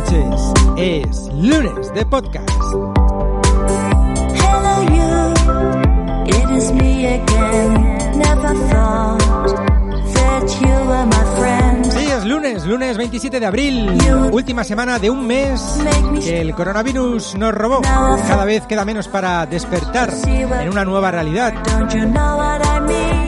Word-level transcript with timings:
Noches. 0.00 0.52
Es 0.76 1.28
lunes 1.34 1.92
de 1.94 2.06
podcast. 2.06 2.50
Sí, 11.90 12.06
es 12.06 12.24
lunes, 12.24 12.64
lunes 12.64 12.96
27 12.96 13.40
de 13.40 13.46
abril, 13.46 13.98
última 14.32 14.64
semana 14.64 14.98
de 14.98 15.10
un 15.10 15.26
mes 15.26 15.78
que 16.22 16.40
el 16.40 16.54
coronavirus 16.54 17.36
nos 17.36 17.54
robó. 17.54 17.82
Cada 17.82 18.44
vez 18.44 18.66
queda 18.66 18.84
menos 18.84 19.08
para 19.08 19.46
despertar 19.46 20.10
en 20.26 20.68
una 20.68 20.84
nueva 20.84 21.10
realidad 21.10 21.54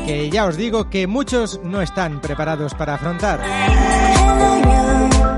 que 0.07 0.31
ya 0.31 0.47
os 0.47 0.57
digo 0.57 0.91
que 0.91 1.07
muchos 1.07 1.61
no 1.63 1.81
están 1.81 2.21
preparados 2.21 2.75
para 2.75 2.95
afrontar. 2.95 3.41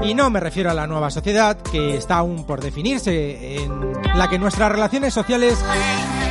Y 0.03 0.15
no 0.15 0.29
me 0.31 0.41
refiero 0.41 0.71
a 0.71 0.75
la 0.75 0.87
nueva 0.87 1.11
sociedad 1.11 1.57
que 1.57 1.97
está 1.97 2.17
aún 2.17 2.45
por 2.45 2.61
definirse, 2.61 3.57
en 3.57 3.93
la 4.15 4.29
que 4.29 4.39
nuestras 4.39 4.71
relaciones 4.71 5.15
sociales 5.15 5.59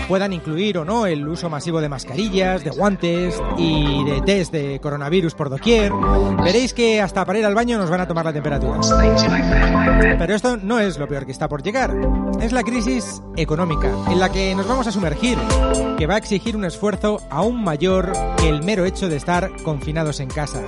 puedan 0.07 0.33
incluir 0.33 0.77
o 0.77 0.85
no 0.85 1.05
el 1.05 1.27
uso 1.27 1.49
masivo 1.49 1.81
de 1.81 1.89
mascarillas, 1.89 2.63
de 2.63 2.69
guantes 2.69 3.41
y 3.57 4.03
de 4.05 4.21
test 4.21 4.51
de 4.51 4.79
coronavirus 4.79 5.35
por 5.35 5.49
doquier. 5.49 5.91
Veréis 6.43 6.73
que 6.73 7.01
hasta 7.01 7.25
para 7.25 7.39
ir 7.39 7.45
al 7.45 7.55
baño 7.55 7.77
nos 7.77 7.89
van 7.89 8.01
a 8.01 8.07
tomar 8.07 8.25
la 8.25 8.33
temperatura. 8.33 8.79
Pero 10.17 10.35
esto 10.35 10.57
no 10.57 10.79
es 10.79 10.97
lo 10.97 11.07
peor 11.07 11.25
que 11.25 11.31
está 11.31 11.47
por 11.47 11.63
llegar. 11.63 11.95
Es 12.41 12.51
la 12.51 12.63
crisis 12.63 13.21
económica 13.35 13.91
en 14.09 14.19
la 14.19 14.31
que 14.31 14.53
nos 14.55 14.67
vamos 14.67 14.87
a 14.87 14.91
sumergir, 14.91 15.37
que 15.97 16.07
va 16.07 16.15
a 16.15 16.17
exigir 16.17 16.55
un 16.55 16.65
esfuerzo 16.65 17.19
aún 17.29 17.63
mayor 17.63 18.11
que 18.37 18.49
el 18.49 18.63
mero 18.63 18.85
hecho 18.85 19.07
de 19.07 19.15
estar 19.15 19.51
confinados 19.63 20.19
en 20.19 20.29
casa. 20.29 20.61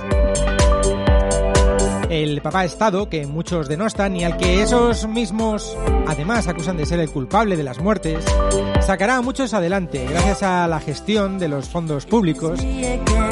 El 2.08 2.40
papá 2.40 2.64
Estado, 2.64 3.08
que 3.08 3.26
muchos 3.26 3.68
denostan 3.68 4.16
y 4.16 4.24
al 4.24 4.36
que 4.36 4.62
esos 4.62 5.08
mismos 5.08 5.76
además 6.06 6.46
acusan 6.46 6.76
de 6.76 6.86
ser 6.86 7.00
el 7.00 7.10
culpable 7.10 7.56
de 7.56 7.64
las 7.64 7.80
muertes, 7.80 8.24
sacará 8.80 9.16
a 9.16 9.22
muchos 9.22 9.54
adelante 9.54 10.06
gracias 10.08 10.42
a 10.42 10.68
la 10.68 10.78
gestión 10.78 11.38
de 11.38 11.48
los 11.48 11.68
fondos 11.68 12.06
públicos 12.06 12.60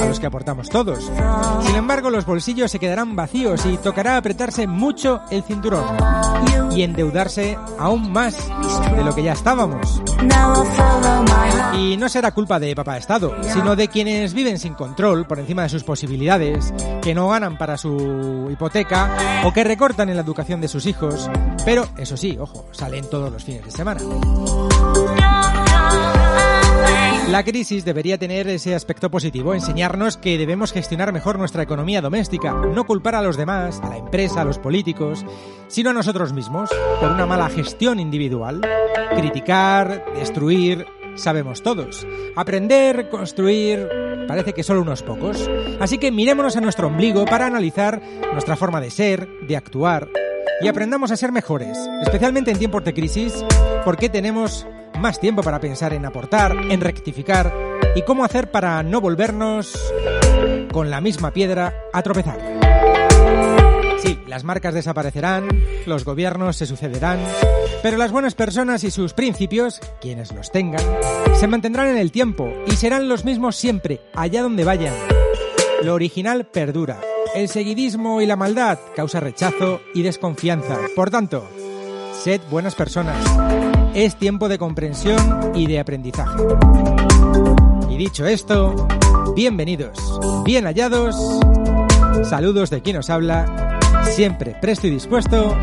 a 0.01 0.05
los 0.07 0.19
que 0.19 0.27
aportamos 0.27 0.69
todos. 0.69 1.11
Sin 1.63 1.77
embargo, 1.77 2.11
los 2.11 2.27
bolsillos 2.27 2.71
se 2.71 2.79
quedarán 2.79 3.15
vacíos 3.15 3.65
y 3.67 3.77
tocará 3.77 4.17
apretarse 4.17 4.67
mucho 4.67 5.21
el 5.31 5.43
cinturón 5.45 5.85
y 6.73 6.83
endeudarse 6.83 7.57
aún 7.79 8.13
más 8.13 8.37
de 8.81 9.05
lo 9.05 9.15
que 9.15 9.23
ya 9.23 9.33
estábamos. 9.33 10.03
Y 11.77 11.97
no 11.97 12.09
será 12.09 12.33
culpa 12.33 12.59
de 12.59 12.75
papá 12.75 12.97
Estado, 12.97 13.35
sino 13.43 13.77
de 13.77 13.89
quienes 13.89 14.35
viven 14.35 14.59
sin 14.59 14.75
control 14.75 15.27
por 15.27 15.39
encima 15.39 15.63
de 15.63 15.69
sus 15.69 15.85
posibilidades, 15.85 16.73
que 17.03 17.15
no 17.15 17.29
ganan 17.29 17.59
para 17.59 17.77
su 17.77 18.49
hipoteca 18.51 19.43
o 19.45 19.53
que 19.53 19.65
recortan 19.65 20.09
en 20.09 20.17
la 20.17 20.23
educación 20.23 20.61
de 20.61 20.69
sus 20.69 20.87
hijos, 20.87 21.31
pero 21.65 21.87
eso 21.99 22.17
sí, 22.17 22.37
ojo, 22.41 22.67
salen 22.73 23.09
todos 23.09 23.33
los 23.33 23.45
fines 23.45 23.65
de 23.65 23.71
semana. 23.71 24.01
La 27.31 27.43
crisis 27.43 27.85
debería 27.85 28.19
tener 28.19 28.47
ese 28.49 28.75
aspecto 28.75 29.11
positivo, 29.11 29.55
enseñarnos 29.55 30.17
que 30.17 30.39
debemos 30.39 30.73
gestionar 30.73 31.13
mejor 31.13 31.39
nuestra 31.39 31.63
economía 31.63 32.01
doméstica, 32.01 32.53
no 32.53 32.85
culpar 32.85 33.15
a 33.17 33.23
los 33.23 33.37
demás, 33.37 33.81
a 33.83 33.89
la 33.89 33.97
empresa, 33.97 34.43
a 34.43 34.45
los 34.45 34.59
políticos, 34.59 35.25
sino 35.67 35.91
a 35.91 35.95
nosotros 35.95 36.33
mismos 36.33 36.71
por 37.01 37.11
una 37.11 37.27
mala 37.27 37.49
gestión 37.49 37.99
individual. 37.99 38.61
Criticar, 39.17 40.05
destruir, 40.15 40.87
sabemos 41.17 41.63
todos. 41.63 42.07
Aprender, 42.37 43.09
construir, 43.09 43.89
parece 44.29 44.53
que 44.53 44.63
solo 44.63 44.83
unos 44.83 45.03
pocos. 45.03 45.51
Así 45.81 45.99
que 45.99 46.13
mirémonos 46.13 46.57
a 46.57 46.61
nuestro 46.61 46.89
ombligo 46.89 47.25
para 47.25 47.47
analizar 47.47 48.01
nuestra 48.33 48.55
forma 48.55 48.81
de 48.81 48.91
ser, 48.91 49.29
de 49.49 49.57
actuar, 49.57 50.09
y 50.61 50.69
aprendamos 50.69 51.11
a 51.11 51.17
ser 51.17 51.33
mejores, 51.33 51.77
especialmente 52.03 52.51
en 52.51 52.59
tiempos 52.59 52.85
de 52.85 52.95
crisis, 52.95 53.45
porque 53.85 54.09
tenemos 54.09 54.67
más 54.99 55.21
tiempo 55.21 55.43
para 55.43 55.61
pensar 55.61 55.93
en 55.93 56.05
aportar, 56.05 56.57
en 56.71 56.81
rectificar 56.81 57.53
y 57.95 58.03
cómo 58.03 58.25
hacer 58.25 58.51
para 58.51 58.83
no 58.83 59.01
volvernos 59.01 59.73
con 60.73 60.91
la 60.91 61.01
misma 61.01 61.33
piedra 61.33 61.75
a 61.93 62.03
tropezar. 62.03 62.39
Sí, 63.99 64.19
las 64.27 64.45
marcas 64.45 64.75
desaparecerán, 64.75 65.49
los 65.87 66.05
gobiernos 66.05 66.57
se 66.57 66.67
sucederán, 66.67 67.21
pero 67.83 67.97
las 67.97 68.13
buenas 68.13 68.35
personas 68.35 68.85
y 68.85 68.91
sus 68.91 69.15
principios, 69.15 69.81
quienes 70.01 70.33
los 70.33 70.51
tengan, 70.53 70.85
se 71.35 71.47
mantendrán 71.47 71.89
en 71.89 71.99
el 71.99 72.13
tiempo 72.13 72.53
y 72.67 72.73
serán 72.73 73.09
los 73.09 73.25
mismos 73.25 73.57
siempre, 73.57 74.01
allá 74.15 74.43
donde 74.43 74.65
vayan. 74.65 74.95
Lo 75.83 75.95
original 75.95 76.47
perdura. 76.47 77.01
El 77.35 77.49
seguidismo 77.49 78.21
y 78.21 78.27
la 78.27 78.37
maldad 78.37 78.79
causa 78.95 79.21
rechazo 79.21 79.81
y 79.95 80.03
desconfianza. 80.03 80.79
Por 80.95 81.11
tanto, 81.11 81.49
sed 82.23 82.41
buenas 82.51 82.75
personas. 82.75 83.17
Es 83.95 84.17
tiempo 84.17 84.49
de 84.49 84.59
comprensión 84.59 85.53
y 85.55 85.69
de 85.69 85.79
aprendizaje. 85.79 86.43
Y 87.89 87.97
dicho 87.97 88.27
esto, 88.27 88.89
bienvenidos, 89.37 89.97
bien 90.45 90.65
hallados. 90.65 91.15
Saludos 92.29 92.71
de 92.71 92.83
quien 92.83 92.97
os 92.97 93.09
habla, 93.09 93.79
siempre 94.11 94.57
presto 94.61 94.89
y 94.89 94.91
dispuesto, 94.91 95.57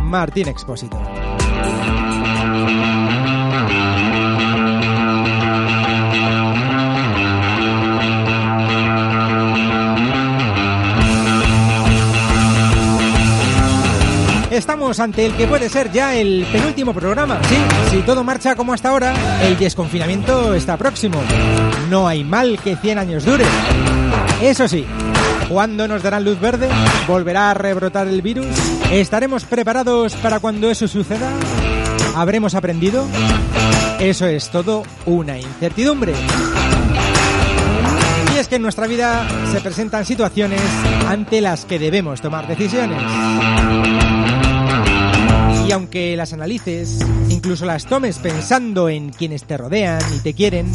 Martín 0.00 0.48
Expósito. 0.48 0.98
Estamos 14.58 14.98
ante 14.98 15.24
el 15.24 15.34
que 15.34 15.46
puede 15.46 15.68
ser 15.68 15.92
ya 15.92 16.16
el 16.16 16.44
penúltimo 16.50 16.92
programa. 16.92 17.38
Sí, 17.48 17.56
si 17.92 18.02
todo 18.02 18.24
marcha 18.24 18.56
como 18.56 18.72
hasta 18.72 18.88
ahora, 18.88 19.14
el 19.40 19.56
desconfinamiento 19.56 20.52
está 20.52 20.76
próximo. 20.76 21.22
No 21.88 22.08
hay 22.08 22.24
mal 22.24 22.58
que 22.58 22.74
100 22.74 22.98
años 22.98 23.24
dure. 23.24 23.44
Eso 24.42 24.66
sí, 24.66 24.84
¿cuándo 25.48 25.86
nos 25.86 26.02
darán 26.02 26.24
luz 26.24 26.40
verde? 26.40 26.68
¿Volverá 27.06 27.52
a 27.52 27.54
rebrotar 27.54 28.08
el 28.08 28.20
virus? 28.20 28.48
¿Estaremos 28.90 29.44
preparados 29.44 30.14
para 30.16 30.40
cuando 30.40 30.68
eso 30.68 30.88
suceda? 30.88 31.30
¿Habremos 32.16 32.56
aprendido? 32.56 33.06
Eso 34.00 34.26
es 34.26 34.50
todo 34.50 34.82
una 35.06 35.38
incertidumbre. 35.38 36.14
Y 38.34 38.38
es 38.38 38.48
que 38.48 38.56
en 38.56 38.62
nuestra 38.62 38.88
vida 38.88 39.24
se 39.52 39.60
presentan 39.60 40.04
situaciones 40.04 40.60
ante 41.06 41.40
las 41.40 41.64
que 41.64 41.78
debemos 41.78 42.20
tomar 42.20 42.48
decisiones. 42.48 43.00
Y 45.68 45.72
aunque 45.72 46.16
las 46.16 46.32
analices, 46.32 46.98
incluso 47.28 47.66
las 47.66 47.84
tomes 47.84 48.16
pensando 48.16 48.88
en 48.88 49.10
quienes 49.10 49.44
te 49.44 49.58
rodean 49.58 50.00
y 50.16 50.20
te 50.20 50.32
quieren, 50.32 50.66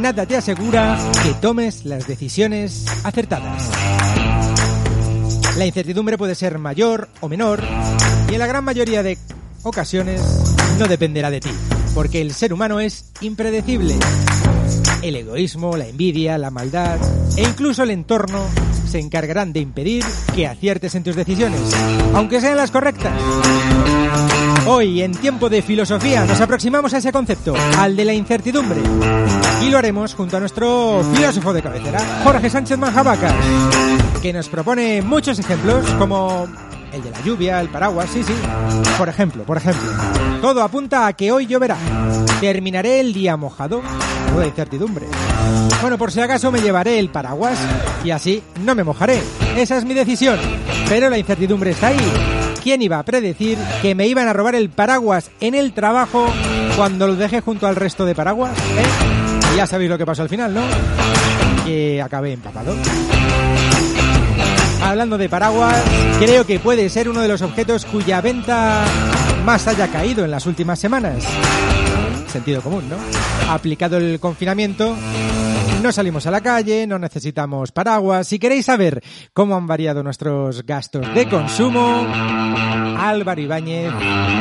nada 0.00 0.26
te 0.26 0.36
asegura 0.36 0.98
que 1.22 1.32
tomes 1.34 1.84
las 1.84 2.08
decisiones 2.08 2.86
acertadas. 3.04 3.70
La 5.56 5.64
incertidumbre 5.64 6.18
puede 6.18 6.34
ser 6.34 6.58
mayor 6.58 7.08
o 7.20 7.28
menor 7.28 7.62
y 8.28 8.32
en 8.32 8.40
la 8.40 8.48
gran 8.48 8.64
mayoría 8.64 9.04
de 9.04 9.16
ocasiones 9.62 10.20
no 10.76 10.88
dependerá 10.88 11.30
de 11.30 11.38
ti, 11.38 11.50
porque 11.94 12.20
el 12.20 12.34
ser 12.34 12.52
humano 12.52 12.80
es 12.80 13.12
impredecible. 13.20 13.94
El 15.02 15.14
egoísmo, 15.14 15.76
la 15.76 15.86
envidia, 15.86 16.36
la 16.36 16.50
maldad 16.50 16.98
e 17.36 17.44
incluso 17.44 17.84
el 17.84 17.90
entorno 17.90 18.44
se 18.88 18.98
encargarán 18.98 19.52
de 19.52 19.60
impedir 19.60 20.04
que 20.34 20.48
aciertes 20.48 20.96
en 20.96 21.04
tus 21.04 21.14
decisiones, 21.14 21.60
aunque 22.12 22.40
sean 22.40 22.56
las 22.56 22.72
correctas. 22.72 23.12
Hoy, 24.68 25.00
en 25.00 25.12
tiempo 25.12 25.48
de 25.48 25.62
filosofía, 25.62 26.24
nos 26.24 26.40
aproximamos 26.40 26.92
a 26.92 26.98
ese 26.98 27.12
concepto, 27.12 27.54
al 27.78 27.94
de 27.94 28.04
la 28.04 28.12
incertidumbre. 28.12 28.80
Y 29.62 29.70
lo 29.70 29.78
haremos 29.78 30.14
junto 30.14 30.36
a 30.36 30.40
nuestro 30.40 31.04
filósofo 31.14 31.52
de 31.52 31.62
cabecera, 31.62 32.00
Jorge 32.24 32.50
Sánchez 32.50 32.76
Manjabacas, 32.76 33.32
que 34.20 34.32
nos 34.32 34.48
propone 34.48 35.02
muchos 35.02 35.38
ejemplos 35.38 35.86
como 35.98 36.48
el 36.92 37.00
de 37.00 37.10
la 37.10 37.20
lluvia, 37.22 37.60
el 37.60 37.68
paraguas, 37.68 38.10
sí, 38.12 38.24
sí. 38.24 38.34
Por 38.98 39.08
ejemplo, 39.08 39.44
por 39.44 39.56
ejemplo, 39.56 39.88
todo 40.40 40.62
apunta 40.62 41.06
a 41.06 41.12
que 41.12 41.30
hoy 41.30 41.46
lloverá. 41.46 41.76
Terminaré 42.40 42.98
el 42.98 43.12
día 43.12 43.36
mojado 43.36 43.82
o 44.34 44.40
de 44.40 44.48
incertidumbre. 44.48 45.06
Bueno, 45.80 45.96
por 45.96 46.10
si 46.10 46.20
acaso 46.20 46.50
me 46.50 46.60
llevaré 46.60 46.98
el 46.98 47.10
paraguas 47.10 47.58
y 48.04 48.10
así 48.10 48.42
no 48.64 48.74
me 48.74 48.82
mojaré. 48.82 49.20
Esa 49.56 49.76
es 49.76 49.84
mi 49.84 49.94
decisión. 49.94 50.38
Pero 50.88 51.08
la 51.08 51.18
incertidumbre 51.18 51.70
está 51.70 51.88
ahí. 51.88 52.45
¿Quién 52.66 52.82
iba 52.82 52.98
a 52.98 53.04
predecir 53.04 53.56
que 53.80 53.94
me 53.94 54.08
iban 54.08 54.26
a 54.26 54.32
robar 54.32 54.56
el 54.56 54.70
paraguas 54.70 55.30
en 55.38 55.54
el 55.54 55.72
trabajo 55.72 56.26
cuando 56.76 57.06
lo 57.06 57.14
dejé 57.14 57.40
junto 57.40 57.68
al 57.68 57.76
resto 57.76 58.04
de 58.04 58.12
paraguas? 58.12 58.58
¿Eh? 58.58 59.54
Ya 59.56 59.68
sabéis 59.68 59.88
lo 59.88 59.96
que 59.96 60.04
pasó 60.04 60.22
al 60.22 60.28
final, 60.28 60.52
¿no? 60.52 60.62
Que 61.64 62.02
acabé 62.02 62.32
empapado. 62.32 62.74
Hablando 64.82 65.16
de 65.16 65.28
paraguas, 65.28 65.80
creo 66.18 66.44
que 66.44 66.58
puede 66.58 66.88
ser 66.88 67.08
uno 67.08 67.20
de 67.20 67.28
los 67.28 67.40
objetos 67.40 67.84
cuya 67.84 68.20
venta 68.20 68.84
más 69.44 69.68
haya 69.68 69.86
caído 69.86 70.24
en 70.24 70.32
las 70.32 70.44
últimas 70.46 70.80
semanas. 70.80 71.22
Sentido 72.26 72.62
común, 72.62 72.88
¿no? 72.88 72.96
Aplicado 73.48 73.96
el 73.96 74.18
confinamiento, 74.18 74.96
no 75.82 75.92
salimos 75.92 76.26
a 76.26 76.30
la 76.30 76.40
calle, 76.40 76.86
no 76.86 76.98
necesitamos 76.98 77.72
paraguas. 77.72 78.28
Si 78.28 78.38
queréis 78.38 78.66
saber 78.66 79.02
cómo 79.32 79.56
han 79.56 79.66
variado 79.66 80.02
nuestros 80.02 80.64
gastos 80.64 81.12
de 81.14 81.28
consumo, 81.28 82.06
Álvaro 82.98 83.40
Ibáñez, 83.40 83.92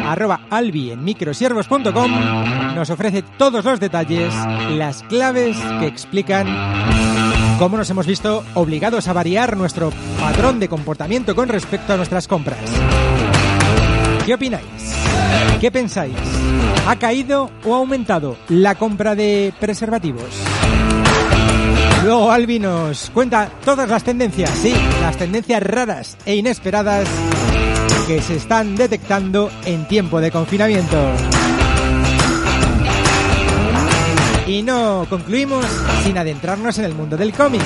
arroba 0.06 0.48
albi 0.50 0.92
en 0.92 1.04
microsiervos.com, 1.04 2.76
nos 2.76 2.90
ofrece 2.90 3.24
todos 3.38 3.64
los 3.66 3.80
detalles, 3.80 4.34
las 4.72 5.04
claves 5.04 5.58
que 5.80 5.88
explican 5.88 6.48
cómo 7.60 7.78
nos 7.78 7.90
hemos 7.90 8.08
visto 8.08 8.44
obligados 8.54 9.08
a 9.08 9.14
variar 9.14 9.58
nuestro 9.58 9.92
patrón 10.20 10.60
de 10.60 10.70
comportamiento 10.70 11.36
con 11.36 11.50
respecto 11.50 11.94
a 11.94 11.98
nuestras 11.98 12.28
compras. 12.28 12.60
¿Qué 14.26 14.34
opináis? 14.34 14.66
¿Qué 15.62 15.72
pensáis? 15.72 16.16
¿Ha 16.88 16.96
caído 16.98 17.50
o 17.64 17.76
ha 17.76 17.78
aumentado 17.78 18.38
la 18.50 18.76
compra 18.76 19.16
de 19.16 19.54
preservativos? 19.60 20.30
Luego 22.06 22.32
Albi 22.32 22.60
nos 22.60 23.10
cuenta 23.10 23.50
todas 23.66 23.90
las 23.90 24.04
tendencias, 24.04 24.52
sí, 24.62 24.72
las 25.02 25.18
tendencias 25.18 25.64
raras 25.64 26.16
e 26.24 26.36
inesperadas 26.36 27.08
que 28.06 28.22
se 28.22 28.36
están 28.36 28.76
detectando 28.76 29.50
en 29.66 29.88
tiempo 29.88 30.22
de 30.22 30.30
confinamiento. 30.30 30.96
Y 34.46 34.62
no 34.62 35.08
concluimos 35.10 35.66
sin 36.04 36.16
adentrarnos 36.20 36.78
en 36.78 36.86
el 36.86 36.94
mundo 36.94 37.18
del 37.18 37.34
cómic. 37.34 37.64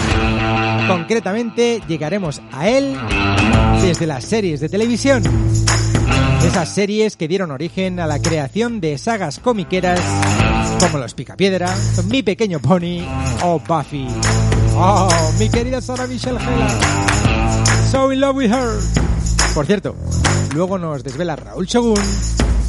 Concretamente 0.88 1.82
llegaremos 1.86 2.42
a 2.54 2.70
él 2.70 2.96
desde 3.82 4.08
las 4.08 4.24
series 4.24 4.62
de 4.62 4.70
televisión. 4.70 5.22
Esas 6.46 6.74
series 6.74 7.18
que 7.18 7.28
dieron 7.28 7.52
origen 7.52 8.00
a 8.00 8.08
la 8.08 8.22
creación 8.22 8.80
de 8.80 8.98
sagas 8.98 9.40
comiqueras 9.40 10.00
como 10.80 10.98
Los 10.98 11.14
Picapiedra, 11.14 11.74
Mi 12.06 12.24
Pequeño 12.24 12.60
Pony 12.60 13.06
o 13.44 13.60
Buffy. 13.60 14.08
Oh, 14.76 15.10
mi 15.38 15.50
querida 15.50 15.82
Sarah 15.82 16.08
Michelle 16.08 16.40
Gellar. 16.40 16.72
So 17.92 18.12
in 18.12 18.20
love 18.20 18.36
with 18.36 18.52
her. 18.52 18.80
Por 19.54 19.66
cierto, 19.66 19.96
luego 20.54 20.78
nos 20.78 21.04
desvela 21.04 21.36
Raúl 21.36 21.66
Shogun 21.66 22.00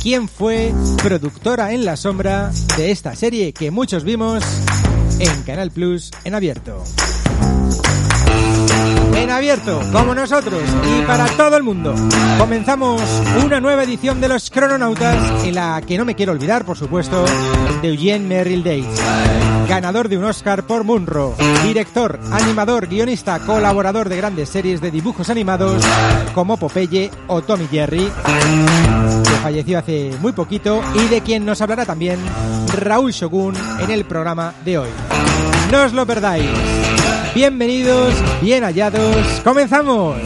quién 0.03 0.29
fue 0.29 0.73
productora 1.03 1.73
en 1.73 1.85
la 1.85 1.97
sombra 1.97 2.51
de 2.77 2.91
esta 2.91 3.15
serie 3.15 3.53
que 3.53 3.71
muchos 3.71 4.03
vimos 4.03 4.43
en 5.19 5.43
Canal 5.43 5.71
Plus 5.71 6.11
en 6.25 6.35
abierto. 6.35 6.83
En 9.21 9.31
abierto, 9.31 9.83
como 9.93 10.15
nosotros 10.15 10.63
y 10.83 11.03
para 11.03 11.27
todo 11.37 11.55
el 11.55 11.63
mundo. 11.63 11.95
Comenzamos 12.39 13.03
una 13.45 13.61
nueva 13.61 13.85
edición 13.85 14.19
de 14.19 14.29
Los 14.29 14.49
Crononautas 14.49 15.45
en 15.45 15.55
la 15.55 15.83
que 15.83 15.99
no 15.99 16.07
me 16.07 16.15
quiero 16.15 16.33
olvidar, 16.33 16.65
por 16.65 16.79
supuesto, 16.79 17.27
de 17.83 17.89
Eugene 17.89 18.27
Merrill 18.27 18.65
Dates, 18.65 18.99
ganador 19.69 20.09
de 20.09 20.17
un 20.17 20.25
Oscar 20.25 20.67
por 20.67 20.85
Munro, 20.85 21.35
director, 21.63 22.19
animador, 22.33 22.89
guionista, 22.89 23.41
colaborador 23.41 24.09
de 24.09 24.17
grandes 24.17 24.49
series 24.49 24.81
de 24.81 24.91
dibujos 24.91 25.29
animados 25.29 25.85
como 26.35 26.57
Popeye 26.57 27.11
o 27.27 27.43
Tommy 27.43 27.69
Jerry, 27.71 28.11
que 29.23 29.37
falleció 29.43 29.81
hace 29.81 30.13
muy 30.21 30.33
poquito 30.33 30.83
y 30.95 31.09
de 31.09 31.21
quien 31.21 31.45
nos 31.45 31.61
hablará 31.61 31.85
también 31.85 32.19
Raúl 32.75 33.13
Shogun 33.13 33.55
en 33.81 33.91
el 33.91 34.07
programa 34.07 34.55
de 34.65 34.79
hoy. 34.79 34.89
No 35.71 35.83
os 35.83 35.93
lo 35.93 36.07
perdáis. 36.07 36.80
Bienvenidos, 37.35 38.13
bien 38.43 38.65
hallados, 38.65 39.41
comenzamos. 39.45 40.17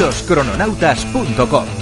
Loscrononautas.com 0.00 1.81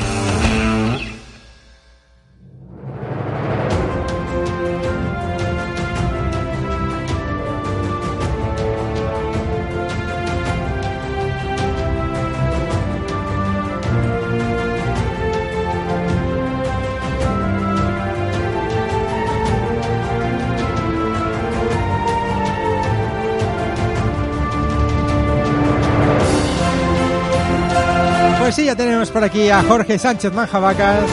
ya 28.71 28.77
tenemos 28.77 29.11
por 29.11 29.25
aquí 29.25 29.49
a 29.49 29.65
Jorge 29.65 29.99
Sánchez 29.99 30.33
Manjabacas. 30.33 31.11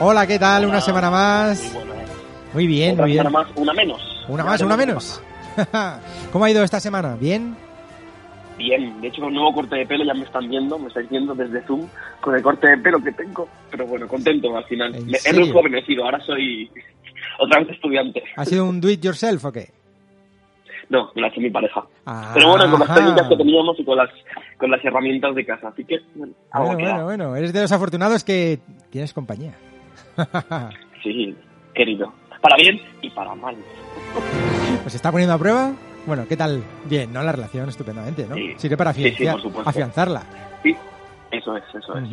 Hola, 0.00 0.26
¿qué 0.26 0.38
tal? 0.38 0.64
Una 0.64 0.80
semana 0.80 1.10
más. 1.10 1.76
Muy 2.54 2.66
bien, 2.66 2.96
muy 2.96 3.10
bien. 3.10 3.18
semana 3.18 3.44
más, 3.44 3.48
una 3.54 3.74
menos. 3.74 4.24
Una 4.28 4.42
más, 4.42 4.62
una 4.62 4.74
menos. 4.74 5.22
¿Cómo 6.32 6.46
ha 6.46 6.50
ido 6.50 6.64
esta 6.64 6.80
semana? 6.80 7.16
¿Bien? 7.20 7.54
Bien, 8.56 8.98
de 9.02 9.08
hecho 9.08 9.20
con 9.20 9.28
el 9.28 9.34
nuevo 9.34 9.52
corte 9.52 9.76
de 9.76 9.84
pelo 9.84 10.04
ya 10.06 10.14
me 10.14 10.24
están 10.24 10.48
viendo, 10.48 10.78
me 10.78 10.88
estáis 10.88 11.10
viendo 11.10 11.34
desde 11.34 11.60
Zoom 11.66 11.86
con 12.22 12.34
el 12.34 12.42
corte 12.42 12.66
de 12.66 12.78
pelo 12.78 12.98
que 13.02 13.12
tengo, 13.12 13.46
pero 13.70 13.86
bueno, 13.86 14.08
contento 14.08 14.56
al 14.56 14.64
final. 14.64 14.94
¿En 14.94 15.08
Me, 15.08 15.18
he 15.22 15.32
rejuvenecido, 15.32 16.04
ahora 16.04 16.20
soy 16.24 16.70
otra 17.40 17.60
vez 17.60 17.68
estudiante. 17.72 18.22
¿Ha 18.36 18.46
sido 18.46 18.64
un 18.64 18.80
do 18.80 18.88
it 18.88 19.02
yourself 19.02 19.44
o 19.44 19.52
qué? 19.52 19.81
No, 20.92 21.10
me 21.14 21.22
la 21.22 21.26
ha 21.28 21.30
hecho 21.30 21.40
mi 21.40 21.48
pareja. 21.50 21.82
Ah, 22.04 22.30
Pero 22.34 22.50
bueno, 22.50 22.70
con 22.70 22.80
las 22.80 22.94
técnicas 22.94 23.26
que 23.28 23.36
teníamos 23.36 23.80
y 23.80 23.84
con 23.84 23.96
las 23.96 24.10
con 24.58 24.70
las 24.70 24.84
herramientas 24.84 25.34
de 25.34 25.46
casa, 25.46 25.68
así 25.68 25.84
que 25.84 26.00
bueno, 26.14 26.34
algo 26.50 26.66
Bueno, 26.66 26.78
queda. 26.78 26.92
bueno, 27.04 27.04
bueno. 27.28 27.36
Eres 27.36 27.52
de 27.54 27.62
los 27.62 27.72
afortunados 27.72 28.22
que 28.24 28.60
tienes 28.90 29.12
compañía. 29.14 29.54
Sí, 31.02 31.34
querido. 31.74 32.12
Para 32.40 32.56
bien 32.56 32.80
y 33.00 33.10
para 33.10 33.34
mal. 33.34 33.56
¿Pues 34.82 34.94
está 34.94 35.10
poniendo 35.10 35.34
a 35.34 35.38
prueba? 35.38 35.72
Bueno, 36.06 36.26
¿qué 36.28 36.36
tal? 36.36 36.62
Bien, 36.84 37.12
¿no? 37.12 37.22
La 37.22 37.32
relación 37.32 37.68
estupendamente, 37.68 38.26
¿no? 38.28 38.34
Sí. 38.36 38.52
Sirve 38.56 38.76
para 38.76 38.92
Sí, 38.92 39.02
sí, 39.02 39.10
afianzar- 39.24 39.32
por 39.32 39.42
supuesto. 39.42 39.70
afianzarla. 39.70 40.22
Sí, 40.62 40.76
eso 41.32 41.56
es, 41.56 41.64
eso 41.74 41.96
es. 41.96 42.08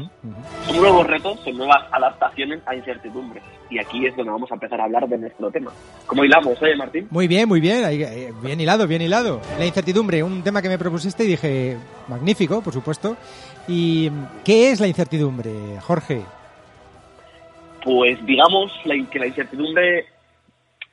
Son 0.65 0.77
nuevos 0.77 1.05
retos, 1.05 1.39
son 1.41 1.57
nuevas 1.57 1.83
adaptaciones 1.91 2.61
a 2.65 2.73
incertidumbres. 2.73 3.43
Y 3.69 3.77
aquí 3.77 4.05
es 4.05 4.15
donde 4.15 4.31
vamos 4.31 4.49
a 4.49 4.53
empezar 4.53 4.79
a 4.79 4.85
hablar 4.85 5.09
de 5.09 5.17
nuestro 5.17 5.51
tema. 5.51 5.71
¿Cómo 6.07 6.23
hilamos, 6.23 6.57
eh, 6.61 6.75
Martín? 6.77 7.07
Muy 7.11 7.27
bien, 7.27 7.47
muy 7.47 7.59
bien. 7.59 7.83
ahí, 7.83 8.29
Bien 8.41 8.61
hilado, 8.61 8.87
bien 8.87 9.01
hilado. 9.01 9.41
La 9.57 9.65
incertidumbre, 9.65 10.23
un 10.23 10.41
tema 10.41 10.61
que 10.61 10.69
me 10.69 10.77
propusiste 10.77 11.25
y 11.25 11.27
dije, 11.27 11.77
magnífico, 12.07 12.61
por 12.61 12.73
supuesto. 12.73 13.17
¿Y 13.67 14.09
qué 14.45 14.71
es 14.71 14.79
la 14.79 14.87
incertidumbre, 14.87 15.51
Jorge? 15.81 16.23
Pues 17.83 18.25
digamos 18.25 18.71
que 18.83 19.19
la 19.19 19.27
incertidumbre, 19.27 20.05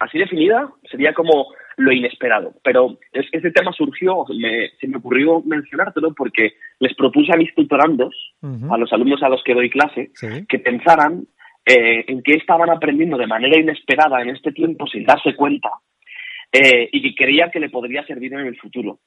así 0.00 0.18
definida, 0.18 0.68
sería 0.90 1.14
como 1.14 1.46
lo 1.76 1.92
inesperado. 1.92 2.54
Pero 2.64 2.98
es, 3.12 3.26
ese 3.32 3.50
tema 3.50 3.72
surgió, 3.72 4.24
me- 4.34 4.70
se 4.80 4.88
me 4.88 4.96
ocurrió 4.96 5.42
mencionártelo 5.44 6.14
porque 6.14 6.54
les 6.80 6.94
propuse 6.94 7.32
a 7.32 7.36
mis 7.36 7.54
tutorandos, 7.54 8.14
Ujú. 8.42 8.72
a 8.74 8.78
los 8.78 8.92
alumnos 8.92 9.22
a 9.22 9.28
los 9.28 9.42
que 9.44 9.54
doy 9.54 9.68
clase, 9.70 10.10
Sí. 10.14 10.46
que 10.48 10.58
pensaran 10.58 11.26
eh, 11.68 12.04
en 12.06 12.22
qué 12.22 12.34
estaban 12.34 12.70
aprendiendo 12.70 13.18
de 13.18 13.26
manera 13.26 13.58
inesperada 13.58 14.22
en 14.22 14.30
este 14.30 14.52
tiempo 14.52 14.86
sin 14.86 15.04
darse 15.04 15.34
cuenta 15.34 15.68
eh, 16.52 16.88
y 16.92 17.02
que 17.02 17.14
creía 17.24 17.50
que 17.50 17.58
le 17.58 17.70
podría 17.70 18.06
servir 18.06 18.32
en 18.34 18.46
el 18.46 18.56
futuro. 18.56 19.00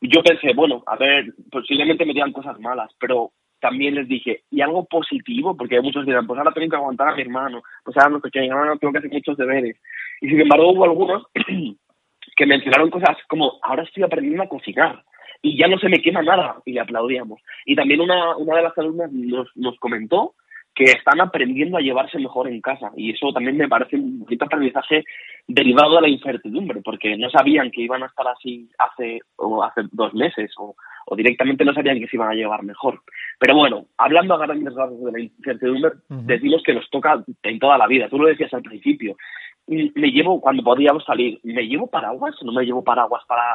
Yo 0.00 0.22
pensé, 0.24 0.52
bueno, 0.54 0.82
a 0.88 0.96
ver, 0.96 1.32
posiblemente 1.50 2.04
me 2.04 2.12
digan 2.14 2.32
cosas 2.32 2.58
malas, 2.58 2.90
pero 2.98 3.30
también 3.60 3.94
les 3.94 4.08
dije, 4.08 4.42
¿y 4.50 4.60
algo 4.60 4.84
positivo? 4.86 5.56
Porque 5.56 5.80
muchos 5.80 6.04
dirán, 6.04 6.26
pues 6.26 6.36
ahora 6.38 6.50
tengo 6.52 6.68
que 6.68 6.74
aguantar 6.76 7.10
a 7.10 7.14
mi 7.14 7.22
hermano, 7.22 7.62
pues 7.84 7.96
ahora 7.96 8.10
no 8.10 8.20
sé 8.20 8.28
qué, 8.32 8.50
ahora 8.50 8.74
tengo 8.80 8.92
que 8.92 8.98
hacer 8.98 9.12
muchos 9.12 9.36
deberes. 9.36 9.76
Y 10.22 10.28
sin 10.28 10.40
embargo 10.40 10.70
hubo 10.70 10.84
algunos 10.84 11.24
que 12.36 12.46
mencionaron 12.46 12.90
cosas 12.90 13.18
como, 13.28 13.58
ahora 13.62 13.82
estoy 13.82 14.04
aprendiendo 14.04 14.44
a 14.44 14.48
cocinar 14.48 15.02
y 15.42 15.58
ya 15.58 15.66
no 15.66 15.76
se 15.78 15.88
me 15.88 16.00
quema 16.00 16.22
nada, 16.22 16.62
y 16.64 16.72
le 16.72 16.80
aplaudíamos. 16.80 17.40
Y 17.66 17.74
también 17.74 18.00
una, 18.00 18.36
una 18.36 18.56
de 18.56 18.62
las 18.62 18.78
alumnas 18.78 19.10
nos, 19.12 19.48
nos 19.56 19.76
comentó 19.80 20.34
que 20.74 20.84
están 20.84 21.20
aprendiendo 21.20 21.76
a 21.76 21.80
llevarse 21.80 22.18
mejor 22.18 22.48
en 22.48 22.60
casa. 22.60 22.90
Y 22.96 23.10
eso 23.10 23.32
también 23.32 23.56
me 23.56 23.68
parece 23.68 23.96
un 23.96 24.20
bonito 24.20 24.44
aprendizaje 24.44 25.04
derivado 25.46 25.96
de 25.96 26.02
la 26.02 26.08
incertidumbre, 26.08 26.80
porque 26.82 27.16
no 27.16 27.28
sabían 27.28 27.70
que 27.70 27.82
iban 27.82 28.02
a 28.02 28.06
estar 28.06 28.26
así 28.28 28.70
hace, 28.78 29.20
o 29.36 29.62
hace 29.62 29.82
dos 29.90 30.14
meses, 30.14 30.52
o, 30.56 30.74
o 31.06 31.16
directamente 31.16 31.64
no 31.64 31.74
sabían 31.74 31.98
que 31.98 32.06
se 32.06 32.16
iban 32.16 32.30
a 32.30 32.34
llevar 32.34 32.62
mejor. 32.62 33.02
Pero 33.38 33.54
bueno, 33.54 33.86
hablando 33.98 34.34
a 34.34 34.46
grandes 34.46 34.74
rasgos 34.74 35.04
de 35.04 35.12
la 35.12 35.20
incertidumbre, 35.20 35.90
decimos 36.08 36.62
que 36.62 36.74
nos 36.74 36.88
toca 36.88 37.22
en 37.42 37.58
toda 37.58 37.76
la 37.76 37.86
vida. 37.86 38.08
Tú 38.08 38.18
lo 38.18 38.28
decías 38.28 38.54
al 38.54 38.62
principio. 38.62 39.16
Me 39.66 40.10
llevo, 40.10 40.40
cuando 40.40 40.62
podíamos 40.62 41.04
salir, 41.04 41.40
¿me 41.44 41.66
llevo 41.66 41.88
paraguas 41.88 42.34
o 42.40 42.44
no 42.44 42.52
me 42.52 42.64
llevo 42.64 42.82
paraguas 42.82 43.22
para, 43.26 43.54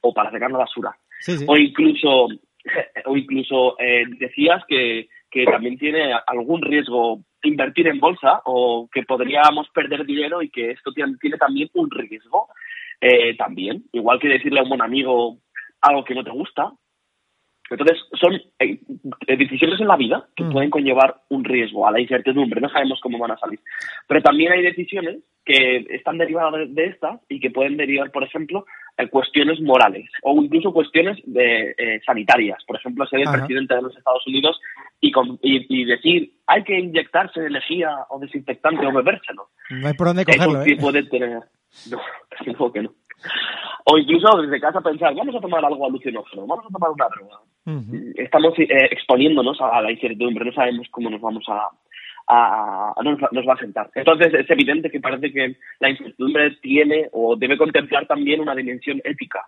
o 0.00 0.14
para 0.14 0.30
sacar 0.30 0.50
la 0.50 0.58
basura? 0.58 0.96
O 1.46 1.56
incluso, 1.56 2.28
o 3.06 3.16
incluso 3.16 3.78
eh, 3.78 4.04
decías 4.18 4.62
que 4.68 5.08
que 5.30 5.44
también 5.44 5.78
tiene 5.78 6.12
algún 6.26 6.62
riesgo 6.62 7.20
invertir 7.42 7.86
en 7.88 8.00
bolsa 8.00 8.40
o 8.44 8.88
que 8.92 9.02
podríamos 9.02 9.68
perder 9.70 10.04
dinero 10.04 10.42
y 10.42 10.50
que 10.50 10.70
esto 10.70 10.92
tiene, 10.92 11.16
también 11.38 11.68
un 11.74 11.90
riesgo 11.90 12.48
eh, 13.00 13.36
también, 13.36 13.84
igual 13.92 14.18
que 14.18 14.28
decirle 14.28 14.60
a 14.60 14.62
un 14.62 14.70
buen 14.70 14.82
amigo 14.82 15.38
algo 15.80 16.04
que 16.04 16.14
no 16.14 16.24
te 16.24 16.30
gusta. 16.30 16.72
Entonces, 17.70 17.98
son 18.18 18.34
eh, 18.58 18.78
decisiones 19.36 19.80
en 19.80 19.88
la 19.88 19.96
vida 19.96 20.26
que 20.34 20.44
mm. 20.44 20.52
pueden 20.52 20.70
conllevar 20.70 21.16
un 21.28 21.44
riesgo 21.44 21.86
a 21.86 21.92
la 21.92 22.00
incertidumbre, 22.00 22.60
no 22.60 22.68
sabemos 22.70 23.00
cómo 23.02 23.18
van 23.18 23.32
a 23.32 23.38
salir. 23.38 23.60
Pero 24.06 24.22
también 24.22 24.52
hay 24.52 24.62
decisiones 24.62 25.18
que 25.44 25.86
están 25.90 26.18
derivadas 26.18 26.74
de, 26.74 26.84
estas 26.84 27.20
y 27.28 27.40
que 27.40 27.50
pueden 27.50 27.76
derivar, 27.76 28.10
por 28.10 28.22
ejemplo, 28.22 28.66
cuestiones 29.10 29.60
morales 29.60 30.10
o 30.22 30.42
incluso 30.42 30.72
cuestiones 30.72 31.18
de, 31.24 31.74
eh, 31.78 32.00
sanitarias. 32.04 32.62
Por 32.66 32.76
ejemplo, 32.76 33.06
ser 33.06 33.20
el 33.20 33.30
presidente 33.30 33.74
de 33.74 33.82
los 33.82 33.96
Estados 33.96 34.26
Unidos 34.26 34.60
y, 35.00 35.12
y, 35.42 35.84
decir 35.84 36.32
hay 36.46 36.64
que 36.64 36.78
inyectarse 36.78 37.40
energía 37.40 37.90
o 38.10 38.18
desinfectante 38.18 38.86
o 38.86 38.92
bebérselo. 38.92 39.48
No 39.70 39.86
hay 39.86 39.94
por 39.94 40.08
dónde 40.08 40.24
cogerlo, 40.24 40.62
¿eh? 40.62 40.76
puede 40.80 41.02
tener... 41.04 41.40
No, 42.46 42.72
que 42.72 42.82
no. 42.82 42.94
O 43.84 43.98
incluso 43.98 44.36
desde 44.42 44.60
casa 44.60 44.80
pensar, 44.80 45.14
vamos 45.14 45.34
a 45.34 45.40
tomar 45.40 45.64
algo 45.64 45.86
alucinógeno, 45.86 46.46
vamos 46.46 46.66
a 46.66 46.72
tomar 46.72 46.90
una 46.90 47.08
droga. 47.08 47.38
Estamos 48.16 48.58
eh, 48.58 48.66
exponiéndonos 48.90 49.60
a 49.60 49.80
la 49.80 49.92
incertidumbre, 49.92 50.44
no 50.44 50.52
sabemos 50.52 50.86
cómo 50.90 51.10
nos 51.10 51.20
vamos 51.20 51.44
a, 51.48 51.68
a, 52.28 52.94
nos, 53.02 53.18
va 53.20 53.54
a 53.54 53.58
sentar. 53.58 53.90
Entonces 53.94 54.32
es 54.34 54.50
evidente 54.50 54.90
que 54.90 55.00
parece 55.00 55.32
que 55.32 55.56
la 55.80 55.90
incertidumbre 55.90 56.56
tiene 56.62 57.08
o 57.12 57.36
debe 57.36 57.56
contemplar 57.56 58.06
también 58.06 58.40
una 58.40 58.54
dimensión 58.54 59.00
ética. 59.04 59.46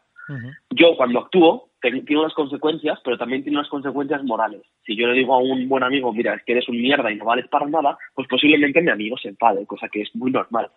Yo 0.70 0.96
cuando 0.96 1.18
actúo 1.18 1.70
tiene 1.80 2.20
unas 2.20 2.34
consecuencias, 2.34 3.00
pero 3.02 3.18
también 3.18 3.42
tiene 3.42 3.58
unas 3.58 3.68
consecuencias 3.68 4.22
morales. 4.22 4.62
Si 4.84 4.94
yo 4.94 5.08
le 5.08 5.14
digo 5.14 5.34
a 5.34 5.38
un 5.38 5.68
buen 5.68 5.82
amigo, 5.82 6.12
mira, 6.12 6.34
es 6.34 6.44
que 6.44 6.52
eres 6.52 6.68
un 6.68 6.80
mierda 6.80 7.10
y 7.10 7.16
no 7.16 7.24
vales 7.24 7.48
para 7.48 7.66
nada, 7.66 7.98
pues 8.14 8.28
posiblemente 8.28 8.80
mi 8.80 8.90
amigo 8.90 9.16
se 9.18 9.30
enfade, 9.30 9.66
cosa 9.66 9.88
que 9.88 10.02
es 10.02 10.14
muy 10.14 10.30
normal. 10.30 10.70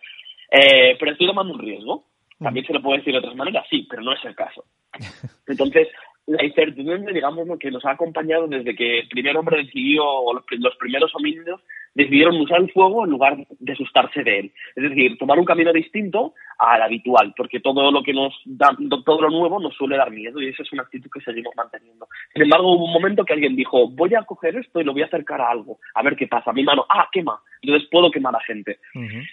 Eh, 0.50 0.95
pero 1.00 1.12
estoy 1.12 1.27
tomando 1.27 1.53
un 1.53 1.59
riesgo. 1.59 2.05
También 2.43 2.65
se 2.65 2.73
lo 2.73 2.81
puedo 2.81 2.97
decir 2.97 3.13
de 3.13 3.19
otras 3.19 3.35
maneras, 3.35 3.65
sí, 3.69 3.88
pero 3.89 4.01
no 4.01 4.13
es 4.13 4.23
el 4.25 4.35
caso. 4.35 4.65
Entonces, 5.47 5.88
la 6.25 6.43
incertidumbre, 6.43 7.13
digamos, 7.13 7.47
que 7.59 7.71
nos 7.71 7.83
ha 7.85 7.91
acompañado 7.91 8.47
desde 8.47 8.75
que 8.75 9.00
el 9.00 9.07
primer 9.09 9.35
hombre 9.35 9.63
decidió, 9.63 10.05
o 10.05 10.33
los 10.33 10.75
primeros 10.77 11.13
homínidos 11.15 11.62
decidieron 11.93 12.39
usar 12.39 12.62
el 12.62 12.71
fuego 12.71 13.05
en 13.05 13.12
lugar 13.12 13.38
de 13.38 13.73
asustarse 13.73 14.23
de 14.23 14.39
él. 14.39 14.53
Es 14.75 14.89
decir, 14.89 15.17
tomar 15.17 15.38
un 15.38 15.45
camino 15.45 15.71
distinto 15.71 16.33
al 16.57 16.81
habitual, 16.81 17.33
porque 17.35 17.59
todo 17.59 17.91
lo 17.91 18.03
que 18.03 18.13
nos 18.13 18.33
da, 18.45 18.75
todo 19.05 19.21
lo 19.21 19.29
nuevo 19.29 19.59
nos 19.59 19.75
suele 19.75 19.97
dar 19.97 20.12
miedo 20.12 20.41
y 20.41 20.47
esa 20.47 20.63
es 20.63 20.71
una 20.71 20.83
actitud 20.83 21.09
que 21.13 21.21
seguimos 21.21 21.53
manteniendo. 21.55 22.07
Sin 22.33 22.43
embargo, 22.43 22.73
hubo 22.73 22.85
un 22.85 22.93
momento 22.93 23.25
que 23.25 23.33
alguien 23.33 23.55
dijo, 23.55 23.89
voy 23.89 24.15
a 24.15 24.23
coger 24.23 24.55
esto 24.55 24.81
y 24.81 24.83
lo 24.83 24.93
voy 24.93 25.03
a 25.03 25.05
acercar 25.07 25.41
a 25.41 25.50
algo, 25.50 25.77
a 25.93 26.03
ver 26.03 26.15
qué 26.15 26.27
pasa. 26.27 26.51
Mi 26.53 26.63
mano, 26.63 26.85
ah, 26.89 27.07
quema, 27.12 27.39
entonces 27.62 27.88
puedo 27.91 28.09
quemar 28.12 28.35
a 28.35 28.43
gente. 28.43 28.79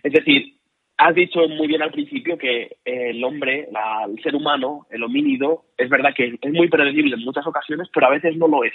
Es 0.03 0.13
decir, 0.13 0.55
has 1.01 1.15
dicho 1.15 1.41
muy 1.49 1.67
bien 1.67 1.81
al 1.81 1.91
principio 1.91 2.37
que 2.37 2.77
el 2.85 3.25
hombre, 3.25 3.69
el 4.07 4.23
ser 4.23 4.35
humano, 4.35 4.87
el 4.91 5.03
homínido, 5.03 5.65
es 5.79 5.89
verdad 5.89 6.11
que 6.15 6.39
es 6.41 6.53
muy 6.53 6.69
predecible 6.69 7.15
en 7.15 7.25
muchas 7.25 7.47
ocasiones, 7.47 7.89
pero 7.93 8.07
a 8.07 8.11
veces 8.11 8.37
no 8.37 8.47
lo 8.47 8.65
es. 8.65 8.75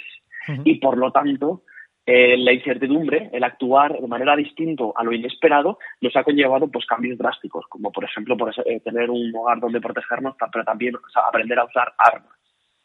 Y 0.64 0.76
por 0.76 0.98
lo 0.98 1.12
tanto, 1.12 1.62
eh, 2.04 2.36
la 2.36 2.52
incertidumbre, 2.52 3.30
el 3.32 3.44
actuar 3.44 4.00
de 4.00 4.08
manera 4.08 4.34
distinta 4.34 4.84
a 4.96 5.04
lo 5.04 5.12
inesperado, 5.12 5.78
nos 6.00 6.16
ha 6.16 6.24
conllevado 6.24 6.68
pues 6.68 6.84
cambios 6.86 7.16
drásticos, 7.16 7.64
como 7.68 7.92
por 7.92 8.04
ejemplo 8.04 8.36
por, 8.36 8.52
eh, 8.64 8.80
tener 8.80 9.08
un 9.08 9.32
hogar 9.34 9.60
donde 9.60 9.80
protegernos, 9.80 10.34
pero 10.52 10.64
también 10.64 10.94
aprender 11.28 11.58
a 11.60 11.64
usar 11.64 11.92
armas. 11.96 12.32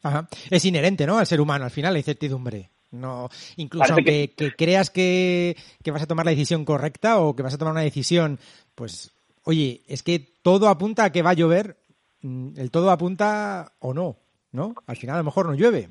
Ajá. 0.04 0.28
Es 0.50 0.64
inherente, 0.64 1.04
¿no? 1.04 1.18
Al 1.18 1.26
ser 1.26 1.40
humano, 1.40 1.64
al 1.64 1.70
final, 1.70 1.92
la 1.92 1.98
incertidumbre. 1.98 2.70
No, 2.92 3.28
incluso 3.56 3.94
aunque 3.94 4.34
que... 4.36 4.52
creas 4.52 4.90
que, 4.90 5.56
que, 5.82 5.90
vas 5.90 6.02
a 6.02 6.06
tomar 6.06 6.26
la 6.26 6.32
decisión 6.32 6.64
correcta 6.64 7.20
o 7.20 7.34
que 7.34 7.42
vas 7.42 7.54
a 7.54 7.58
tomar 7.58 7.72
una 7.72 7.80
decisión, 7.80 8.38
pues, 8.74 9.12
oye, 9.44 9.82
es 9.88 10.02
que 10.02 10.20
todo 10.42 10.68
apunta 10.68 11.04
a 11.04 11.12
que 11.12 11.22
va 11.22 11.30
a 11.30 11.34
llover, 11.34 11.76
mm, 12.22 12.58
el 12.58 12.70
todo 12.70 12.90
apunta 12.90 13.72
o 13.80 13.94
no, 13.94 14.16
¿no? 14.52 14.74
Al 14.86 14.96
final 14.96 15.16
a 15.16 15.18
lo 15.18 15.24
mejor 15.24 15.46
no 15.46 15.54
llueve 15.54 15.88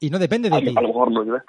y 0.00 0.10
no 0.10 0.18
depende 0.18 0.50
de 0.50 0.60
ti. 0.60 0.74
A 0.76 0.80
lo 0.80 0.88
mejor 0.88 1.10
no 1.10 1.22
llueve. 1.22 1.42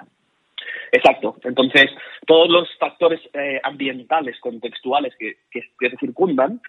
Exacto. 0.92 1.36
Entonces, 1.42 1.90
todos 2.24 2.48
los 2.48 2.68
factores 2.78 3.20
eh, 3.32 3.60
ambientales, 3.64 4.38
contextuales 4.38 5.12
que, 5.18 5.38
que, 5.50 5.62
te 5.90 5.96
circundan 5.96 6.60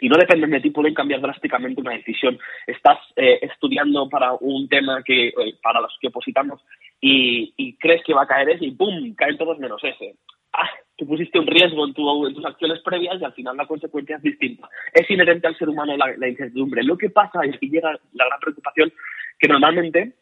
y 0.00 0.08
no 0.08 0.16
dependen 0.16 0.50
de 0.50 0.60
ti 0.60 0.70
pueden 0.70 0.94
cambiar 0.94 1.20
drásticamente 1.20 1.82
una 1.82 1.92
decisión. 1.92 2.38
Estás 2.66 2.98
eh, 3.16 3.38
estudiando 3.42 4.08
para 4.08 4.32
un 4.32 4.66
tema 4.68 5.02
que 5.02 5.28
eh, 5.28 5.54
para 5.62 5.82
los 5.82 5.94
que 6.00 6.08
opositamos 6.08 6.62
y, 7.02 7.52
y, 7.58 7.76
crees 7.76 8.02
que 8.04 8.14
va 8.14 8.22
a 8.22 8.26
caer 8.26 8.48
ese 8.48 8.64
y 8.64 8.70
¡pum! 8.70 9.14
caen 9.14 9.36
todos 9.36 9.58
menos 9.58 9.82
ese. 9.84 10.14
Ah, 10.54 10.70
tú 10.96 11.06
pusiste 11.06 11.38
un 11.38 11.46
riesgo 11.46 11.86
en, 11.86 11.94
tu, 11.94 12.26
en 12.26 12.34
tus 12.34 12.44
acciones 12.44 12.80
previas 12.80 13.20
y 13.20 13.24
al 13.24 13.32
final 13.34 13.56
la 13.56 13.66
consecuencia 13.66 14.16
es 14.16 14.22
distinta. 14.22 14.68
Es 14.92 15.10
inherente 15.10 15.46
al 15.46 15.56
ser 15.56 15.68
humano 15.68 15.96
la, 15.96 16.14
la 16.16 16.28
incertidumbre. 16.28 16.82
Lo 16.82 16.96
que 16.96 17.10
pasa, 17.10 17.44
y 17.44 17.50
aquí 17.50 17.68
llega 17.68 17.98
la 18.12 18.26
gran 18.26 18.40
preocupación, 18.40 18.92
que 19.38 19.48
normalmente 19.48 20.14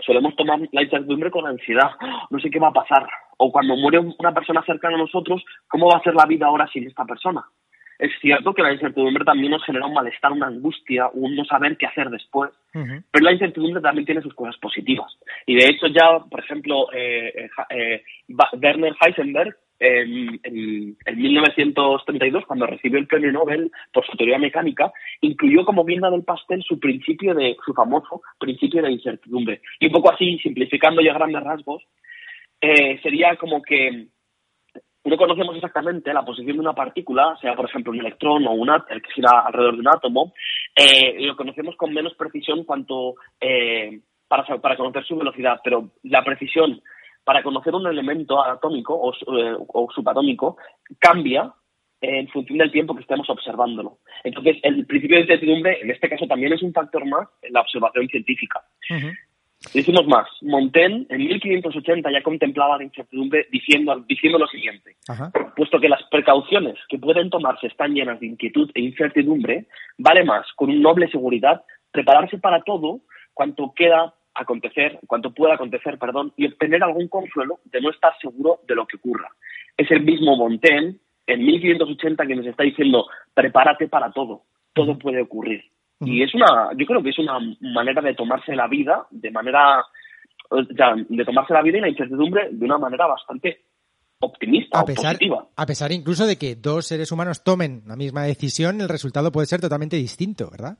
solemos 0.00 0.34
tomar 0.36 0.60
la 0.72 0.82
incertidumbre 0.82 1.30
con 1.30 1.46
ansiedad. 1.46 1.90
No 2.30 2.38
sé 2.38 2.50
qué 2.50 2.58
va 2.58 2.68
a 2.68 2.72
pasar. 2.72 3.06
O 3.38 3.50
cuando 3.50 3.76
muere 3.76 3.98
una 3.98 4.32
persona 4.32 4.62
cercana 4.64 4.94
a 4.96 5.00
nosotros, 5.00 5.44
¿cómo 5.68 5.88
va 5.88 5.98
a 5.98 6.02
ser 6.02 6.14
la 6.14 6.26
vida 6.26 6.46
ahora 6.46 6.68
sin 6.72 6.86
esta 6.86 7.04
persona? 7.04 7.44
Es 7.98 8.10
cierto 8.20 8.52
que 8.52 8.62
la 8.62 8.72
incertidumbre 8.72 9.24
también 9.24 9.52
nos 9.52 9.64
genera 9.64 9.86
un 9.86 9.94
malestar, 9.94 10.32
una 10.32 10.48
angustia, 10.48 11.08
un 11.12 11.36
no 11.36 11.44
saber 11.44 11.76
qué 11.76 11.86
hacer 11.86 12.10
después. 12.10 12.50
Pero 12.72 13.24
la 13.24 13.32
incertidumbre 13.32 13.80
también 13.80 14.06
tiene 14.06 14.22
sus 14.22 14.34
cosas 14.34 14.56
positivas. 14.56 15.16
Y 15.46 15.54
de 15.54 15.66
hecho 15.66 15.86
ya, 15.86 16.18
por 16.28 16.40
ejemplo, 16.40 16.92
eh, 16.92 17.32
eh, 17.36 17.50
eh 17.70 18.04
Werner 18.60 18.94
Heisenberg 19.00 19.56
en, 19.82 20.40
en, 20.44 20.96
1932, 21.16 22.46
cuando 22.46 22.66
recibió 22.66 22.98
el 22.98 23.08
premio 23.08 23.32
Nobel 23.32 23.70
por 23.92 24.06
su 24.06 24.16
teoría 24.16 24.38
mecánica, 24.38 24.92
incluyó 25.20 25.64
como 25.64 25.84
guinda 25.84 26.08
del 26.08 26.22
pastel 26.22 26.62
su 26.62 26.78
principio 26.78 27.34
de, 27.34 27.56
su 27.64 27.74
famoso 27.74 28.22
principio 28.38 28.80
de 28.80 28.92
incertidumbre. 28.92 29.60
Y 29.80 29.86
un 29.86 29.92
poco 29.92 30.12
así, 30.12 30.38
simplificando 30.38 31.02
ya 31.02 31.14
grandes 31.14 31.42
rasgos, 31.42 31.82
eh, 32.60 33.00
sería 33.02 33.34
como 33.36 33.60
que 33.60 34.06
no 35.04 35.16
conocemos 35.16 35.56
exactamente 35.56 36.14
la 36.14 36.24
posición 36.24 36.56
de 36.56 36.62
una 36.62 36.74
partícula, 36.74 37.36
sea 37.40 37.56
por 37.56 37.68
ejemplo 37.68 37.90
un 37.92 37.98
electrón 37.98 38.46
o 38.46 38.52
un 38.52 38.70
átomo, 38.70 39.00
que 39.00 39.12
gira 39.12 39.40
alrededor 39.46 39.74
de 39.74 39.80
un 39.80 39.88
átomo, 39.88 40.32
eh, 40.76 41.16
lo 41.26 41.34
conocemos 41.34 41.74
con 41.74 41.92
menos 41.92 42.14
precisión 42.14 42.62
cuanto 42.62 43.16
eh, 43.40 44.00
para, 44.28 44.44
para 44.58 44.76
conocer 44.76 45.04
su 45.04 45.16
velocidad, 45.16 45.60
pero 45.64 45.90
la 46.04 46.22
precisión 46.22 46.80
para 47.24 47.42
conocer 47.42 47.74
un 47.74 47.86
elemento 47.86 48.44
atómico 48.44 48.94
o, 48.94 49.12
eh, 49.12 49.56
o 49.58 49.88
subatómico 49.92 50.56
cambia 50.98 51.52
en 52.00 52.28
función 52.28 52.58
del 52.58 52.72
tiempo 52.72 52.94
que 52.94 53.02
estemos 53.02 53.30
observándolo. 53.30 53.98
Entonces, 54.24 54.56
el 54.62 54.84
principio 54.86 55.16
de 55.16 55.22
incertidumbre, 55.22 55.80
en 55.80 55.90
este 55.90 56.08
caso, 56.08 56.26
también 56.26 56.52
es 56.52 56.62
un 56.62 56.72
factor 56.72 57.06
más 57.06 57.28
en 57.42 57.52
la 57.52 57.60
observación 57.60 58.08
científica. 58.08 58.60
Decimos 59.72 60.06
más, 60.08 60.28
Montaigne 60.42 61.06
en 61.08 61.18
1580 61.18 62.10
ya 62.10 62.22
contemplaba 62.22 62.78
la 62.78 62.84
incertidumbre 62.84 63.46
diciendo, 63.52 64.04
diciendo 64.08 64.38
lo 64.38 64.48
siguiente, 64.48 64.96
puesto 65.54 65.78
que 65.78 65.88
las 65.88 66.02
precauciones 66.10 66.74
que 66.88 66.98
pueden 66.98 67.30
tomarse 67.30 67.68
están 67.68 67.94
llenas 67.94 68.18
de 68.18 68.26
inquietud 68.26 68.68
e 68.74 68.80
incertidumbre, 68.80 69.66
vale 69.98 70.24
más, 70.24 70.46
con 70.56 70.70
un 70.70 70.82
noble 70.82 71.08
seguridad, 71.08 71.62
prepararse 71.92 72.38
para 72.38 72.62
todo 72.62 73.02
cuanto 73.32 73.72
queda 73.74 74.12
acontecer, 74.34 74.98
cuanto 75.06 75.32
pueda 75.32 75.54
acontecer, 75.54 75.98
perdón, 75.98 76.32
y 76.36 76.46
obtener 76.46 76.82
algún 76.82 77.08
consuelo 77.08 77.60
de 77.64 77.80
no 77.80 77.90
estar 77.90 78.12
seguro 78.20 78.60
de 78.66 78.74
lo 78.74 78.86
que 78.86 78.96
ocurra. 78.96 79.28
Es 79.76 79.90
el 79.90 80.02
mismo 80.02 80.36
Montaigne 80.36 80.96
en 81.26 81.44
1580 81.44 82.26
que 82.26 82.36
nos 82.36 82.46
está 82.46 82.64
diciendo, 82.64 83.06
prepárate 83.34 83.88
para 83.88 84.10
todo, 84.10 84.42
todo 84.72 84.98
puede 84.98 85.22
ocurrir. 85.22 85.64
Y 86.00 86.22
es 86.22 86.34
una, 86.34 86.70
yo 86.76 86.84
creo 86.84 87.02
que 87.02 87.10
es 87.10 87.18
una 87.18 87.38
manera 87.60 88.02
de 88.02 88.14
tomarse 88.14 88.56
la 88.56 88.66
vida, 88.66 89.06
de 89.10 89.30
manera, 89.30 89.84
de 90.50 91.24
tomarse 91.24 91.52
la 91.52 91.62
vida 91.62 91.78
y 91.78 91.80
la 91.82 91.88
incertidumbre 91.88 92.48
de 92.50 92.64
una 92.64 92.78
manera 92.78 93.06
bastante 93.06 93.60
optimista 94.18 94.80
a 94.80 94.84
pesar, 94.84 95.14
positiva. 95.14 95.46
A 95.54 95.66
pesar 95.66 95.92
incluso 95.92 96.26
de 96.26 96.36
que 96.36 96.56
dos 96.56 96.86
seres 96.86 97.12
humanos 97.12 97.44
tomen 97.44 97.82
la 97.86 97.94
misma 97.94 98.24
decisión, 98.24 98.80
el 98.80 98.88
resultado 98.88 99.30
puede 99.30 99.46
ser 99.46 99.60
totalmente 99.60 99.96
distinto, 99.96 100.50
¿verdad? 100.50 100.76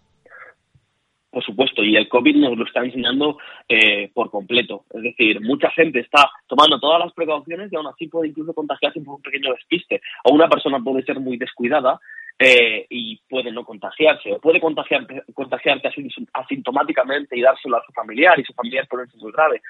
Por 1.32 1.42
supuesto, 1.42 1.82
y 1.82 1.96
el 1.96 2.08
COVID 2.08 2.36
nos 2.36 2.58
lo 2.58 2.64
está 2.66 2.84
enseñando 2.84 3.38
eh, 3.66 4.10
por 4.12 4.30
completo. 4.30 4.84
Es 4.92 5.02
decir, 5.02 5.40
mucha 5.40 5.70
gente 5.70 6.00
está 6.00 6.30
tomando 6.46 6.78
todas 6.78 7.00
las 7.00 7.12
precauciones 7.14 7.72
y 7.72 7.76
aún 7.76 7.86
así 7.86 8.06
puede 8.06 8.28
incluso 8.28 8.52
contagiarse 8.52 9.00
por 9.00 9.14
un 9.14 9.22
pequeño 9.22 9.52
despiste. 9.54 10.02
O 10.24 10.34
una 10.34 10.48
persona 10.48 10.78
puede 10.78 11.02
ser 11.04 11.18
muy 11.20 11.38
descuidada 11.38 11.98
eh, 12.38 12.86
y 12.90 13.18
puede 13.30 13.50
no 13.50 13.64
contagiarse, 13.64 14.30
o 14.30 14.40
puede 14.40 14.60
contagiarte, 14.60 15.22
contagiarte 15.32 15.88
asintomáticamente 16.34 17.38
y 17.38 17.40
dárselo 17.40 17.78
a 17.78 17.86
su 17.86 17.92
familiar 17.92 18.38
y 18.38 18.44
su 18.44 18.52
familiar 18.52 18.86
ponerse 18.86 19.16
muy 19.16 19.32
grave. 19.32 19.62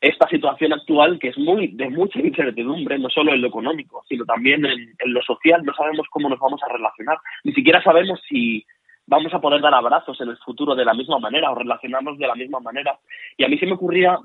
Esta 0.00 0.26
situación 0.28 0.72
actual, 0.72 1.18
que 1.18 1.28
es 1.28 1.38
muy 1.38 1.68
de 1.68 1.90
mucha 1.90 2.20
incertidumbre, 2.20 2.98
no 2.98 3.10
solo 3.10 3.34
en 3.34 3.42
lo 3.42 3.48
económico, 3.48 4.02
sino 4.08 4.24
también 4.24 4.64
en, 4.64 4.94
en 4.98 5.12
lo 5.12 5.20
social, 5.22 5.62
no 5.62 5.74
sabemos 5.74 6.06
cómo 6.10 6.30
nos 6.30 6.38
vamos 6.38 6.62
a 6.62 6.72
relacionar, 6.72 7.18
ni 7.44 7.52
siquiera 7.52 7.82
sabemos 7.82 8.18
si 8.26 8.64
vamos 9.06 9.32
a 9.32 9.40
poder 9.40 9.60
dar 9.60 9.74
abrazos 9.74 10.20
en 10.20 10.28
el 10.28 10.36
futuro 10.38 10.74
de 10.74 10.84
la 10.84 10.94
misma 10.94 11.18
manera 11.18 11.50
o 11.50 11.54
relacionarnos 11.54 12.18
de 12.18 12.26
la 12.26 12.34
misma 12.34 12.60
manera. 12.60 12.98
Y 13.36 13.44
a 13.44 13.48
mí 13.48 13.58
se 13.58 13.66
me 13.66 13.74
ocurría 13.74 14.18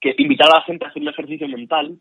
que 0.00 0.14
invitar 0.18 0.48
a 0.48 0.58
la 0.58 0.62
gente 0.62 0.84
a 0.84 0.88
hacer 0.88 1.02
un 1.02 1.08
ejercicio 1.08 1.46
mental 1.48 1.98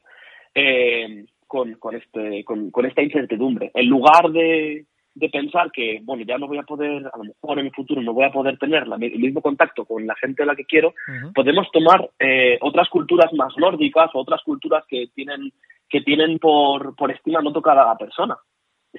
eh, 0.56 1.25
con, 1.46 1.74
con, 1.75 1.96
este, 1.96 2.44
con, 2.46 2.72
con, 2.72 2.86
esta 2.86 3.01
incertidumbre. 3.01 3.72
En 3.74 3.88
lugar 3.88 4.32
de, 4.32 4.86
de, 5.13 5.29
pensar 5.29 5.72
que, 5.72 6.00
bueno, 6.03 6.24
ya 6.25 6.38
no 6.38 6.48
voy 6.48 6.60
a 6.60 6.63
poder, 6.63 7.06
a 7.06 7.18
lo 7.18 7.24
mejor 7.25 7.60
en 7.60 7.65
el 7.65 7.74
futuro 7.74 8.01
no 8.01 8.13
voy 8.13 8.24
a 8.24 8.32
poder 8.32 8.58
tener 8.58 8.88
la, 8.88 8.96
el 8.96 9.20
mismo 9.20 9.41
contacto 9.41 9.84
con 9.84 10.08
la 10.08 10.15
gente 10.15 10.44
a 10.44 10.46
la 10.46 10.56
que 10.56 10.65
quiero, 10.65 10.94
podemos 11.36 11.70
tomar 11.72 12.10
eh, 12.20 12.58
otras 12.62 12.88
culturas 12.88 13.34
más 13.34 13.53
nórdicas 13.58 14.10
o 14.13 14.20
otras 14.20 14.41
culturas 14.44 14.86
que 14.88 15.08
tienen, 15.13 15.51
que 15.89 16.01
tienen 16.01 16.39
por, 16.39 16.96
por 16.96 17.12
estima 17.12 17.41
no 17.41 17.51
tocar 17.51 17.77
a 17.77 17.86
la 17.86 17.98
persona 17.98 18.38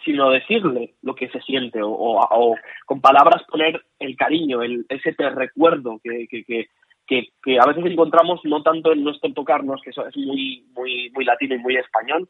sino 0.04 0.30
decirle 0.30 0.94
lo 1.02 1.14
que 1.14 1.28
se 1.28 1.40
siente 1.40 1.82
o, 1.82 1.90
o, 1.90 2.56
con 2.86 3.00
palabras 3.00 3.42
poner 3.44 3.82
el 3.98 4.16
cariño, 4.16 4.62
el, 4.62 4.86
ese 4.88 5.12
te 5.12 5.28
recuerdo 5.30 6.00
que, 6.02 6.26
que, 6.28 6.44
que, 6.44 7.28
que, 7.42 7.58
a 7.58 7.66
veces 7.66 7.84
encontramos 7.86 8.40
no 8.44 8.62
tanto 8.62 8.92
en 8.92 9.02
nuestro 9.02 9.32
tocarnos, 9.32 9.80
que 9.82 9.90
eso 9.90 10.06
es 10.06 10.16
muy, 10.16 10.64
muy, 10.74 11.10
muy 11.10 11.24
latino 11.24 11.56
y 11.56 11.58
muy 11.58 11.76
español, 11.76 12.28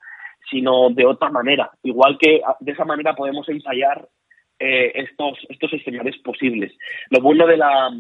sino 0.51 0.89
de 0.91 1.05
otra 1.05 1.31
manera. 1.31 1.71
Igual 1.83 2.17
que 2.19 2.41
de 2.61 2.73
esa 2.73 2.85
manera 2.85 3.15
podemos 3.15 3.47
ensayar 3.49 4.09
eh, 4.59 4.93
estos, 4.95 5.39
estos 5.49 5.73
escenarios 5.75 6.17
posibles. 6.19 6.73
Lo 7.11 7.21
bueno 7.21 7.47
de 7.47 7.59
la, 7.59 7.91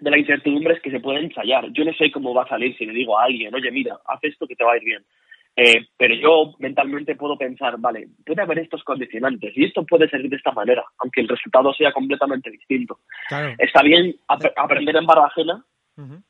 de 0.00 0.10
la 0.10 0.18
incertidumbre 0.18 0.74
es 0.74 0.82
que 0.82 0.90
se 0.90 1.00
puede 1.00 1.20
ensayar. 1.20 1.70
Yo 1.72 1.84
no 1.84 1.92
sé 1.94 2.10
cómo 2.10 2.34
va 2.34 2.42
a 2.42 2.48
salir 2.48 2.76
si 2.76 2.84
le 2.84 2.92
digo 2.92 3.18
a 3.18 3.24
alguien, 3.24 3.54
oye, 3.54 3.70
mira, 3.70 3.98
haz 4.06 4.18
esto 4.22 4.46
que 4.46 4.56
te 4.56 4.64
va 4.64 4.72
a 4.72 4.76
ir 4.76 4.84
bien. 4.84 5.04
Eh, 5.54 5.86
pero 5.96 6.14
yo 6.14 6.54
mentalmente 6.58 7.14
puedo 7.14 7.36
pensar, 7.36 7.76
vale, 7.78 8.08
puede 8.24 8.42
haber 8.42 8.60
estos 8.60 8.82
condicionantes 8.84 9.52
y 9.54 9.64
esto 9.64 9.84
puede 9.84 10.08
salir 10.08 10.30
de 10.30 10.36
esta 10.36 10.52
manera, 10.52 10.82
aunque 10.98 11.20
el 11.20 11.28
resultado 11.28 11.74
sea 11.74 11.92
completamente 11.92 12.50
distinto. 12.50 13.00
Está 13.58 13.82
bien 13.82 14.16
aprender 14.56 14.96
en 14.96 15.06
barra 15.06 15.26
ajena. 15.26 15.64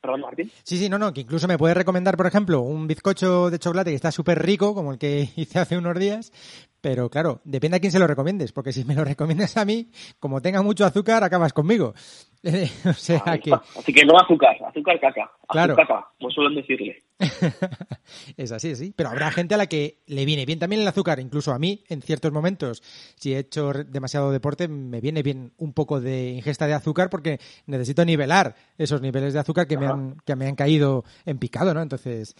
Perdón, 0.00 0.22
Martín. 0.22 0.50
Sí, 0.64 0.76
sí, 0.76 0.88
no, 0.88 0.98
no, 0.98 1.12
que 1.12 1.20
incluso 1.20 1.46
me 1.46 1.56
puedes 1.56 1.76
recomendar, 1.76 2.16
por 2.16 2.26
ejemplo, 2.26 2.60
un 2.60 2.88
bizcocho 2.88 3.48
de 3.48 3.60
chocolate 3.60 3.90
que 3.90 3.96
está 3.96 4.10
súper 4.10 4.42
rico, 4.42 4.74
como 4.74 4.92
el 4.92 4.98
que 4.98 5.28
hice 5.36 5.60
hace 5.60 5.78
unos 5.78 5.98
días, 5.98 6.32
pero 6.82 7.08
claro, 7.08 7.40
depende 7.44 7.76
a 7.76 7.80
quién 7.80 7.92
se 7.92 8.00
lo 8.00 8.08
recomiendes, 8.08 8.52
porque 8.52 8.72
si 8.72 8.84
me 8.84 8.96
lo 8.96 9.04
recomiendas 9.04 9.56
a 9.56 9.64
mí, 9.64 9.88
como 10.18 10.42
tenga 10.42 10.62
mucho 10.62 10.84
azúcar, 10.84 11.22
acabas 11.22 11.52
conmigo. 11.52 11.94
o 12.84 12.92
sea 12.92 13.38
que... 13.38 13.52
Así 13.52 13.92
que 13.92 14.04
no 14.04 14.18
azúcar, 14.18 14.56
azúcar 14.66 14.98
caca. 14.98 15.30
Claro. 15.48 15.74
Azúcar 15.74 15.86
caca, 15.86 16.08
como 16.18 16.30
suelen 16.32 16.56
decirle. 16.56 17.04
es 18.36 18.50
así, 18.50 18.74
sí. 18.74 18.92
Pero 18.96 19.10
habrá 19.10 19.30
gente 19.30 19.54
a 19.54 19.58
la 19.58 19.68
que 19.68 20.02
le 20.08 20.24
viene 20.24 20.44
bien 20.44 20.58
también 20.58 20.82
el 20.82 20.88
azúcar, 20.88 21.20
incluso 21.20 21.52
a 21.52 21.58
mí, 21.60 21.84
en 21.88 22.02
ciertos 22.02 22.32
momentos, 22.32 22.82
si 23.14 23.32
he 23.32 23.38
hecho 23.38 23.72
demasiado 23.72 24.32
deporte, 24.32 24.66
me 24.66 25.00
viene 25.00 25.22
bien 25.22 25.52
un 25.58 25.72
poco 25.74 26.00
de 26.00 26.30
ingesta 26.30 26.66
de 26.66 26.74
azúcar 26.74 27.10
porque 27.10 27.38
necesito 27.66 28.04
nivelar 28.04 28.56
esos 28.76 29.00
niveles 29.00 29.34
de 29.34 29.38
azúcar 29.38 29.68
que, 29.68 29.78
me 29.78 29.86
han, 29.86 30.16
que 30.26 30.34
me 30.34 30.48
han 30.48 30.56
caído 30.56 31.04
en 31.26 31.38
picado, 31.38 31.74
¿no? 31.74 31.80
Entonces, 31.80 32.34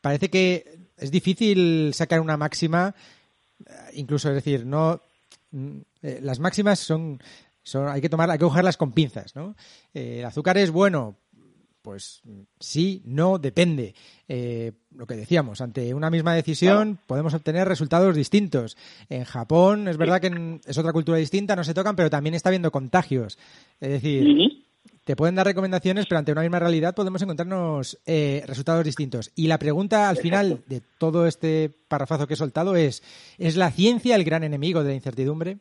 parece 0.00 0.30
que 0.30 0.84
es 0.96 1.10
difícil 1.10 1.92
sacar 1.92 2.20
una 2.20 2.38
máxima 2.38 2.94
incluso 3.94 4.28
es 4.28 4.34
decir, 4.34 4.66
no 4.66 5.00
mm, 5.50 5.78
eh, 6.02 6.20
las 6.22 6.40
máximas 6.40 6.78
son, 6.78 7.20
son 7.62 7.88
hay 7.88 8.00
que 8.00 8.08
tomar, 8.08 8.30
hay 8.30 8.38
que 8.38 8.44
cogerlas 8.44 8.76
con 8.76 8.92
pinzas, 8.92 9.34
¿no? 9.36 9.56
Eh, 9.92 10.20
el 10.20 10.24
azúcar 10.24 10.58
es 10.58 10.70
bueno, 10.70 11.16
pues 11.82 12.22
sí, 12.58 13.02
no, 13.04 13.38
depende. 13.38 13.94
lo 14.26 15.06
que 15.06 15.16
decíamos, 15.16 15.60
ante 15.60 15.92
una 15.92 16.08
misma 16.08 16.34
decisión 16.34 16.98
podemos 17.06 17.34
obtener 17.34 17.68
resultados 17.68 18.16
distintos. 18.16 18.78
En 19.10 19.24
Japón 19.24 19.86
es 19.88 19.98
verdad 19.98 20.18
que 20.18 20.60
es 20.64 20.78
otra 20.78 20.94
cultura 20.94 21.18
distinta, 21.18 21.54
no 21.54 21.62
se 21.62 21.74
tocan, 21.74 21.94
pero 21.94 22.08
también 22.08 22.34
está 22.34 22.48
habiendo 22.48 22.72
contagios. 22.72 23.38
Es 23.80 23.90
decir, 23.90 24.64
te 25.04 25.16
pueden 25.16 25.34
dar 25.34 25.46
recomendaciones, 25.46 26.06
pero 26.06 26.18
ante 26.18 26.32
una 26.32 26.40
misma 26.40 26.58
realidad 26.58 26.94
podemos 26.94 27.20
encontrarnos 27.22 28.00
eh, 28.06 28.42
resultados 28.46 28.84
distintos. 28.84 29.30
Y 29.36 29.46
la 29.48 29.58
pregunta 29.58 30.08
al 30.08 30.16
final 30.16 30.62
de 30.66 30.80
todo 30.98 31.26
este 31.26 31.70
parrafazo 31.88 32.26
que 32.26 32.34
he 32.34 32.38
soltado 32.38 32.74
es, 32.74 33.02
¿es 33.38 33.56
la 33.56 33.70
ciencia 33.70 34.16
el 34.16 34.24
gran 34.24 34.44
enemigo 34.44 34.82
de 34.82 34.88
la 34.90 34.94
incertidumbre? 34.94 35.58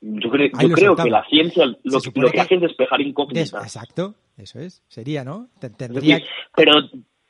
Yo, 0.00 0.30
creo, 0.30 0.50
que 0.94 1.10
la 1.10 1.24
ciencia 1.28 1.64
lo, 1.82 2.00
que, 2.00 2.40
hace 2.40 2.54
es 2.56 2.60
despejar 2.60 3.00
incógnitas. 3.00 3.52
exacto, 3.54 4.14
eso 4.36 4.60
es, 4.60 4.84
sería, 4.86 5.24
¿no? 5.24 5.48
Tendría, 5.58 6.20
pero 6.54 6.74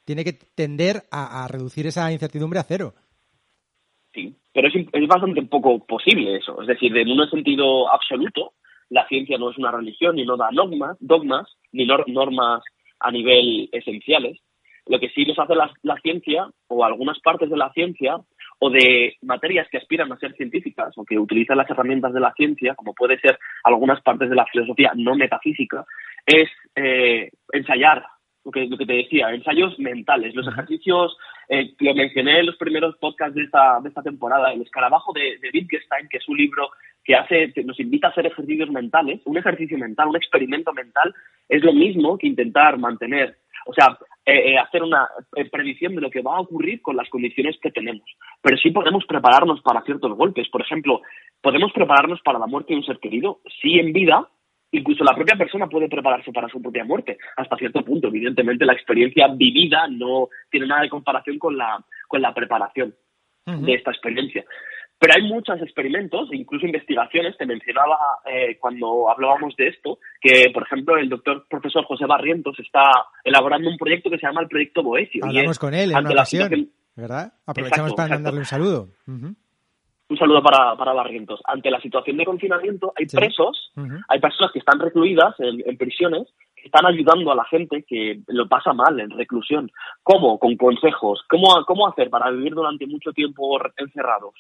tiene 0.05 0.25
que 0.25 0.35
tender 0.35 1.05
a, 1.11 1.47
reducir 1.49 1.87
esa 1.87 2.13
incertidumbre 2.13 2.59
a 2.59 2.65
cero. 2.65 2.93
Sí, 4.13 4.35
pero 4.53 4.69
es, 4.69 4.75
es 4.93 5.09
bastante 5.09 5.43
poco 5.43 5.79
posible 5.87 6.37
eso. 6.37 6.61
Es 6.61 6.67
decir, 6.67 6.95
en 6.97 7.09
un 7.09 7.31
sentido 7.31 7.91
absoluto, 7.91 8.53
la 8.91 9.07
ciencia 9.09 9.39
no 9.39 9.51
es 9.51 9.59
una 9.59 9.73
religión 9.73 10.19
y 10.19 10.25
no 10.25 10.37
da 10.37 10.49
dogmas, 10.53 10.97
dogmas 11.01 11.57
ni 11.73 11.87
normas 11.87 12.63
a 13.01 13.11
nivel 13.11 13.69
esenciales. 13.73 14.39
Lo 14.87 15.01
que 15.01 15.09
sí 15.11 15.25
nos 15.25 15.39
hace 15.39 15.55
la, 15.55 15.71
la, 15.83 15.97
ciencia, 16.01 16.49
o 16.69 16.85
algunas 16.85 17.19
partes 17.21 17.51
de 17.51 17.57
la 17.57 17.73
ciencia, 17.73 18.19
o 18.61 18.71
de 18.71 19.17
materias 19.23 19.67
que 19.69 19.79
aspiran 19.79 20.13
a 20.13 20.19
ser 20.19 20.35
científicas, 20.35 20.97
o 20.97 21.05
que 21.05 21.19
utilizan 21.19 21.59
las 21.59 21.69
herramientas 21.69 22.15
de 22.15 22.21
la 22.21 22.33
ciencia, 22.35 22.75
como 22.77 22.95
puede 22.95 23.19
ser 23.19 23.39
algunas 23.65 24.01
partes 24.03 24.31
de 24.31 24.37
la 24.37 24.47
filosofía 24.47 24.93
no 24.95 25.17
metafísica, 25.17 25.85
es 26.25 26.49
eh, 26.77 27.31
ensayar 27.53 28.05
lo 28.45 28.53
que, 28.53 28.67
lo 28.67 28.79
que 28.79 28.87
te 28.87 28.93
decía, 28.93 29.31
ensayos 29.31 29.77
mentales, 29.81 30.35
los 30.37 30.47
ejercicios, 30.47 31.17
eh, 31.49 31.75
lo 31.81 31.95
mencioné 31.95 32.39
en 32.39 32.47
los 32.47 32.57
primeros 32.57 32.97
podcasts 32.99 33.35
de 33.35 33.43
esta, 33.43 33.81
de 33.83 33.89
esta 33.89 34.03
temporada, 34.03 34.53
el 34.53 34.63
escarabajo 34.63 35.13
de, 35.13 35.37
de 35.39 35.51
Wittgenstein, 35.53 36.09
que 36.09 36.19
es 36.19 36.29
un 36.29 36.37
libro 36.37 36.71
que 37.07 37.15
hace, 37.15 37.53
nos 37.65 37.79
invita 37.79 38.09
a 38.09 38.11
hacer 38.11 38.27
ejercicios 38.27 38.69
mentales, 38.69 39.21
un 39.25 39.39
ejercicio 39.39 39.79
mental, 39.79 40.09
un 40.09 40.17
experimento 40.17 40.73
mental, 40.73 41.15
es 41.49 41.63
lo 41.63 41.73
mismo 41.73 42.19
que 42.19 42.27
intentar 42.27 42.79
mantener, 42.79 43.37
o 43.65 43.73
sea, 43.73 43.97
eh, 44.25 44.55
eh, 44.55 44.59
hacer 44.59 44.83
una 44.83 45.09
predicción 45.53 45.95
de 45.95 46.01
lo 46.01 46.11
que 46.11 46.21
va 46.21 46.37
a 46.37 46.41
ocurrir 46.41 46.83
con 46.83 46.97
las 46.97 47.09
condiciones 47.09 47.57
que 47.63 47.71
tenemos. 47.71 48.05
Pero 48.43 48.57
sí 48.57 48.73
podemos 48.73 49.05
prepararnos 49.07 49.63
para 49.63 49.83
ciertos 49.83 50.13
golpes. 50.17 50.49
Por 50.49 50.63
ejemplo, 50.63 51.01
podemos 51.41 51.73
prepararnos 51.73 52.21
para 52.23 52.41
la 52.41 52.49
muerte 52.49 52.73
de 52.73 52.81
un 52.81 52.85
ser 52.85 52.99
querido, 52.99 53.39
sí 53.63 53.79
en 53.79 53.93
vida, 53.93 54.29
incluso 54.73 55.05
la 55.05 55.15
propia 55.15 55.37
persona 55.37 55.69
puede 55.69 55.89
prepararse 55.89 56.33
para 56.33 56.49
su 56.49 56.61
propia 56.61 56.85
muerte, 56.85 57.19
hasta 57.37 57.57
cierto 57.57 57.85
punto. 57.85 58.09
Evidentemente, 58.09 58.65
la 58.65 58.73
experiencia 58.73 59.29
vivida 59.29 59.87
no 59.89 60.29
tiene 60.51 60.67
nada 60.67 60.83
de 60.83 60.91
comparación 60.91 61.39
con 61.39 61.57
la, 61.57 61.85
con 62.09 62.21
la 62.21 62.35
preparación 62.35 62.97
de 63.47 63.75
esta 63.75 63.93
experiencia. 63.93 64.45
Pero 64.99 65.13
hay 65.15 65.23
muchos 65.29 65.61
experimentos, 65.61 66.29
incluso 66.33 66.65
investigaciones, 66.65 67.37
te 67.37 67.45
mencionaba 67.45 67.99
eh, 68.25 68.57
cuando 68.59 69.11
hablábamos 69.11 69.55
de 69.57 69.69
esto, 69.69 69.99
que 70.21 70.51
por 70.55 70.63
ejemplo 70.63 70.97
el 70.97 71.11
doctor 71.11 71.47
profesor 71.49 71.85
José 71.85 72.07
Barrientos 72.07 72.59
está 72.59 72.83
elaborando 73.23 73.69
un 73.69 73.77
proyecto 73.77 74.09
que 74.09 74.19
se 74.19 74.27
llama 74.27 74.41
el 74.41 74.49
Proyecto 74.49 74.83
Boesio. 74.83 75.25
Hablamos 75.25 75.59
con 75.59 75.75
él 75.75 75.91
en 75.91 75.99
una 75.99 76.11
ocasión, 76.11 76.71
¿verdad? 76.95 77.33
Aprovechamos 77.45 77.93
para 77.95 78.09
mandarle 78.09 78.41
un 78.41 78.47
saludo. 78.47 78.89
Un 80.09 80.17
saludo 80.17 80.41
para, 80.43 80.77
para 80.77 80.93
Barrientos. 80.93 81.41
Ante 81.45 81.71
la 81.71 81.81
situación 81.81 82.17
de 82.17 82.25
confinamiento, 82.25 82.93
hay 82.97 83.07
presos, 83.07 83.73
hay 84.09 84.21
personas 84.21 84.53
que 84.53 84.61
están 84.61 84.79
recluidas 84.79 85.35
en, 85.41 85.77
prisiones, 85.77 86.29
que 86.55 86.67
están 86.67 86.87
ayudando 86.87 87.33
a 87.33 87.35
la 87.35 87.45
gente 87.45 87.85
que 87.87 88.21
lo 88.29 88.49
pasa 88.49 88.73
mal 88.73 88.99
en 89.01 89.11
reclusión. 89.11 89.71
¿Cómo? 90.05 90.39
Con 90.39 90.57
consejos. 90.57 91.23
¿Cómo, 91.29 91.49
cómo 91.67 91.89
hacer 91.89 92.09
para 92.09 92.31
vivir 92.31 92.55
durante 92.55 92.87
mucho 92.87 93.13
tiempo 93.13 93.59
encerrados? 93.77 94.35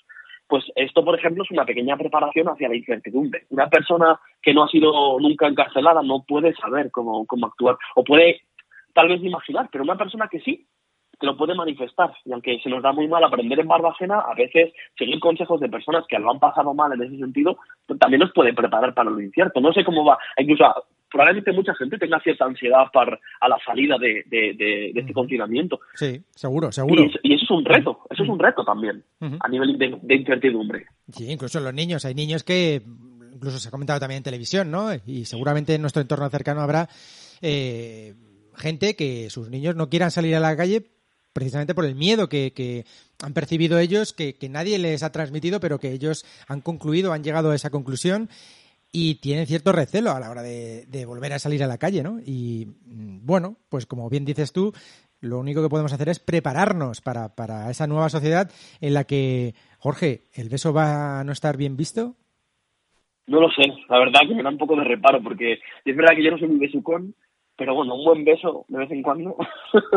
Pues 0.49 0.65
esto, 0.77 1.05
por 1.05 1.19
ejemplo, 1.19 1.43
es 1.43 1.51
una 1.51 1.65
pequeña 1.65 1.97
preparación 1.97 2.49
hacia 2.49 2.69
la 2.69 2.77
incertidumbre. 2.77 3.47
Una 3.51 3.69
persona 3.69 4.19
que 4.41 4.55
no 4.55 4.65
ha 4.65 4.69
sido 4.69 5.19
nunca 5.19 5.49
encarcelada 5.49 6.03
no 6.03 6.25
puede 6.27 6.55
saber 6.55 6.91
cómo, 6.91 7.27
cómo 7.27 7.47
actuar, 7.47 7.77
o 7.97 8.05
puede 8.05 8.43
tal 8.95 9.09
vez 9.09 9.23
imaginar, 9.23 9.69
pero 9.71 9.85
una 9.85 9.97
persona 9.97 10.29
que 10.29 10.41
sí, 10.41 10.67
que 11.19 11.27
lo 11.27 11.37
puede 11.37 11.55
manifestar. 11.55 12.13
Y 12.25 12.33
aunque 12.33 12.59
se 12.61 12.71
nos 12.71 12.83
da 12.83 12.93
muy 12.93 13.09
mal 13.09 13.25
aprender 13.25 13.59
en 13.61 13.69
barba 13.69 13.91
ajena, 13.91 14.21
a 14.21 14.35
veces 14.35 14.73
seguir 14.97 15.19
consejos 15.21 15.61
de 15.61 15.69
personas 15.69 16.05
que 16.09 16.19
lo 16.19 16.31
han 16.31 16.39
pasado 16.39 16.75
mal 16.75 16.93
en 16.93 17.03
ese 17.03 17.17
sentido, 17.19 17.59
pues 17.87 17.99
también 17.99 18.21
nos 18.21 18.33
puede 18.33 18.53
preparar 18.53 18.95
para 18.95 19.11
lo 19.11 19.21
incierto. 19.21 19.61
No 19.61 19.73
sé 19.73 19.85
cómo 19.85 20.05
va. 20.05 20.19
Incluso 20.39 20.65
probablemente 21.17 21.53
mucha 21.53 21.75
gente 21.75 21.97
tenga 21.99 22.21
cierta 22.21 22.45
ansiedad 22.45 22.85
para, 22.93 23.19
a 23.41 23.49
la 23.49 23.57
salida 23.65 23.97
de, 23.99 24.23
de, 24.29 24.93
este 24.95 25.15
confinamiento. 25.15 25.81
Sí, 25.95 26.21
seguro, 26.35 26.71
seguro. 26.71 27.05
Y, 27.23 27.35
eso 27.35 27.45
es 27.45 27.51
un 27.51 27.65
reto, 27.65 28.01
eso 28.11 28.23
es 28.23 28.29
un 28.29 28.39
reto 28.39 28.65
también, 28.65 29.03
a 29.41 29.49
nivel 29.49 29.79
de, 29.79 30.15
incertidumbre. 30.15 30.87
Sí, 31.09 31.31
incluso 31.31 31.59
los 31.61 31.73
niños. 31.73 32.05
Hay 32.05 32.15
niños 32.15 32.45
que 32.45 32.83
incluso 33.33 33.59
se 33.59 33.69
ha 33.69 33.71
comentado 33.71 33.99
también 33.99 34.19
en 34.19 34.25
televisión, 34.25 34.71
¿no? 34.71 34.89
Y 35.07 35.25
seguramente 35.25 35.75
en 35.75 35.81
nuestro 35.81 36.03
entorno 36.03 36.29
cercano 36.29 36.61
habrá 36.61 36.89
eh, 37.41 38.15
gente 38.55 38.95
que 38.95 39.31
sus 39.31 39.49
niños 39.49 39.75
no 39.75 39.89
quieran 39.89 40.11
salir 40.11 40.37
a 40.37 40.41
la 40.41 40.55
calle 40.55 40.85
precisamente 41.33 41.75
por 41.75 41.85
el 41.85 41.95
miedo 41.95 42.29
que, 42.29 42.53
que 42.55 42.85
han 43.23 43.35
percibido 43.35 43.79
ellos, 43.79 44.13
que, 44.13 44.37
que 44.37 44.49
nadie 44.49 44.79
les 44.79 45.03
ha 45.03 45.13
transmitido, 45.13 45.61
pero 45.61 45.79
que 45.79 45.93
ellos 45.93 46.25
han 46.49 46.63
concluido, 46.63 47.13
han 47.13 47.25
llegado 47.25 47.51
a 47.51 47.55
esa 47.55 47.71
conclusión 47.71 48.31
y 48.99 49.17
tienen 49.17 49.45
cierto 49.45 49.73
recelo 49.73 50.13
a 50.13 50.21
la 50.21 50.31
hora 50.31 50.41
de, 50.41 50.87
de 50.87 51.05
volver 51.05 51.35
a 51.35 51.39
salir 51.39 51.63
a 51.63 51.67
la 51.67 51.77
calle, 51.77 52.03
¿no? 52.03 52.19
Y 52.25 52.65
mm, 52.87 53.27
bueno, 53.27 53.59
pues 53.69 53.85
como 53.85 54.09
bien 54.09 54.25
dices 54.25 54.55
tú, 54.55 54.73
lo 55.21 55.39
único 55.39 55.63
que 55.63 55.69
podemos 55.69 55.93
hacer 55.93 56.09
es 56.09 56.19
prepararnos 56.19 57.03
para, 57.03 57.35
para 57.35 57.71
esa 57.71 57.87
nueva 57.87 58.09
sociedad 58.09 58.51
en 58.81 58.95
la 58.95 59.05
que, 59.05 59.53
Jorge, 59.79 60.23
¿el 60.33 60.49
beso 60.49 60.73
va 60.73 61.21
a 61.21 61.25
no 61.25 61.33
estar 61.33 61.59
bien 61.59 61.77
visto? 61.77 62.15
No 63.27 63.39
lo 63.39 63.51
sé, 63.51 63.65
la 63.91 63.99
verdad 63.99 64.21
que 64.27 64.35
me 64.35 64.43
da 64.43 64.49
un 64.49 64.57
poco 64.57 64.77
de 64.77 64.85
reparo 64.85 65.23
porque 65.23 65.59
es 65.85 65.97
verdad 65.97 66.15
que 66.17 66.25
yo 66.25 66.31
no 66.31 66.39
soy 66.39 66.49
muy 66.49 66.61
besucón, 66.61 67.15
pero 67.55 67.75
bueno, 67.75 67.97
un 67.97 68.05
buen 68.07 68.25
beso 68.25 68.65
de 68.69 68.79
vez 68.79 68.91
en 68.91 69.03
cuando. 69.03 69.37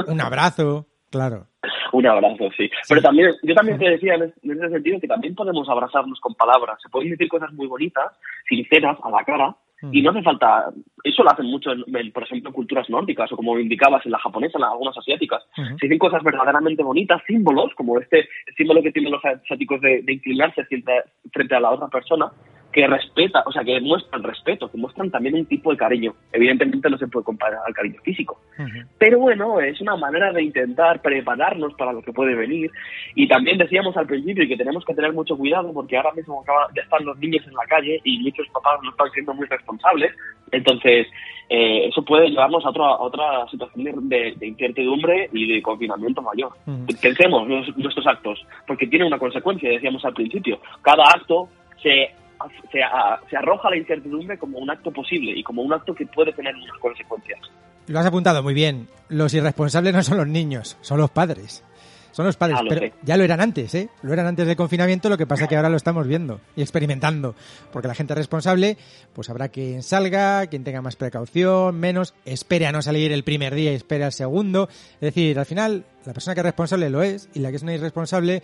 Un 0.07 0.19
abrazo, 0.19 0.87
claro. 1.09 1.45
un 1.93 2.05
abrazo, 2.07 2.49
sí. 2.57 2.69
Pero 2.87 3.01
también, 3.01 3.31
yo 3.43 3.55
también 3.55 3.77
te 3.79 3.89
decía 3.89 4.15
en 4.15 4.23
es- 4.23 4.43
en 4.43 4.51
ese 4.51 4.69
sentido 4.69 4.99
que 4.99 5.07
también 5.07 5.35
podemos 5.35 5.67
abrazarnos 5.69 6.19
con 6.19 6.35
palabras. 6.35 6.79
Se 6.81 6.89
pueden 6.89 7.09
decir 7.11 7.27
cosas 7.27 7.51
muy 7.53 7.67
bonitas, 7.67 8.11
sinceras, 8.47 8.97
a 9.03 9.09
la 9.09 9.23
cara, 9.23 9.55
y 9.93 10.01
no 10.01 10.09
hace 10.11 10.21
falta, 10.23 10.65
eso 11.05 11.23
lo 11.23 11.31
hacen 11.31 11.45
mucho, 11.45 11.71
en, 11.71 11.83
en, 11.95 12.11
por 12.11 12.23
ejemplo, 12.23 12.49
en 12.49 12.53
culturas 12.53 12.89
nórdicas 12.89 13.31
o 13.31 13.37
como 13.37 13.57
indicabas 13.57 14.05
en 14.05 14.11
la 14.11 14.19
japonesa, 14.19 14.57
en 14.57 14.65
algunas 14.65 14.97
asiáticas. 14.97 15.41
Se 15.55 15.85
dicen 15.85 15.97
cosas 15.99 16.21
verdaderamente 16.21 16.83
bonitas, 16.83 17.21
símbolos, 17.25 17.73
como 17.75 17.97
este 17.97 18.27
símbolo 18.57 18.83
que 18.83 18.91
tienen 18.91 19.13
los 19.13 19.23
asiáticos 19.23 19.79
de, 19.79 20.01
de 20.01 20.13
inclinarse 20.13 20.65
frente, 20.65 20.91
frente 21.31 21.55
a 21.55 21.61
la 21.61 21.71
otra 21.71 21.87
persona, 21.87 22.29
que 22.71 22.85
respeta, 22.85 23.43
o 23.47 23.51
sea, 23.51 23.63
que 23.63 23.81
muestran 23.81 24.21
respeto, 24.23 24.69
que 24.69 24.77
muestran 24.77 25.09
también 25.09 25.33
un 25.35 25.45
tipo 25.47 25.71
de 25.71 25.77
cariño. 25.77 26.13
Evidentemente 26.31 26.87
no 26.89 26.97
se 26.99 27.07
puede 27.07 27.23
comparar 27.25 27.59
al 27.65 27.73
cariño 27.73 27.99
físico. 28.03 28.39
Ujú. 28.59 28.87
Pero 28.99 29.19
bueno, 29.19 29.59
es 29.59 29.81
una 29.81 29.95
manera 29.95 30.31
de 30.31 30.43
intentar 30.43 31.01
prepararnos 31.01 31.73
para 31.73 31.93
lo 31.93 32.01
que 32.03 32.13
puede 32.13 32.35
venir. 32.35 32.69
Y 33.15 33.27
también 33.27 33.57
decíamos 33.57 33.97
al 33.97 34.05
principio 34.05 34.47
que 34.47 34.55
tenemos 34.55 34.85
que 34.85 34.93
tener 34.93 35.13
mucho 35.13 35.35
cuidado 35.35 35.73
porque 35.73 35.97
ahora 35.97 36.11
mismo 36.13 36.43
ya 36.75 36.81
están 36.83 37.05
los 37.05 37.17
niños 37.17 37.43
en 37.47 37.53
la 37.55 37.65
calle 37.65 37.99
y 38.03 38.19
muchos 38.19 38.47
papás 38.49 38.79
no 38.83 38.91
están 38.91 39.09
siendo 39.13 39.33
muy 39.33 39.47
responsables. 39.47 40.11
Entonces, 40.51 41.07
eh, 41.49 41.87
eso 41.87 42.03
puede 42.05 42.29
llevarnos 42.29 42.63
a 42.65 42.69
otra, 42.69 42.85
a 42.85 42.99
otra 43.01 43.47
situación 43.49 44.07
de, 44.09 44.35
de- 44.37 44.47
incertidumbre 44.47 45.27
y 45.33 45.51
de 45.53 45.61
confinamiento 45.63 46.21
mayor. 46.21 46.51
Ujú. 46.67 46.85
Pensemos 47.01 47.47
nos- 47.47 47.75
nuestros 47.77 48.05
actos, 48.05 48.45
porque 48.67 48.85
tiene 48.85 49.07
una 49.07 49.17
consecuencia, 49.17 49.69
decíamos 49.71 50.05
al 50.05 50.13
principio. 50.13 50.59
Cada 50.83 51.03
acto 51.05 51.49
se, 51.81 52.09
se, 52.71 52.81
a- 52.83 53.19
se 53.29 53.37
arroja 53.37 53.69
la 53.69 53.77
incertidumbre 53.77 54.37
como 54.37 54.57
un 54.59 54.69
acto 54.69 54.91
posible 54.91 55.31
y 55.37 55.43
como 55.43 55.61
un 55.61 55.73
acto 55.73 55.93
que 55.93 56.05
puede 56.05 56.33
tener 56.33 56.55
unas 56.55 56.77
consecuencias. 56.79 57.39
Lo 57.87 57.99
has 57.99 58.05
apuntado 58.05 58.43
muy 58.43 58.53
bien. 58.53 58.87
Los 59.09 59.33
irresponsables 59.33 59.93
no 59.93 60.03
son 60.03 60.17
los 60.17 60.27
niños, 60.27 60.77
son 60.81 60.99
los 60.99 61.09
padres. 61.09 61.63
Son 62.11 62.25
los 62.25 62.37
padres, 62.37 62.57
Ah, 62.59 62.63
lo 62.63 62.69
pero 62.69 62.81
sé. 62.81 62.93
ya 63.03 63.17
lo 63.17 63.23
eran 63.23 63.39
antes, 63.39 63.73
¿eh? 63.75 63.87
Lo 64.01 64.11
eran 64.11 64.25
antes 64.25 64.45
del 64.47 64.55
confinamiento, 64.55 65.09
lo 65.09 65.17
que 65.17 65.27
pasa 65.27 65.47
que 65.47 65.55
ahora 65.55 65.69
lo 65.69 65.77
estamos 65.77 66.07
viendo 66.07 66.41
y 66.55 66.61
experimentando. 66.61 67.35
Porque 67.71 67.87
la 67.87 67.93
gente 67.93 68.15
responsable, 68.15 68.77
pues 69.13 69.29
habrá 69.29 69.49
quien 69.49 69.83
salga, 69.83 70.47
quien 70.47 70.63
tenga 70.63 70.81
más 70.81 70.95
precaución, 70.95 71.79
menos, 71.79 72.15
espere 72.25 72.65
a 72.65 72.71
no 72.71 72.81
salir 72.81 73.11
el 73.11 73.23
primer 73.23 73.53
día 73.53 73.71
y 73.71 73.75
espere 73.75 74.03
al 74.03 74.11
segundo. 74.11 74.69
Es 74.95 74.99
decir, 75.01 75.37
al 75.37 75.45
final, 75.45 75.85
la 76.03 76.13
persona 76.13 76.33
que 76.33 76.41
es 76.41 76.45
responsable 76.45 76.89
lo 76.89 77.03
es 77.03 77.29
y 77.35 77.39
la 77.39 77.51
que 77.51 77.57
es 77.57 77.63
una 77.63 77.75
irresponsable 77.75 78.41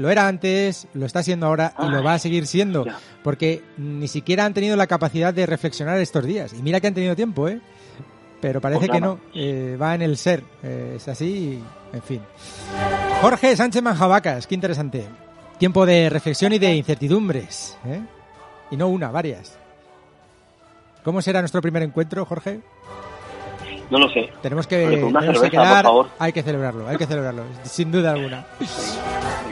lo 0.00 0.10
era 0.10 0.26
antes, 0.26 0.88
lo 0.94 1.04
está 1.04 1.22
siendo 1.22 1.46
ahora 1.46 1.74
y 1.78 1.88
lo 1.88 2.02
va 2.02 2.14
a 2.14 2.18
seguir 2.18 2.46
siendo. 2.46 2.86
Porque 3.22 3.62
ni 3.76 4.08
siquiera 4.08 4.46
han 4.46 4.54
tenido 4.54 4.74
la 4.76 4.86
capacidad 4.86 5.34
de 5.34 5.44
reflexionar 5.44 5.98
estos 6.00 6.24
días. 6.24 6.54
Y 6.54 6.62
mira 6.62 6.80
que 6.80 6.86
han 6.86 6.94
tenido 6.94 7.14
tiempo, 7.14 7.48
¿eh? 7.48 7.60
Pero 8.40 8.62
parece 8.62 8.86
Pues 8.86 8.90
que 8.90 9.00
nada. 9.00 9.14
no, 9.14 9.20
eh, 9.34 9.76
va 9.80 9.94
en 9.94 10.00
el 10.00 10.16
ser, 10.16 10.42
eh, 10.62 10.94
es 10.96 11.06
así, 11.08 11.26
y, 11.92 11.96
en 11.96 12.02
fin. 12.02 12.22
Jorge 13.20 13.54
Sánchez 13.54 13.82
Manjabacas, 13.82 14.46
qué 14.46 14.54
interesante. 14.54 15.04
Tiempo 15.58 15.84
de 15.84 16.08
reflexión 16.08 16.54
y 16.54 16.58
de 16.58 16.74
incertidumbres, 16.74 17.76
¿eh? 17.84 18.00
Y 18.70 18.78
no 18.78 18.88
una, 18.88 19.10
varias. 19.10 19.58
¿Cómo 21.04 21.20
será 21.20 21.40
nuestro 21.40 21.60
primer 21.60 21.82
encuentro, 21.82 22.24
Jorge? 22.24 22.60
No 23.90 23.98
lo 23.98 24.08
sé. 24.08 24.30
Tenemos 24.40 24.66
que, 24.66 24.78
tenemos 24.78 25.12
que 25.12 25.20
cerveza, 25.20 25.40
por 25.40 25.50
quedar, 25.50 25.86
hay 26.18 26.32
que 26.32 26.42
celebrarlo, 26.42 26.88
hay 26.88 26.96
que 26.96 27.06
celebrarlo, 27.06 27.42
sin 27.64 27.92
duda 27.92 28.12
alguna. 28.12 28.46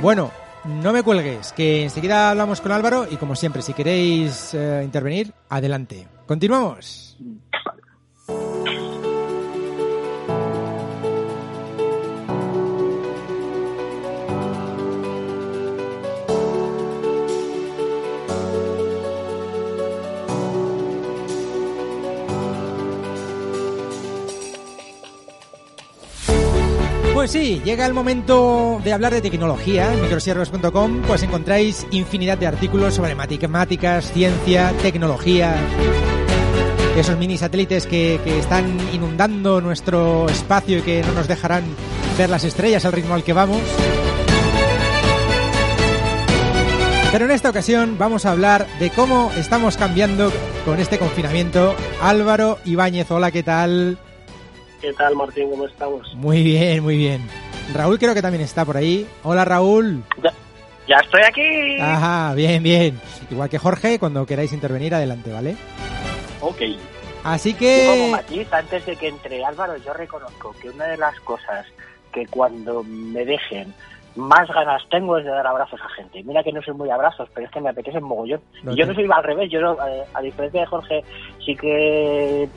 Bueno, 0.00 0.30
no 0.64 0.92
me 0.92 1.02
cuelgues, 1.02 1.52
que 1.52 1.82
enseguida 1.82 2.30
hablamos 2.30 2.60
con 2.60 2.70
Álvaro 2.70 3.06
y 3.10 3.16
como 3.16 3.34
siempre, 3.34 3.62
si 3.62 3.72
queréis 3.72 4.54
eh, 4.54 4.82
intervenir, 4.84 5.32
adelante. 5.48 6.06
Continuamos. 6.26 7.16
Pues 27.30 27.44
sí, 27.44 27.60
llega 27.62 27.84
el 27.84 27.92
momento 27.92 28.80
de 28.82 28.90
hablar 28.90 29.12
de 29.12 29.20
tecnología. 29.20 29.92
En 29.92 30.00
microsiervos.com 30.00 31.02
pues 31.02 31.22
encontráis 31.22 31.86
infinidad 31.90 32.38
de 32.38 32.46
artículos 32.46 32.94
sobre 32.94 33.14
matemáticas, 33.14 34.10
ciencia, 34.12 34.72
tecnología. 34.80 35.54
Esos 36.96 37.18
mini 37.18 37.36
satélites 37.36 37.86
que, 37.86 38.18
que 38.24 38.38
están 38.38 38.78
inundando 38.94 39.60
nuestro 39.60 40.26
espacio 40.30 40.78
y 40.78 40.80
que 40.80 41.02
no 41.02 41.12
nos 41.12 41.28
dejarán 41.28 41.64
ver 42.16 42.30
las 42.30 42.44
estrellas 42.44 42.86
al 42.86 42.92
ritmo 42.92 43.12
al 43.12 43.22
que 43.22 43.34
vamos. 43.34 43.60
Pero 47.12 47.26
en 47.26 47.30
esta 47.30 47.50
ocasión 47.50 47.98
vamos 47.98 48.24
a 48.24 48.30
hablar 48.30 48.66
de 48.80 48.88
cómo 48.88 49.30
estamos 49.36 49.76
cambiando 49.76 50.32
con 50.64 50.80
este 50.80 50.98
confinamiento. 50.98 51.76
Álvaro 52.00 52.58
Ibáñez, 52.64 53.10
hola, 53.10 53.30
¿qué 53.30 53.42
tal? 53.42 53.98
¿Qué 54.80 54.92
tal, 54.92 55.16
Martín? 55.16 55.50
¿Cómo 55.50 55.66
estamos? 55.66 56.14
Muy 56.14 56.42
bien, 56.42 56.82
muy 56.82 56.96
bien. 56.96 57.22
Raúl 57.74 57.98
creo 57.98 58.14
que 58.14 58.22
también 58.22 58.42
está 58.44 58.64
por 58.64 58.76
ahí. 58.76 59.06
Hola 59.24 59.44
Raúl. 59.44 60.02
¡Ya 60.86 60.96
estoy 60.96 61.20
aquí! 61.22 61.80
Ajá, 61.80 62.34
bien, 62.34 62.62
bien. 62.62 62.98
Igual 63.30 63.50
que 63.50 63.58
Jorge, 63.58 63.98
cuando 63.98 64.24
queráis 64.24 64.52
intervenir, 64.52 64.94
adelante, 64.94 65.30
¿vale? 65.32 65.56
Ok. 66.40 66.62
Así 67.24 67.50
Y 67.50 67.52
como 67.52 67.60
que... 67.60 68.08
matiz, 68.12 68.52
antes 68.52 68.86
de 68.86 68.96
que 68.96 69.08
entre 69.08 69.44
Álvaro, 69.44 69.76
yo 69.78 69.92
reconozco 69.92 70.54
que 70.62 70.70
una 70.70 70.86
de 70.86 70.96
las 70.96 71.18
cosas 71.20 71.66
que 72.12 72.26
cuando 72.26 72.82
me 72.84 73.24
dejen 73.26 73.74
más 74.16 74.48
ganas 74.48 74.82
tengo 74.90 75.18
es 75.18 75.24
de 75.24 75.30
dar 75.30 75.46
abrazos 75.46 75.78
a 75.80 75.88
gente. 75.90 76.22
Mira 76.24 76.42
que 76.42 76.52
no 76.52 76.62
soy 76.62 76.72
muy 76.74 76.88
abrazos, 76.90 77.28
pero 77.34 77.46
es 77.46 77.52
que 77.52 77.60
me 77.60 77.68
apetece 77.68 78.00
mogollón. 78.00 78.40
Y 78.72 78.74
yo 78.76 78.86
no 78.86 78.94
soy 78.94 79.06
al 79.12 79.22
revés, 79.24 79.50
yo 79.50 79.60
no, 79.60 79.74
eh, 79.86 80.04
a 80.14 80.22
diferencia 80.22 80.60
de 80.60 80.66
Jorge, 80.66 81.04
sí 81.44 81.54
que 81.54 82.48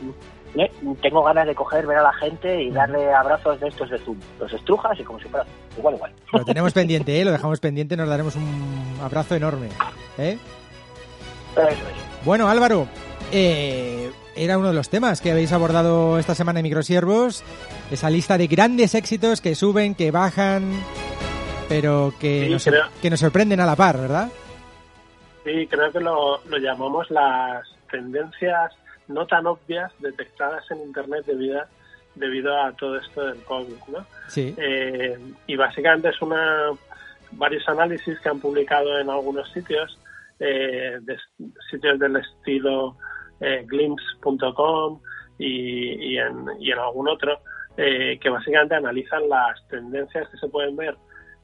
eh, 0.56 0.72
tengo 1.02 1.24
ganas 1.24 1.48
de 1.48 1.56
coger, 1.56 1.86
ver 1.88 1.98
a 1.98 2.04
la 2.04 2.14
gente 2.14 2.62
y 2.62 2.72
darle 2.72 3.12
abrazos 3.14 3.60
de 3.60 3.68
estos 3.70 3.90
de 3.90 3.98
Zoom. 4.00 4.18
Los 4.40 4.52
estrujas 4.54 5.00
y 5.00 5.04
como 5.04 5.20
si 5.20 5.28
fuera 5.30 5.46
igual, 5.78 5.96
igual. 5.96 6.12
Lo 6.34 6.46
tenemos 6.46 6.74
pendiente, 6.74 7.20
¿eh? 7.20 7.26
Lo 7.26 7.32
dejamos 7.32 7.60
pendiente, 7.60 7.96
nos 7.98 8.10
daremos 8.10 8.36
un 8.36 8.98
abrazo 9.02 9.36
enorme. 9.36 9.68
¿eh? 10.18 10.38
Eso 11.56 11.62
es. 11.70 12.26
Bueno, 12.26 12.48
Álvaro, 12.50 12.88
eh, 13.32 14.12
era 14.36 14.58
uno 14.58 14.70
de 14.70 14.74
los 14.74 14.90
temas 14.90 15.22
que 15.22 15.32
habéis 15.32 15.52
abordado 15.52 16.20
esta 16.20 16.36
semana 16.36 16.60
en 16.60 16.64
Microsiervos. 16.64 17.44
Esa 17.90 18.10
lista 18.10 18.38
de 18.38 18.48
grandes 18.48 18.96
éxitos 18.96 19.42
que 19.42 19.56
suben, 19.56 19.96
que 19.96 20.12
bajan, 20.12 20.82
pero 21.68 22.14
que, 22.20 22.46
Sí, 22.46 22.52
nos, 22.52 22.64
creo. 22.66 22.86
que 23.02 23.10
nos 23.10 23.20
sorprenden 23.20 23.60
a 23.60 23.66
la 23.66 23.76
par, 23.76 23.98
¿verdad? 23.98 24.30
Sí, 25.44 25.68
creo 25.68 25.92
que 25.92 26.00
lo, 26.00 26.40
lo 26.46 26.58
llamamos 26.60 27.10
las 27.10 27.68
tendencias 27.90 28.72
no 29.14 29.26
tan 29.28 29.46
obvias 29.48 29.92
detectadas 30.00 30.70
en 30.72 30.82
Internet 30.82 31.26
debido, 31.26 31.62
debido 32.16 32.60
a 32.62 32.72
todo 32.74 32.98
esto 32.98 33.26
del 33.26 33.44
COVID, 33.44 33.76
¿no? 33.88 34.06
Sí. 34.28 34.54
Eh, 34.58 35.18
y 35.48 35.56
básicamente 35.56 36.10
es 36.10 36.22
una 36.22 36.72
varios 37.34 37.68
análisis 37.70 38.20
que 38.20 38.30
han 38.30 38.40
publicado 38.40 39.00
en 39.00 39.10
algunos 39.10 39.50
sitios, 39.52 39.98
eh, 40.40 40.98
de, 41.02 41.18
sitios 41.70 42.00
del 42.00 42.18
estilo 42.18 42.98
eh, 43.40 43.66
glimpse.com 43.68 45.00
y, 45.38 46.14
y, 46.14 46.18
en, 46.18 46.46
y 46.60 46.72
en 46.72 46.80
algún 46.80 47.08
otro, 47.08 47.40
eh, 47.78 48.20
que 48.22 48.30
básicamente 48.30 48.76
analizan 48.76 49.28
las 49.30 49.68
tendencias 49.70 50.28
que 50.30 50.38
se 50.38 50.48
pueden 50.48 50.76
ver 50.76 50.96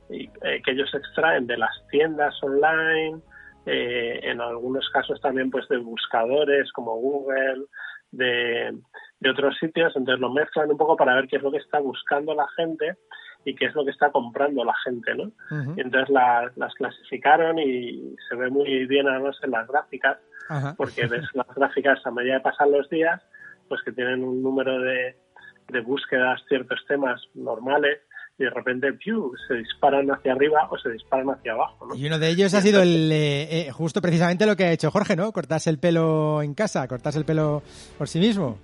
y 0.09 0.25
eh, 0.43 0.61
que 0.63 0.71
ellos 0.71 0.93
extraen 0.93 1.47
de 1.47 1.57
las 1.57 1.71
tiendas 1.89 2.35
online, 2.43 3.19
eh, 3.67 4.19
en 4.23 4.41
algunos 4.41 4.89
casos 4.89 5.19
también 5.21 5.51
pues 5.51 5.67
de 5.67 5.77
buscadores 5.77 6.71
como 6.71 6.95
Google, 6.95 7.65
de, 8.11 8.75
de 9.19 9.29
otros 9.29 9.57
sitios, 9.59 9.95
entonces 9.95 10.19
lo 10.21 10.31
mezclan 10.31 10.71
un 10.71 10.77
poco 10.77 10.95
para 10.95 11.15
ver 11.15 11.27
qué 11.27 11.35
es 11.37 11.43
lo 11.43 11.51
que 11.51 11.57
está 11.57 11.79
buscando 11.79 12.33
la 12.33 12.47
gente 12.55 12.95
y 13.45 13.53
qué 13.55 13.65
es 13.65 13.75
lo 13.75 13.83
que 13.85 13.91
está 13.91 14.09
comprando 14.11 14.63
la 14.63 14.73
gente, 14.83 15.13
¿no? 15.15 15.31
Y 15.77 15.81
entonces 15.81 16.09
la- 16.09 16.51
las 16.55 16.73
clasificaron 16.75 17.59
y 17.59 18.15
se 18.29 18.35
ve 18.35 18.49
muy 18.49 18.85
bien 18.87 19.07
además 19.07 19.37
en 19.43 19.51
las 19.51 19.67
gráficas 19.67 20.17
porque 20.77 21.05
ves 21.07 21.25
las 21.33 21.47
gráficas 21.55 21.99
a 22.05 22.11
medida 22.11 22.35
de 22.35 22.39
pasar 22.39 22.69
los 22.69 22.89
días, 22.89 23.21
pues 23.67 23.81
que 23.83 23.91
tienen 23.91 24.23
un 24.23 24.41
número 24.41 24.79
de, 24.79 25.17
de 25.67 25.79
búsquedas, 25.81 26.41
ciertos 26.47 26.79
temas 26.87 27.21
normales, 27.35 27.99
y 28.37 28.43
de 28.43 28.49
repente 28.49 28.93
¡piu! 28.93 29.31
se 29.47 29.55
disparan 29.55 30.09
hacia 30.11 30.33
arriba 30.33 30.67
o 30.69 30.77
se 30.77 30.89
disparan 30.89 31.29
hacia 31.29 31.53
abajo. 31.53 31.87
¿no? 31.87 31.95
Y 31.95 32.05
uno 32.05 32.19
de 32.19 32.29
ellos 32.29 32.53
ha 32.53 32.61
sido 32.61 32.81
el, 32.81 33.11
eh, 33.11 33.67
eh, 33.67 33.71
justo 33.71 34.01
precisamente 34.01 34.45
lo 34.45 34.55
que 34.55 34.65
ha 34.65 34.71
hecho 34.71 34.91
Jorge, 34.91 35.15
¿no? 35.15 35.31
Cortarse 35.31 35.69
el 35.69 35.79
pelo 35.79 36.41
en 36.41 36.53
casa, 36.53 36.87
cortarse 36.87 37.19
el 37.19 37.25
pelo 37.25 37.63
por 37.97 38.07
sí 38.07 38.19
mismo. 38.19 38.59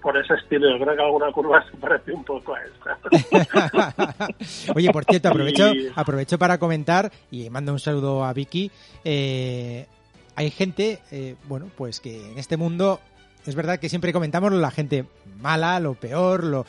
Por 0.00 0.16
ese 0.16 0.34
estilo, 0.34 0.68
yo 0.68 0.82
creo 0.82 0.96
que 0.96 1.02
alguna 1.02 1.30
curva 1.30 1.64
se 1.70 1.76
parece 1.76 2.12
un 2.12 2.24
poco 2.24 2.54
a 2.54 2.60
esta. 2.64 2.98
Oye, 4.74 4.90
por 4.90 5.04
cierto, 5.04 5.28
aprovecho, 5.28 5.70
aprovecho 5.94 6.38
para 6.38 6.58
comentar 6.58 7.12
y 7.30 7.48
mando 7.50 7.72
un 7.72 7.78
saludo 7.78 8.24
a 8.24 8.32
Vicky. 8.32 8.70
Eh, 9.04 9.86
hay 10.34 10.50
gente, 10.50 10.98
eh, 11.12 11.36
bueno, 11.44 11.70
pues 11.76 12.00
que 12.00 12.32
en 12.32 12.38
este 12.38 12.56
mundo 12.56 12.98
es 13.46 13.54
verdad 13.54 13.78
que 13.78 13.88
siempre 13.88 14.12
comentamos 14.12 14.52
la 14.52 14.72
gente 14.72 15.04
mala, 15.40 15.78
lo 15.78 15.94
peor, 15.94 16.42
lo, 16.42 16.66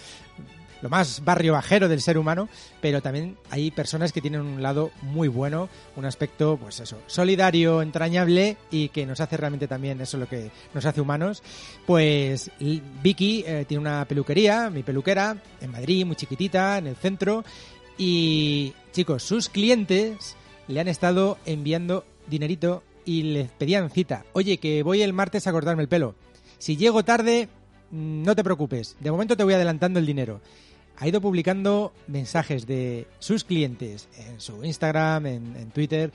lo 0.83 0.89
más 0.89 1.23
barrio 1.23 1.53
bajero 1.53 1.87
del 1.87 2.01
ser 2.01 2.17
humano, 2.17 2.49
pero 2.81 3.01
también 3.01 3.37
hay 3.49 3.71
personas 3.71 4.11
que 4.11 4.19
tienen 4.19 4.41
un 4.41 4.61
lado 4.61 4.91
muy 5.01 5.29
bueno, 5.29 5.69
un 5.95 6.03
aspecto, 6.03 6.57
pues 6.57 6.81
eso, 6.81 6.99
solidario, 7.07 7.81
entrañable 7.81 8.57
y 8.69 8.89
que 8.89 9.05
nos 9.05 9.21
hace 9.21 9.37
realmente 9.37 9.69
también 9.69 10.01
eso 10.01 10.17
lo 10.17 10.27
que 10.27 10.51
nos 10.73 10.85
hace 10.85 10.99
humanos. 10.99 11.41
Pues 11.85 12.51
Vicky 12.59 13.45
eh, 13.47 13.63
tiene 13.65 13.79
una 13.79 14.03
peluquería, 14.05 14.69
mi 14.69 14.83
peluquera, 14.83 15.37
en 15.61 15.71
Madrid, 15.71 16.05
muy 16.05 16.17
chiquitita, 16.17 16.77
en 16.77 16.87
el 16.87 16.97
centro, 16.97 17.45
y 17.97 18.73
chicos, 18.91 19.23
sus 19.23 19.47
clientes 19.47 20.35
le 20.67 20.81
han 20.81 20.89
estado 20.89 21.37
enviando 21.45 22.03
dinerito 22.27 22.83
y 23.05 23.23
les 23.23 23.51
pedían 23.51 23.89
cita. 23.89 24.25
Oye, 24.33 24.57
que 24.57 24.83
voy 24.83 25.01
el 25.01 25.13
martes 25.13 25.47
a 25.47 25.53
cortarme 25.53 25.83
el 25.83 25.89
pelo. 25.89 26.15
Si 26.57 26.75
llego 26.75 27.05
tarde, 27.05 27.47
mm, 27.91 28.23
no 28.23 28.35
te 28.35 28.43
preocupes. 28.43 28.97
De 28.99 29.11
momento 29.11 29.37
te 29.37 29.45
voy 29.45 29.53
adelantando 29.53 29.99
el 29.99 30.05
dinero. 30.05 30.41
Ha 30.97 31.07
ido 31.07 31.21
publicando 31.21 31.91
mensajes 32.07 32.67
de 32.67 33.07
sus 33.19 33.43
clientes 33.43 34.07
en 34.17 34.39
su 34.39 34.63
Instagram, 34.63 35.25
en, 35.25 35.71
Twitter. 35.71 36.11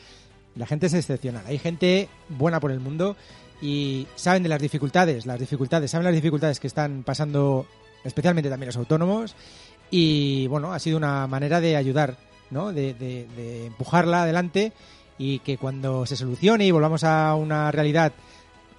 La 0.55 0.67
gente 0.67 0.87
es 0.87 0.95
excepcional. 0.95 1.45
Hay 1.47 1.59
gente 1.59 2.09
buena 2.29 2.61
por 2.61 2.71
el 2.71 2.81
mundo 2.81 3.17
y 3.61 4.07
saben 4.15 4.43
de 4.43 4.49
las 4.49 4.63
dificultades, 4.63 5.27
las 5.27 5.41
dificultades, 5.41 5.91
saben 5.91 6.05
las 6.05 6.15
dificultades 6.15 6.61
que 6.61 6.69
están 6.69 7.03
pasando 7.03 7.67
especialmente 8.05 8.49
también 8.49 8.69
los 8.69 8.77
autónomos 8.77 9.35
y 9.91 10.47
bueno, 10.47 10.73
ha 10.73 10.79
sido 10.79 10.97
una 10.97 11.27
manera 11.27 11.61
de 11.61 11.75
ayudar, 11.75 12.17
¿no? 12.51 12.73
De 12.73 13.67
empujarla 13.67 14.23
adelante 14.23 14.73
y 15.19 15.41
que 15.41 15.59
cuando 15.59 16.07
se 16.07 16.17
solucione 16.17 16.67
y 16.67 16.71
volvamos 16.71 17.05
a 17.05 17.35
una 17.35 17.71
realidad 17.73 18.13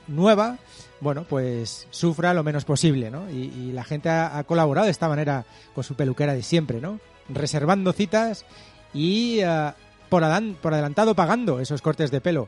nueva, 0.08 0.58
bueno, 1.02 1.24
pues 1.28 1.88
sufra 1.92 2.34
lo 2.34 2.44
menos 2.44 2.66
posible, 2.66 3.10
¿no? 3.12 3.30
Y, 3.30 3.52
y 3.56 3.72
la 3.72 3.84
gente 3.84 4.10
ha, 4.10 4.38
ha 4.38 4.44
colaborado 4.44 4.86
de 4.86 4.92
esta 4.92 5.08
manera 5.10 5.46
con 5.74 5.84
su 5.84 5.96
peluquera 5.96 6.34
de 6.34 6.44
siempre, 6.44 6.82
¿no? 6.82 7.00
Reservando 7.30 7.94
citas 7.94 8.46
y 8.94 9.40
eh, 9.42 9.72
por, 10.10 10.24
adan- 10.24 10.56
por 10.62 10.74
adelantado 10.74 11.16
pagando 11.16 11.60
esos 11.60 11.82
cortes 11.82 12.12
de 12.12 12.22
pelo. 12.22 12.48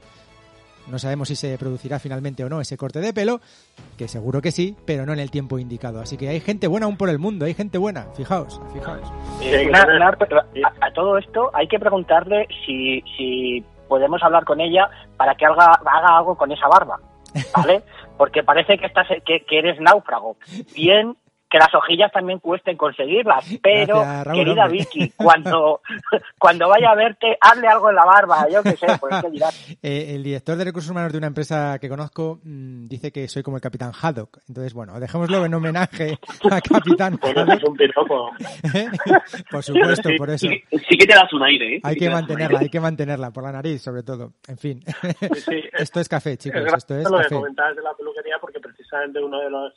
No 0.87 0.97
sabemos 0.97 1.27
si 1.27 1.35
se 1.35 1.55
producirá 1.59 1.99
finalmente 1.99 2.43
o 2.43 2.49
no 2.49 2.59
ese 2.59 2.75
corte 2.75 2.99
de 3.01 3.13
pelo, 3.13 3.39
que 3.97 4.07
seguro 4.07 4.41
que 4.41 4.51
sí, 4.51 4.75
pero 4.83 5.05
no 5.05 5.13
en 5.13 5.19
el 5.19 5.29
tiempo 5.29 5.59
indicado. 5.59 6.01
Así 6.01 6.17
que 6.17 6.27
hay 6.27 6.39
gente 6.39 6.65
buena 6.65 6.87
aún 6.87 6.97
por 6.97 7.09
el 7.09 7.19
mundo, 7.19 7.45
hay 7.45 7.53
gente 7.53 7.77
buena, 7.77 8.07
fijaos, 8.17 8.59
fijaos. 8.73 9.07
Eh, 9.41 9.59
Sí, 9.59 9.65
na- 9.71 9.83
claro. 9.83 9.99
na- 9.99 10.11
pero 10.17 10.39
a, 10.39 10.87
a 10.87 10.91
todo 10.93 11.17
esto 11.19 11.51
hay 11.53 11.67
que 11.67 11.79
preguntarle 11.79 12.47
si, 12.65 13.01
si 13.15 13.63
podemos 13.87 14.23
hablar 14.23 14.43
con 14.43 14.59
ella 14.59 14.89
para 15.17 15.35
que 15.35 15.45
haga, 15.45 15.65
haga 15.85 16.17
algo 16.17 16.35
con 16.35 16.51
esa 16.51 16.67
barba, 16.67 16.99
¿vale? 17.55 17.83
Porque 18.17 18.43
parece 18.43 18.77
que 18.77 18.85
estás 18.85 19.07
que, 19.25 19.43
que 19.45 19.57
eres 19.57 19.79
náufrago. 19.79 20.37
Bien 20.75 21.15
que 21.51 21.57
las 21.57 21.73
hojillas 21.75 22.11
también 22.13 22.39
cuesten 22.39 22.77
conseguirlas, 22.77 23.45
pero 23.61 23.95
Gracias, 23.99 24.25
Raúl, 24.25 24.39
querida 24.39 24.63
hombre. 24.63 24.79
Vicky, 24.79 25.09
cuando 25.17 25.81
cuando 26.39 26.69
vaya 26.69 26.91
a 26.91 26.95
verte, 26.95 27.37
hazle 27.41 27.67
algo 27.67 27.89
en 27.89 27.95
la 27.95 28.05
barba, 28.05 28.47
yo 28.49 28.63
qué 28.63 28.77
sé, 28.77 28.87
pues 28.99 29.15
qué 29.21 29.29
dirás. 29.29 29.51
Eh, 29.83 30.13
el 30.15 30.23
director 30.23 30.55
de 30.57 30.63
recursos 30.63 30.91
humanos 30.91 31.11
de 31.11 31.17
una 31.17 31.27
empresa 31.27 31.77
que 31.79 31.89
conozco 31.89 32.39
mm, 32.43 32.87
dice 32.87 33.11
que 33.11 33.27
soy 33.27 33.41
como 33.41 33.57
el 33.57 33.61
capitán 33.61 33.91
Haddock. 33.99 34.39
Entonces, 34.47 34.73
bueno, 34.73 34.99
dejémoslo 34.99 35.43
en 35.43 35.53
homenaje 35.53 36.17
a 36.51 36.61
capitán 36.61 37.19
es 37.21 37.35
Haddock. 37.35 37.67
un 37.67 37.75
piropo. 37.75 38.31
por 39.49 39.63
supuesto, 39.63 40.09
Sí, 40.09 40.17
por 40.17 40.29
eso. 40.29 40.47
Sí, 40.47 40.63
sí 40.71 40.97
que 40.97 41.05
te 41.05 41.15
das 41.15 41.31
un 41.33 41.43
aire, 41.43 41.75
¿eh? 41.75 41.79
Hay 41.83 41.95
Sí 41.95 41.99
que 41.99 42.09
mantenerla, 42.09 42.59
hay 42.59 42.69
que 42.69 42.79
mantenerla, 42.79 43.31
por 43.31 43.43
la 43.43 43.51
nariz 43.51 43.81
sobre 43.81 44.03
todo. 44.03 44.33
En 44.47 44.57
fin, 44.57 44.81
esto 45.73 45.99
es 45.99 46.07
café, 46.07 46.37
chicos, 46.37 46.61
es 46.65 46.73
esto 46.73 46.95
es 46.97 47.09
lo 47.09 47.17
café. 47.17 47.35
de 47.35 47.81
la 47.81 47.93
peluquería 47.93 48.37
porque 48.39 48.59
precisamente 48.59 49.19
uno 49.19 49.39
de 49.39 49.49
los 49.49 49.73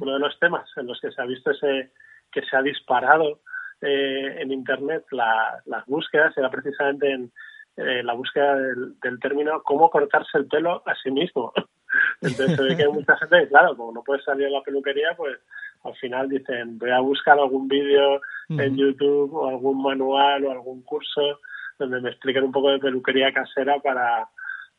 Uno 0.00 0.12
de 0.14 0.18
los 0.20 0.38
temas 0.38 0.70
en 0.76 0.86
los 0.86 1.00
que 1.00 1.10
se 1.10 1.20
ha 1.20 1.26
visto 1.26 1.50
ese 1.50 1.90
que 2.32 2.42
se 2.42 2.56
ha 2.56 2.62
disparado 2.62 3.40
eh, 3.80 4.36
en 4.40 4.50
internet 4.52 5.04
la- 5.10 5.60
las 5.66 5.84
búsquedas 5.86 6.36
era 6.36 6.50
precisamente 6.50 7.10
en 7.10 7.32
eh, 7.76 8.02
la 8.02 8.12
búsqueda 8.14 8.54
del, 8.56 8.98
del 9.00 9.18
término 9.18 9.62
cómo 9.62 9.90
cortarse 9.90 10.38
el 10.38 10.46
pelo 10.46 10.82
a 10.86 10.94
sí 11.02 11.10
mismo. 11.10 11.52
Entonces 12.22 12.56
se 12.56 12.62
ve 12.62 12.76
que 12.76 12.82
hay 12.84 12.88
mucha 12.92 13.16
gente 13.16 13.40
que, 13.40 13.48
claro, 13.48 13.76
como 13.76 13.92
no 13.92 14.02
puede 14.02 14.22
salir 14.22 14.46
a 14.46 14.50
la 14.50 14.62
peluquería, 14.62 15.14
pues 15.16 15.38
al 15.84 15.94
final 15.96 16.28
dicen 16.28 16.78
voy 16.78 16.90
a 16.90 17.00
buscar 17.00 17.38
algún 17.38 17.68
vídeo 17.68 18.20
en. 18.60 18.76
YouTube 18.76 19.34
o 19.34 19.48
algún 19.48 19.82
manual 19.82 20.44
o 20.44 20.50
algún 20.52 20.82
curso 20.82 21.40
donde 21.78 22.00
me 22.00 22.10
expliquen 22.10 22.44
un 22.44 22.52
poco 22.52 22.70
de 22.70 22.78
peluquería 22.78 23.32
casera 23.32 23.78
para 23.80 24.28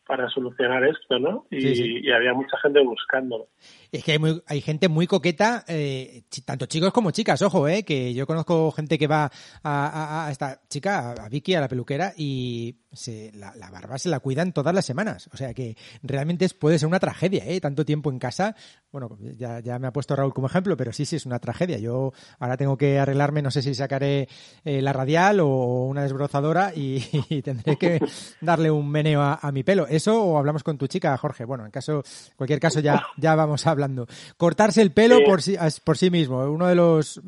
para 0.07 0.29
solucionar 0.29 0.83
esto, 0.85 1.17
¿no? 1.19 1.45
Y, 1.49 1.61
Sí, 1.61 1.75
sí. 1.75 1.99
y 2.03 2.11
había 2.11 2.33
mucha 2.33 2.57
gente 2.61 2.79
buscándolo. 2.83 3.47
Es 3.91 4.03
que 4.03 4.13
hay, 4.13 4.19
muy- 4.19 4.41
hay 4.47 4.61
gente 4.61 4.87
muy 4.87 5.07
coqueta, 5.07 5.63
eh, 5.67 6.23
tanto 6.45 6.65
chicos 6.67 6.91
como 6.93 7.11
chicas, 7.11 7.41
ojo, 7.41 7.67
eh, 7.67 7.83
que 7.83 8.13
yo 8.13 8.27
conozco 8.27 8.71
gente 8.71 8.97
que 8.97 9.07
va 9.07 9.25
a, 9.25 9.31
a- 9.63 10.27
a 10.27 10.31
esta 10.31 10.61
chica, 10.69 11.11
a 11.13 11.29
Vicky, 11.29 11.55
a 11.55 11.61
la 11.61 11.67
peluquera, 11.67 12.13
y 12.15 12.75
se, 12.95 13.31
la, 13.33 13.53
la 13.55 13.69
barba 13.69 13.97
se 13.97 14.09
la 14.09 14.19
cuidan 14.19 14.53
todas 14.53 14.73
las 14.73 14.85
semanas. 14.85 15.29
O 15.33 15.37
sea 15.37 15.53
que 15.53 15.75
realmente 16.03 16.45
es, 16.45 16.53
puede 16.53 16.79
ser 16.79 16.87
una 16.87 16.99
tragedia, 16.99 17.43
¿eh? 17.45 17.59
Tanto 17.61 17.85
tiempo 17.85 18.09
en 18.11 18.19
casa. 18.19 18.55
Bueno, 18.91 19.17
ya, 19.37 19.59
ya 19.59 19.77
me 19.79 19.87
ha 19.87 19.93
puesto 19.93 20.15
Raúl 20.15 20.33
como 20.33 20.47
ejemplo, 20.47 20.77
pero 20.77 20.93
sí, 20.93 21.05
sí, 21.05 21.15
es 21.17 21.25
una 21.25 21.39
tragedia. 21.39 21.77
Yo 21.77 22.13
ahora 22.39 22.57
tengo 22.57 22.77
que 22.77 22.97
arreglarme, 22.99 23.41
no 23.41 23.51
sé 23.51 23.61
si 23.61 23.73
sacaré 23.75 24.27
eh, 24.63 24.81
la 24.81 24.93
radial 24.93 25.39
o 25.41 25.47
una 25.85 26.03
desbrozadora 26.03 26.71
y, 26.75 27.03
y 27.29 27.41
tendré 27.41 27.77
que 27.77 27.99
darle 28.41 28.71
un 28.71 28.89
meneo 28.89 29.21
a, 29.21 29.39
a 29.41 29.51
mi 29.51 29.63
pelo. 29.63 29.85
¿Eso 29.87 30.23
o 30.23 30.37
hablamos 30.37 30.63
con 30.63 30.77
tu 30.77 30.87
chica, 30.87 31.15
Jorge? 31.17 31.45
Bueno, 31.45 31.65
en 31.65 31.71
caso, 31.71 32.03
cualquier 32.35 32.59
caso 32.59 32.79
ya, 32.79 33.03
ya 33.17 33.35
vamos 33.35 33.67
hablando. 33.67 34.07
Cortarse 34.37 34.81
el 34.81 34.91
pelo 34.91 35.17
Sí. 35.17 35.23
por 35.25 35.41
sí, 35.41 35.57
por 35.83 35.97
sí 35.97 36.09
mismo, 36.09 36.39
uno 36.45 36.67
de 36.67 36.75
los 36.75 37.21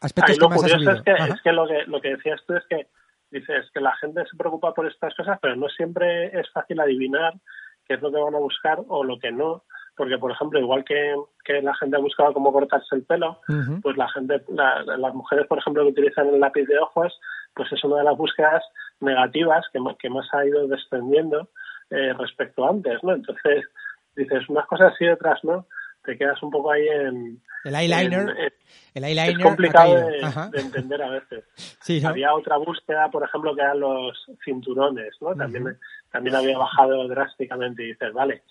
aspectos 0.00 0.30
Ahí 0.30 0.36
que 0.36 0.40
lo 0.40 0.48
más 0.48 0.64
ha 0.64 0.68
subido. 0.68 0.92
es 0.92 1.02
que, 1.02 1.12
es 1.12 1.40
que, 1.42 1.52
lo 1.52 1.66
que 1.66 1.74
lo 1.86 2.00
que 2.00 2.08
decías 2.10 2.40
tú 2.46 2.54
es 2.54 2.62
que 2.68 2.86
dices 3.32 3.68
que 3.74 3.80
la 3.80 3.94
gente 3.96 4.22
se 4.30 4.36
preocupa 4.36 4.72
por 4.74 4.86
estas 4.86 5.14
cosas, 5.16 5.38
pero 5.42 5.56
no 5.56 5.68
siempre 5.68 6.26
es 6.38 6.48
fácil 6.52 6.78
adivinar 6.80 7.32
qué 7.88 7.94
es 7.94 8.02
lo 8.02 8.12
que 8.12 8.20
van 8.20 8.34
a 8.34 8.38
buscar 8.38 8.78
o 8.86 9.02
lo 9.02 9.18
que 9.18 9.32
no. 9.32 9.64
Porque, 9.96 10.16
por 10.16 10.30
ejemplo, 10.30 10.58
igual 10.58 10.84
que, 10.84 11.14
que 11.44 11.60
la 11.60 11.74
gente 11.74 11.96
ha 11.96 12.00
buscado 12.00 12.32
cómo 12.32 12.50
cortarse 12.52 12.94
el 12.96 13.04
pelo, 13.04 13.40
pues 13.82 13.96
la 13.96 14.08
gente, 14.08 14.42
la- 14.48 14.82
las 14.84 15.14
mujeres, 15.14 15.46
por 15.46 15.58
ejemplo, 15.58 15.82
que 15.82 15.90
utilizan 15.90 16.28
el 16.28 16.40
lápiz 16.40 16.64
de 16.66 16.78
ojos, 16.78 17.18
pues 17.54 17.70
es 17.72 17.84
una 17.84 17.96
de 17.98 18.04
las 18.04 18.16
búsquedas 18.16 18.62
negativas 19.00 19.66
que, 19.72 19.78
que 19.98 20.08
más 20.08 20.26
ha 20.32 20.46
ido 20.46 20.66
descendiendo 20.66 21.48
eh, 21.90 22.14
respecto 22.14 22.64
a 22.64 22.70
antes, 22.70 23.02
¿no? 23.02 23.12
Entonces, 23.12 23.66
dices 24.16 24.48
unas 24.48 24.66
cosas 24.66 24.94
sí, 24.98 25.06
otras 25.08 25.42
no, 25.44 25.66
te 26.04 26.16
quedas 26.16 26.42
un 26.42 26.50
poco 26.50 26.72
ahí 26.72 26.86
en... 26.88 27.42
El 27.64 27.74
eyeliner, 27.76 28.28
en- 28.30 28.52
en- 28.94 29.04
el 29.04 29.18
es 29.18 29.38
complicado 29.38 29.94
de, 29.94 30.60
entender 30.60 31.02
a 31.02 31.10
veces. 31.10 31.44
Sí, 31.80 32.00
¿no? 32.00 32.10
Había 32.10 32.34
otra 32.34 32.56
búsqueda, 32.58 33.10
por 33.10 33.24
ejemplo, 33.24 33.54
que 33.54 33.62
eran 33.62 33.80
los 33.80 34.26
cinturones, 34.44 35.14
¿no? 35.20 35.34
También, 35.34 35.78
también 36.10 36.36
había 36.36 36.58
bajado 36.58 37.08
drásticamente 37.08 37.82
y 37.84 37.86
dices, 37.88 38.12
vale, 38.12 38.42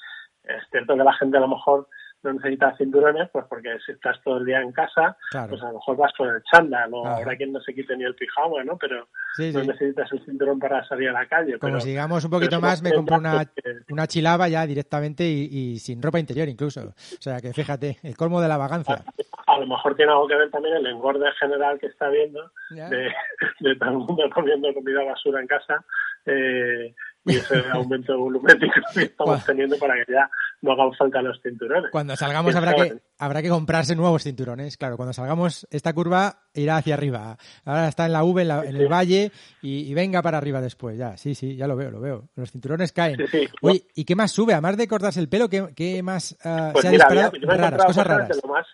es 0.44 0.64
cierto 0.72 0.96
que 0.98 1.04
la 1.04 1.14
gente 1.14 1.38
a 1.38 1.42
lo 1.42 1.48
mejor 1.50 1.88
no 2.24 2.34
necesita 2.34 2.76
cinturones, 2.78 3.30
pues 3.32 3.46
porque 3.50 3.78
si 3.86 3.92
estás 3.94 4.22
todo 4.24 4.38
el 4.38 4.46
día 4.46 4.62
en 4.62 4.72
casa, 4.72 5.18
Claro. 5.32 5.50
pues 5.50 5.62
a 5.64 5.68
lo 5.68 5.74
mejor 5.74 5.98
vas 5.98 6.12
con 6.18 6.30
el 6.30 6.42
chándal, 6.44 6.94
o 6.94 7.06
habrá 7.08 7.36
quien 7.36 7.52
no 7.52 7.60
se 7.62 7.74
quite 7.74 7.96
ni 7.98 8.04
el 8.04 8.16
pijama, 8.16 8.64
¿no? 8.64 8.78
Pero 8.78 9.08
Sí, 9.36 9.52
no 9.54 9.64
necesitas 9.64 10.12
el 10.12 10.24
cinturón 10.26 10.60
para 10.60 10.86
salir 10.88 11.10
a 11.10 11.14
la 11.14 11.26
calle. 11.26 11.58
Como 11.58 11.74
pero, 11.74 11.80
sigamos 11.82 12.24
un 12.26 12.32
poquito 12.32 12.60
más, 12.60 12.82
me 12.84 12.94
compro 12.94 13.18
una, 13.18 13.46
que- 13.56 13.80
una 13.90 14.06
chilaba 14.08 14.48
ya 14.50 14.66
directamente 14.68 15.24
y, 15.24 15.48
y 15.52 15.80
sin 15.80 16.02
ropa 16.02 16.20
interior 16.20 16.48
incluso. 16.50 16.82
O 16.82 16.94
sea 17.22 17.40
que 17.40 17.54
fíjate, 17.54 17.98
el 18.04 18.16
colmo 18.18 18.42
de 18.42 18.48
la 18.50 18.58
vagancia. 18.58 19.04
a 19.48 19.58
lo 19.60 19.66
mejor 19.68 19.96
tiene 19.96 20.12
algo 20.12 20.28
que 20.28 20.36
ver 20.36 20.52
también 20.52 20.76
el 20.76 20.86
engorde 20.88 21.26
general 21.40 21.80
que 21.80 21.88
está 21.88 22.10
de, 22.10 22.28
de 23.60 23.76
todo 23.76 23.90
el 23.90 23.98
mundo 23.98 24.24
comiendo 24.34 24.74
comida 24.74 25.04
basura 25.04 25.42
en 25.42 25.48
casa 25.48 25.84
eh, 26.26 26.94
y 27.26 27.36
ese 27.36 27.64
aumento 27.72 28.18
volumétrico 28.18 28.74
que 28.96 29.04
estamos 29.04 29.46
teniendo 29.46 29.78
para 29.78 29.94
que 29.96 30.12
ya 30.12 30.30
no 30.62 30.72
hagan 30.72 30.94
falta 30.94 31.22
los 31.22 31.40
cinturones. 31.42 31.92
Cuando 31.92 32.16
salgamos 32.16 32.52
¿Quién 32.52 32.58
habrá 32.64 32.76
que, 32.76 32.94
habrá 33.20 33.42
que 33.42 33.50
comprarse 33.50 33.96
nuevos 33.96 34.24
cinturones. 34.24 34.76
Claro, 34.78 34.98
cuando 34.98 35.14
salgamos 35.14 35.68
esta 35.70 35.94
curva 35.94 36.40
irá 36.54 36.78
hacia 36.78 36.96
arriba. 36.96 37.38
Ahora 37.66 37.88
está 37.88 38.06
en 38.08 38.14
la 38.14 38.24
V, 38.24 38.42
en, 38.42 38.48
la- 38.48 38.66
en 38.66 38.76
el 38.76 38.88
valle 38.92 39.32
y, 39.62 39.90
y 39.90 39.94
venga 39.94 40.22
para 40.22 40.38
arriba 40.40 40.62
después. 40.62 40.98
Ya, 40.98 41.16
sí, 41.18 41.36
sí, 41.36 41.56
ya 41.56 41.68
lo 41.68 41.76
veo, 41.76 41.92
lo 41.92 42.00
veo. 42.00 42.30
Los 42.36 42.52
cinturones 42.52 42.92
caen. 42.92 43.18
Sí, 43.18 43.28
sí. 43.28 43.48
Oye, 43.62 43.84
¿y 43.96 44.06
qué 44.06 44.16
más 44.16 44.32
sube? 44.32 44.54
Además 44.54 44.78
de 44.78 44.88
cortarse 44.88 45.20
el 45.20 45.30
pelo, 45.30 45.48
¿qué, 45.50 45.68
qué 45.76 46.02
más 46.04 46.38
ah, 46.44 46.70
Pues 46.74 46.82
se 46.82 46.88
ha 46.88 46.92
mira, 46.92 47.06
disparado? 47.08 47.32
he 47.36 47.58
raras, 47.58 47.86
cosas 47.86 48.08
raras. 48.08 48.30
de 48.30 48.40
lo 48.44 48.50
más 48.54 48.66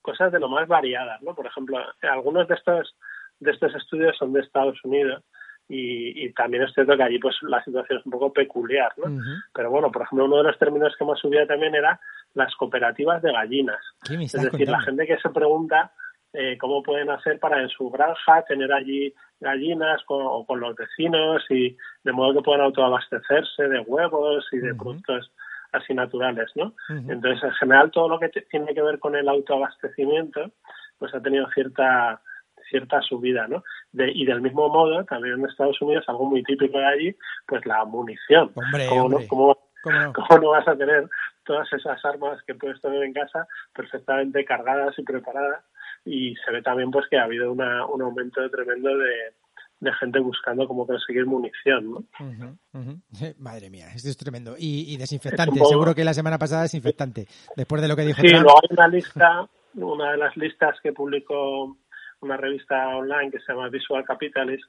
cosas 0.00 0.30
de 0.32 0.38
lo 0.38 0.48
más 0.48 0.68
variadas, 0.68 1.20
¿no? 1.22 1.34
Por 1.34 1.46
ejemplo, 1.46 1.78
algunos 2.02 2.46
de 2.46 2.54
estos 2.54 2.94
de 3.40 3.50
estos 3.50 3.74
estudios 3.74 4.16
son 4.18 4.32
de 4.32 4.40
Estados 4.40 4.78
Unidos 4.84 5.22
y, 5.68 6.24
y 6.24 6.32
también 6.32 6.62
es 6.62 6.72
cierto 6.74 6.96
que 6.96 7.02
allí 7.02 7.18
pues 7.18 7.36
la 7.42 7.62
situación 7.64 7.98
es 7.98 8.06
un 8.06 8.12
poco 8.12 8.32
peculiar, 8.32 8.92
¿no? 8.96 9.20
Pero 9.52 9.70
bueno, 9.70 9.90
por 9.90 10.02
ejemplo, 10.02 10.26
uno 10.26 10.38
de 10.38 10.44
los 10.44 10.58
términos 10.58 10.94
que 10.98 11.04
más 11.04 11.18
subía 11.18 11.46
también 11.46 11.74
era 11.74 11.98
las 12.34 12.54
cooperativas 12.56 13.22
de 13.22 13.32
gallinas. 13.32 13.80
¿Qué 14.06 14.16
me 14.16 14.24
Es 14.24 14.32
decir, 14.32 14.68
la 14.68 14.80
gente 14.80 15.06
que 15.06 15.18
se 15.18 15.30
pregunta 15.30 15.92
eh, 16.32 16.58
cómo 16.58 16.82
pueden 16.82 17.10
hacer 17.10 17.38
para 17.38 17.62
en 17.62 17.68
su 17.68 17.90
granja 17.90 18.42
tener 18.42 18.72
allí 18.72 19.14
gallinas 19.40 20.02
con, 20.04 20.20
o 20.22 20.44
con 20.44 20.60
los 20.60 20.74
vecinos 20.74 21.44
y 21.48 21.76
de 22.02 22.12
modo 22.12 22.34
que 22.34 22.42
puedan 22.42 22.62
autoabastecerse 22.62 23.68
de 23.68 23.80
huevos 23.80 24.46
y 24.52 24.58
de 24.58 24.74
productos 24.74 25.30
así 25.72 25.94
naturales, 25.94 26.50
¿no? 26.54 26.74
Entonces, 26.88 27.42
en 27.42 27.52
general, 27.52 27.90
todo 27.90 28.08
lo 28.08 28.18
que 28.18 28.28
tiene 28.28 28.74
que 28.74 28.82
ver 28.82 28.98
con 28.98 29.16
el 29.16 29.28
autoabastecimiento, 29.28 30.52
pues 30.98 31.14
ha 31.14 31.20
tenido 31.20 31.48
cierta 31.50 32.20
cierta 32.68 33.00
subida, 33.02 33.46
¿no? 33.48 33.62
De- 33.92 34.12
y 34.12 34.24
del 34.24 34.40
mismo 34.40 34.68
modo, 34.68 35.04
también 35.04 35.34
en 35.38 35.46
Estados 35.46 35.80
Unidos, 35.82 36.04
algo 36.08 36.28
muy 36.28 36.42
típico 36.42 36.78
de 36.78 36.86
allí, 36.86 37.16
pues 37.46 37.64
la 37.66 37.84
munición. 37.84 38.50
Hombre, 38.54 38.86
¿Cómo, 38.88 39.00
no, 39.08 39.16
hombre. 39.16 39.28
cómo- 39.28 39.58
¿Cómo 39.82 39.98
no? 40.00 40.12
¿Cómo 40.14 40.40
no 40.40 40.48
vas 40.50 40.66
a 40.66 40.76
tener 40.76 41.08
todas 41.44 41.70
esas 41.72 42.02
armas 42.06 42.42
que 42.46 42.54
puedes 42.54 42.80
tener 42.80 43.02
en 43.02 43.12
casa 43.12 43.46
perfectamente 43.74 44.42
cargadas 44.44 44.98
y 44.98 45.02
preparadas? 45.02 45.62
Y 46.06 46.34
se 46.36 46.50
ve 46.52 46.62
también 46.62 46.90
pues 46.90 47.04
que 47.10 47.18
ha 47.18 47.24
habido 47.24 47.52
una, 47.52 47.84
un 47.86 48.00
aumento 48.00 48.48
tremendo 48.50 48.96
de, 48.96 49.34
de 49.80 49.92
gente 49.94 50.20
buscando 50.20 50.66
cómo 50.66 50.86
conseguir 50.86 51.26
munición, 51.26 51.90
¿no? 51.90 51.98
Ujú, 52.18 52.56
ujú. 52.72 53.34
Madre 53.38 53.68
mía, 53.68 53.88
esto 53.94 54.08
es 54.08 54.16
tremendo. 54.16 54.54
Y, 54.58 54.86
y 54.94 54.96
desinfectante, 54.96 55.58
poco- 55.58 55.68
seguro 55.70 55.94
que 55.94 56.04
la 56.04 56.14
semana 56.14 56.38
pasada 56.38 56.62
desinfectante. 56.62 57.26
Después 57.54 57.82
de 57.82 57.88
lo 57.88 57.96
que 57.96 58.02
dijo 58.06 58.22
Sí, 58.22 58.28
Trump. 58.28 58.42
luego 58.44 58.58
hay 58.62 58.68
una 58.74 58.88
lista, 58.88 59.48
una 59.74 60.12
de 60.12 60.16
las 60.16 60.34
listas 60.38 60.80
que 60.82 60.92
publicó 60.94 61.76
una 62.24 62.36
revista 62.36 62.88
online 62.88 63.30
que 63.30 63.40
se 63.40 63.52
llama 63.52 63.68
Visual 63.68 64.04
Capitalist, 64.04 64.64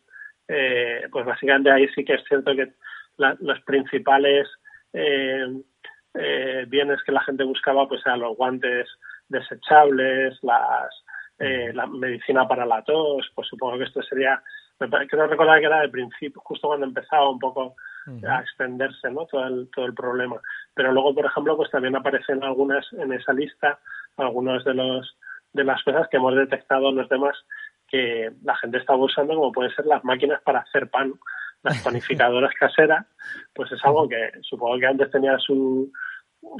eh, 0.48 1.08
pues 1.12 1.26
básicamente 1.26 1.72
ahí 1.72 1.88
sí 1.96 2.04
que 2.06 2.14
es 2.14 2.24
cierto 2.28 2.56
que 2.56 2.74
la- 3.18 3.36
los 3.40 3.60
principales 3.62 4.48
eh, 4.94 5.48
eh, 6.14 6.66
bienes 6.68 7.02
que 7.04 7.12
la 7.12 7.22
gente 7.24 7.44
buscaba 7.44 7.88
pues 7.88 8.02
eran 8.06 8.20
los 8.22 8.38
guantes 8.38 8.88
desechables, 9.28 10.38
las 10.44 10.90
eh, 11.40 11.72
la 11.74 11.86
medicina 11.88 12.48
para 12.48 12.66
la 12.66 12.82
tos, 12.84 13.30
pues 13.36 13.48
supongo 13.50 13.78
que 13.78 13.84
esto 13.84 14.02
sería, 14.04 14.42
creo 15.10 15.28
recordar 15.28 15.60
que 15.60 15.66
era 15.66 15.82
de 15.82 15.90
principio, 15.90 16.42
justo 16.46 16.68
cuando 16.70 16.86
empezaba 16.86 17.30
un 17.30 17.40
poco 17.40 17.76
a 18.30 18.40
extenderse 18.40 19.10
no 19.10 19.26
todo 19.26 19.46
el 19.48 19.68
todo 19.74 19.86
el 19.86 19.94
problema. 19.94 20.40
Pero 20.74 20.92
luego 20.92 21.14
por 21.14 21.26
ejemplo 21.26 21.58
pues 21.58 21.72
también 21.72 21.96
aparecen 21.96 22.44
algunas 22.44 22.86
en 22.94 23.12
esa 23.12 23.34
lista 23.34 23.80
algunos 24.18 24.64
de 24.64 24.74
los 24.76 25.18
de 25.56 25.64
las 25.64 25.82
cosas 25.84 26.08
que 26.10 26.18
hemos 26.18 26.36
detectado 26.36 26.92
los 26.92 27.08
demás 27.10 27.36
que 27.88 28.32
la 28.44 28.56
gente 28.58 28.78
está 28.80 28.96
usando 28.96 29.36
como 29.36 29.52
pueden 29.52 29.74
ser 29.76 29.86
las 29.86 30.04
máquinas 30.04 30.42
para 30.44 30.60
hacer 30.60 30.90
pan 30.90 31.14
las 31.64 31.82
panificadoras 31.84 32.54
caseras 32.60 33.06
pues 33.54 33.72
es 33.72 33.84
algo 33.86 34.08
que 34.10 34.32
supongo 34.42 34.78
que 34.80 34.86
antes 34.88 35.12
tenía 35.12 35.38
su 35.40 35.92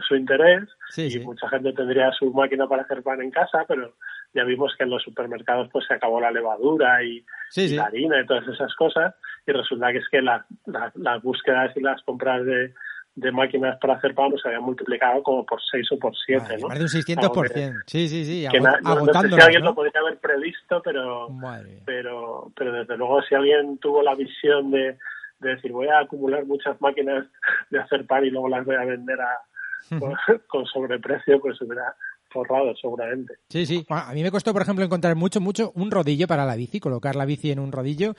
su 0.08 0.16
interés 0.16 0.64
Sí, 0.90 1.04
y 1.08 1.12
sí. 1.12 1.20
mucha 1.20 1.48
gente 1.50 1.72
tendría 1.74 2.12
su 2.14 2.32
máquina 2.34 2.68
para 2.68 2.84
hacer 2.84 3.04
pan 3.04 3.22
en 3.22 3.32
casa 3.32 3.66
pero 3.68 3.96
ya 4.34 4.44
vimos 4.44 4.74
que 4.78 4.84
en 4.84 4.90
los 4.90 5.04
supermercados 5.04 5.70
pues 5.72 5.86
se 5.88 5.94
acabó 5.94 6.20
la 6.20 6.32
levadura 6.32 7.04
y 7.04 7.24
Sí, 7.50 7.64
y 7.64 7.68
sí. 7.70 7.76
la 7.76 7.86
harina 7.86 8.20
y 8.22 8.26
todas 8.26 8.48
esas 8.48 8.74
cosas 8.76 9.14
y 9.46 9.52
resulta 9.52 9.92
que 9.92 10.00
es 10.00 10.10
que 10.10 10.22
la- 10.22 10.46
la- 10.66 10.92
las 10.96 11.22
búsquedas 11.22 11.76
y 11.78 11.82
las 11.82 12.02
compras 12.04 12.44
de, 12.46 12.74
de 13.16 13.32
máquinas 13.32 13.78
para 13.80 13.94
hacer 13.96 14.14
pan 14.14 14.30
pues, 14.30 14.42
se 14.42 14.50
habían 14.50 14.64
multiplicado 14.64 15.24
como 15.24 15.46
por 15.46 15.60
6 15.72 15.90
o 15.94 15.98
por 16.00 16.14
7, 16.26 16.42
Madre, 16.42 16.58
¿no? 16.60 16.68
Más 16.68 16.78
de 16.78 16.84
un 16.84 16.90
600%. 16.90 17.84
Sí, 17.88 18.10
sí, 18.10 18.26
sí. 18.26 18.48
Que 18.52 18.60
agot- 18.60 18.64
na- 18.64 18.80
no- 18.82 19.06
no 19.06 19.22
sé 19.22 19.30
si 19.30 19.42
alguien 19.42 19.62
¿no? 19.64 19.70
lo 19.70 19.76
podría 19.76 20.02
haber 20.02 20.18
previsto, 20.20 20.82
pero, 20.84 21.30
Madre. 21.30 21.80
pero, 21.86 22.52
pero 22.58 22.74
desde 22.74 22.98
luego 22.98 23.22
si 23.24 23.34
alguien 23.36 23.78
tuvo 23.78 24.04
la 24.04 24.16
visión 24.16 24.70
de, 24.70 24.98
de 25.40 25.50
decir 25.56 25.72
voy 25.72 25.88
a 25.88 26.00
acumular 26.00 26.46
muchas 26.46 26.80
máquinas 26.82 27.26
de 27.70 27.80
hacer 27.80 28.06
pan 28.06 28.26
y 28.26 28.32
luego 28.32 28.50
las 28.50 28.66
voy 28.66 28.76
a 28.76 28.84
vender 28.84 29.20
a, 29.22 29.98
con, 29.98 30.14
con 30.48 30.66
sobreprecio, 30.66 31.40
pues 31.40 31.62
hubiera 31.62 31.96
forrado 32.30 32.76
seguramente. 32.76 33.36
Sí, 33.48 33.66
sí. 33.66 33.86
A 33.88 34.12
mí 34.14 34.24
me 34.24 34.30
costó, 34.32 34.52
por 34.52 34.62
ejemplo, 34.62 34.84
encontrar 34.84 35.16
mucho, 35.16 35.40
mucho 35.40 35.72
un 35.76 35.90
rodillo 35.90 36.28
para 36.28 36.44
la 36.46 36.58
bici, 36.58 36.82
colocar 36.82 37.16
la 37.16 37.24
bici 37.24 37.50
en 37.50 37.60
un 37.60 37.72
rodillo 37.72 38.14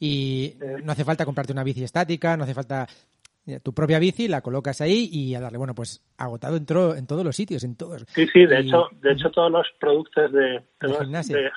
y 0.00 0.56
no 0.82 0.90
hace 0.90 1.04
falta 1.04 1.24
comprarte 1.24 1.52
una 1.52 1.62
bici 1.62 1.84
estática, 1.84 2.36
no 2.36 2.42
hace 2.42 2.54
falta 2.54 2.88
tu 3.58 3.72
propia 3.74 3.98
bici, 3.98 4.28
la 4.28 4.40
colocas 4.42 4.80
ahí 4.80 5.08
y 5.10 5.34
a 5.34 5.40
darle, 5.40 5.58
bueno, 5.58 5.74
pues 5.74 6.00
agotado 6.16 6.56
en, 6.56 6.66
tro- 6.66 6.96
en 6.96 7.06
todos 7.08 7.24
los 7.24 7.34
sitios, 7.34 7.64
en 7.64 7.74
todos. 7.76 8.04
Sí, 8.08 8.28
sí, 8.28 8.46
de 8.46 8.60
Y- 8.60 8.68
hecho, 8.68 8.88
de 9.00 9.12
hecho 9.12 9.30
todos 9.32 9.50
los 9.50 9.66
productos 9.80 10.30
de, 10.30 10.40
De 10.40 10.88
de- 10.88 10.94
gimnasia, 10.94 11.36
de 11.36 11.50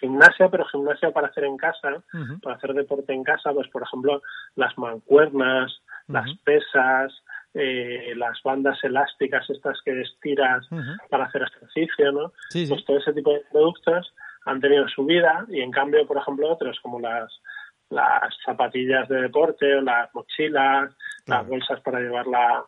gimnasia, 0.00 0.48
pero 0.50 0.64
gimnasia 0.66 1.10
para 1.10 1.28
hacer 1.28 1.44
en 1.44 1.56
casa, 1.56 2.02
para 2.42 2.56
hacer 2.56 2.74
deporte 2.74 3.12
en 3.12 3.22
casa, 3.24 3.52
pues 3.52 3.68
por 3.68 3.82
ejemplo 3.82 4.22
las 4.56 4.76
mancuernas, 4.78 5.72
las 6.08 6.28
pesas, 6.44 7.12
eh, 7.54 8.12
las 8.16 8.42
bandas 8.42 8.82
elásticas 8.82 9.48
estas 9.50 9.78
que 9.84 10.00
estiras 10.00 10.66
para 11.10 11.24
hacer 11.26 11.42
ejercicio, 11.42 12.10
¿no? 12.12 12.32
Sí, 12.48 12.66
sí. 12.66 12.72
Pues 12.72 12.84
todo 12.84 12.98
ese 12.98 13.12
tipo 13.12 13.32
de 13.32 13.42
productos 13.50 14.12
han 14.46 14.60
tenido 14.60 14.88
su 14.88 15.04
vida 15.04 15.46
y 15.48 15.60
en 15.60 15.70
cambio, 15.70 16.06
por 16.06 16.16
ejemplo, 16.16 16.50
otros 16.52 16.78
como 16.80 16.98
las 16.98 17.30
las 17.92 18.34
zapatillas 18.44 19.08
de 19.08 19.22
deporte 19.22 19.74
o 19.76 19.80
las 19.80 20.12
mochilas, 20.14 20.90
Claro. 21.24 21.42
las 21.42 21.48
bolsas 21.48 21.80
para 21.80 22.00
llevar 22.00 22.26
la, 22.26 22.64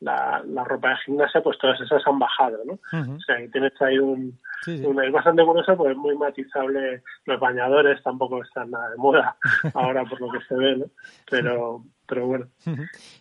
la, 0.00 0.42
la 0.46 0.64
ropa 0.64 0.90
de 0.90 0.96
gimnasia, 1.06 1.42
pues 1.42 1.56
todas 1.58 1.80
esas 1.80 2.02
han 2.06 2.18
bajado, 2.18 2.58
¿no? 2.66 2.74
O 3.14 3.20
sea, 3.20 3.36
que 3.38 3.48
tienes 3.48 3.72
ahí 3.80 3.98
un, 3.98 4.38
Sí, 4.62 4.78
sí. 4.78 4.84
un- 4.84 5.02
es 5.02 5.12
bastante 5.12 5.44
curioso, 5.44 5.76
pues 5.76 5.92
es 5.92 5.96
muy 5.96 6.16
matizable. 6.16 7.02
Los 7.26 7.38
bañadores 7.38 8.02
tampoco 8.02 8.42
están 8.42 8.70
nada 8.70 8.90
de 8.90 8.96
moda 8.96 9.36
ahora 9.74 10.04
por 10.04 10.20
lo 10.20 10.30
que 10.32 10.44
se 10.48 10.54
ve, 10.56 10.76
¿no? 10.76 10.86
Pero, 11.30 11.84
pero 12.06 12.26
bueno. 12.26 12.46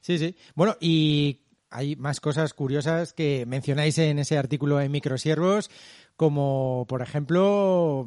Sí, 0.01 0.17
sí. 0.17 0.35
Bueno, 0.55 0.75
y 0.79 1.41
hay 1.69 1.95
más 1.95 2.19
cosas 2.19 2.53
curiosas 2.53 3.13
que 3.13 3.45
mencionáis 3.47 3.97
en 3.99 4.19
ese 4.19 4.37
artículo 4.37 4.79
en 4.81 4.91
Microsiervos, 4.91 5.69
como 6.15 6.85
por 6.87 7.01
ejemplo, 7.01 8.05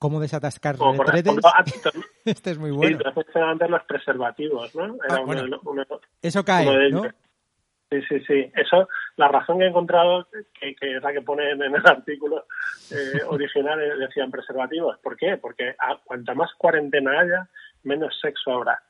cómo 0.00 0.18
desatascar 0.18 0.76
Como 0.76 1.04
retretes. 1.04 1.26
ejemplo, 1.38 1.50
Este 2.24 2.50
es 2.50 2.58
muy 2.58 2.70
sí, 2.70 2.76
bueno. 2.76 2.98
mencionado 3.14 3.52
antes 3.52 3.70
los 3.70 3.82
preservativos, 3.84 4.74
¿no? 4.74 4.96
Era 5.04 5.16
Ah, 5.16 5.20
bueno. 5.24 5.42
uno- 5.62 5.84
Eso 6.22 6.38
uno 6.40 6.44
cae, 6.44 6.64
de 6.66 6.90
¿no? 6.90 7.04
ellos. 7.04 7.14
Sí, 7.90 8.02
sí, 8.08 8.20
sí. 8.20 8.52
Eso, 8.54 8.88
la 9.16 9.28
razón 9.28 9.58
que 9.58 9.64
he 9.64 9.68
encontrado, 9.68 10.26
que, 10.58 10.74
que 10.76 10.96
es 10.96 11.02
la 11.02 11.12
que 11.12 11.20
pone 11.22 11.50
en 11.50 11.60
el 11.62 11.74
artículo 11.86 12.46
eh, 12.92 13.20
original, 13.26 13.80
eh, 13.80 13.96
decían 13.98 14.30
preservativos. 14.30 14.96
¿Por 14.98 15.16
qué? 15.16 15.36
Porque 15.36 15.74
a, 15.78 15.96
cuanta 16.04 16.34
más 16.34 16.50
cuarentena 16.56 17.20
haya, 17.20 17.48
menos 17.82 18.18
sexo 18.20 18.52
habrá. 18.52 18.80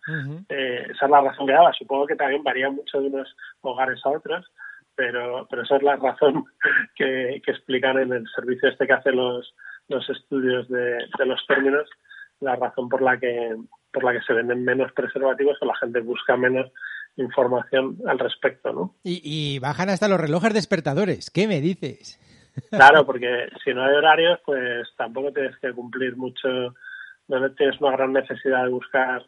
Eh, 0.48 0.86
esa 0.90 1.04
es 1.06 1.10
la 1.10 1.22
razón 1.22 1.46
que 1.46 1.52
daba. 1.54 1.72
Supongo 1.72 2.06
que 2.06 2.16
también 2.16 2.44
varía 2.44 2.70
mucho 2.70 3.00
de 3.00 3.08
unos 3.08 3.34
hogares 3.62 4.00
a 4.04 4.10
otros, 4.10 4.46
pero, 4.94 5.46
pero 5.50 5.62
esa 5.62 5.76
es 5.76 5.82
la 5.82 5.96
razón 6.08 6.44
que, 6.94 7.40
que 7.44 7.50
explican 7.52 7.98
en 7.98 8.12
el 8.12 8.28
servicio 8.34 8.68
este 8.68 8.86
que 8.86 8.92
hace 8.92 9.12
los, 9.12 9.54
los 9.90 10.08
estudios 10.08 10.68
de, 10.68 10.98
de 11.18 11.26
los 11.26 11.44
términos, 11.46 11.88
la 12.40 12.56
razón 12.56 12.88
por 12.88 13.02
la 13.02 13.18
que 13.18 13.56
por 13.92 14.04
la 14.04 14.12
que 14.12 14.22
se 14.22 14.32
venden 14.32 14.64
menos 14.64 14.92
preservativos 14.92 15.58
o 15.60 15.66
la 15.66 15.74
gente 15.74 16.00
busca 16.00 16.36
menos 16.36 16.70
información 17.16 17.98
al 18.06 18.20
respecto, 18.20 18.72
¿no? 18.72 18.94
Y, 19.02 19.20
y 19.24 19.58
bajan 19.58 19.90
hasta 19.90 20.06
los 20.06 20.20
relojes 20.20 20.54
despertadores. 20.54 21.30
¿Qué 21.30 21.46
me 21.46 21.60
dices? 21.60 22.18
Claro, 22.70 23.06
porque 23.06 23.48
si 23.64 23.72
no 23.72 23.84
hay 23.84 23.94
horarios, 23.94 24.38
pues 24.44 24.88
tampoco 24.96 25.32
tienes 25.32 25.56
que 25.58 25.72
cumplir 25.72 26.16
mucho, 26.16 26.74
no 27.28 27.52
tienes 27.52 27.80
una 27.80 27.92
gran 27.92 28.12
necesidad 28.12 28.64
de 28.64 28.70
buscar 28.70 29.24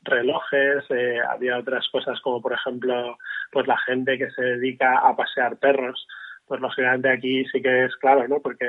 relojes, 0.00 0.84
eh, 0.90 1.18
había 1.28 1.58
otras 1.58 1.86
cosas 1.92 2.18
como 2.22 2.40
por 2.40 2.54
ejemplo, 2.54 3.18
pues 3.52 3.66
la 3.66 3.78
gente 3.78 4.18
que 4.18 4.30
se 4.30 4.42
dedica 4.42 4.98
a 4.98 5.14
pasear 5.14 5.58
perros, 5.58 6.06
pues 6.46 6.60
lógicamente 6.60 7.10
aquí 7.10 7.44
sí 7.52 7.62
que 7.62 7.84
es 7.84 7.94
claro, 7.96 8.26
¿no? 8.26 8.40
Porque 8.40 8.66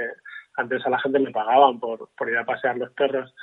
antes 0.57 0.85
a 0.85 0.89
la 0.89 0.99
gente 0.99 1.19
le 1.19 1.31
pagaban 1.31 1.79
por, 1.79 2.09
por 2.17 2.29
ir 2.29 2.37
a 2.37 2.45
pasear 2.45 2.77
los 2.77 2.91
perros, 2.91 3.33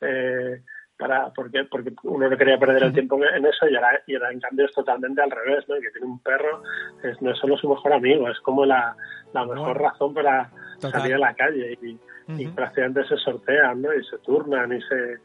eh, 0.00 0.62
para 0.98 1.30
porque 1.32 1.64
porque 1.70 1.92
uno 2.02 2.28
no 2.28 2.36
quería 2.36 2.58
perder 2.58 2.82
el 2.82 2.92
tiempo 2.92 3.18
en 3.24 3.46
eso 3.46 3.68
y 3.68 3.76
ahora, 3.76 4.00
y 4.06 4.14
ahora 4.16 4.32
en 4.32 4.40
cambio 4.40 4.66
es 4.66 4.72
totalmente 4.72 5.22
al 5.22 5.30
revés, 5.30 5.64
¿no? 5.68 5.76
El 5.76 5.82
que 5.82 5.90
tiene 5.92 6.06
un 6.08 6.20
perro 6.20 6.62
es, 7.02 7.20
no 7.22 7.30
es 7.30 7.38
solo 7.38 7.56
su 7.56 7.68
mejor 7.68 7.92
amigo, 7.92 8.28
es 8.28 8.38
como 8.40 8.66
la, 8.66 8.96
la 9.32 9.44
mejor 9.44 9.74
Bueno. 9.78 9.90
razón 9.90 10.12
para 10.14 10.50
Total. 10.80 11.00
salir 11.00 11.14
a 11.14 11.18
la 11.18 11.34
calle 11.34 11.78
y, 11.82 11.98
y 12.36 12.48
prácticamente 12.48 13.04
se 13.04 13.16
sortean, 13.18 13.80
¿no? 13.82 13.94
Y 13.94 14.04
se 14.04 14.18
turnan 14.18 14.72
y 14.72 14.82
se 14.82 15.18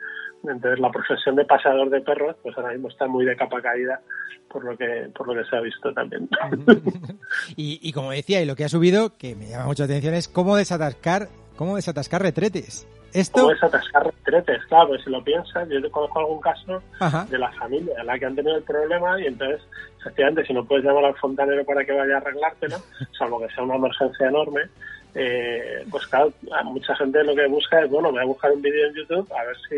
Entonces 0.44 0.80
la 0.80 0.92
profesión 0.92 1.36
de 1.36 1.46
paseador 1.46 1.90
de 1.90 2.02
perros, 2.02 2.36
pues 2.42 2.58
ahora 2.58 2.74
mismo 2.74 2.90
está 2.90 3.08
muy 3.08 3.26
de 3.26 3.36
capa 3.36 3.62
caída 3.62 4.02
por 4.50 4.64
lo 4.64 4.78
que 4.78 5.10
por 5.16 5.28
lo 5.28 5.34
que 5.34 5.50
se 5.50 5.56
ha 5.56 5.62
visto 5.62 5.94
también. 5.94 6.30
y, 7.56 7.80
y 7.82 7.94
como 7.94 8.12
decía, 8.12 8.42
y 8.42 8.46
lo 8.46 8.56
que 8.56 8.66
ha 8.66 8.70
subido, 8.70 9.18
que 9.18 9.36
me 9.36 9.48
llama 9.48 9.66
mucho 9.66 9.84
la 9.84 9.86
atención, 9.86 10.14
es 10.14 10.28
cómo 10.28 10.56
desatascar, 10.56 11.30
cómo 11.56 11.76
desatascar 11.76 12.22
retretes. 12.22 12.88
Esto, 13.14 13.42
¿Cómo 13.42 13.52
es 13.52 13.64
atascar 13.64 14.06
retretes? 14.06 14.66
Claro, 14.66 14.88
pues 14.88 15.04
si 15.04 15.12
lo 15.12 15.24
piensas, 15.24 15.70
yo 15.70 15.92
conozco 15.92 16.20
algún 16.20 16.42
caso 16.42 16.82
Ajá. 17.00 17.28
de 17.30 17.38
la 17.38 17.52
familia 17.52 17.94
en 18.00 18.08
la 18.08 18.18
que 18.18 18.26
han 18.26 18.36
tenido 18.36 18.58
el 18.58 18.64
problema 18.64 19.22
y 19.22 19.28
entonces, 19.28 19.62
efectivamente, 20.00 20.44
si 20.46 20.54
no 20.54 20.66
puedes 20.66 20.84
llamar 20.84 21.06
al 21.06 21.16
fontanero 21.18 21.64
para 21.64 21.86
que 21.86 21.92
vaya 21.92 22.16
a 22.16 22.18
arreglártelo, 22.18 22.78
salvo 23.18 23.40
que 23.40 23.54
sea 23.54 23.64
una 23.64 23.76
emergencia 23.76 24.28
enorme, 24.28 24.62
eh, 25.14 25.86
pues 25.92 26.08
claro, 26.08 26.34
a 26.52 26.64
mucha 26.64 26.96
gente 26.96 27.24
lo 27.24 27.36
que 27.36 27.48
busca 27.48 27.82
es, 27.82 27.90
bueno, 27.92 28.08
me 28.08 28.14
voy 28.14 28.24
a 28.24 28.34
buscar 28.34 28.52
un 28.52 28.64
vídeo 28.64 28.88
en 28.88 28.96
YouTube 28.96 29.32
a 29.32 29.44
ver 29.44 29.58
si, 29.70 29.76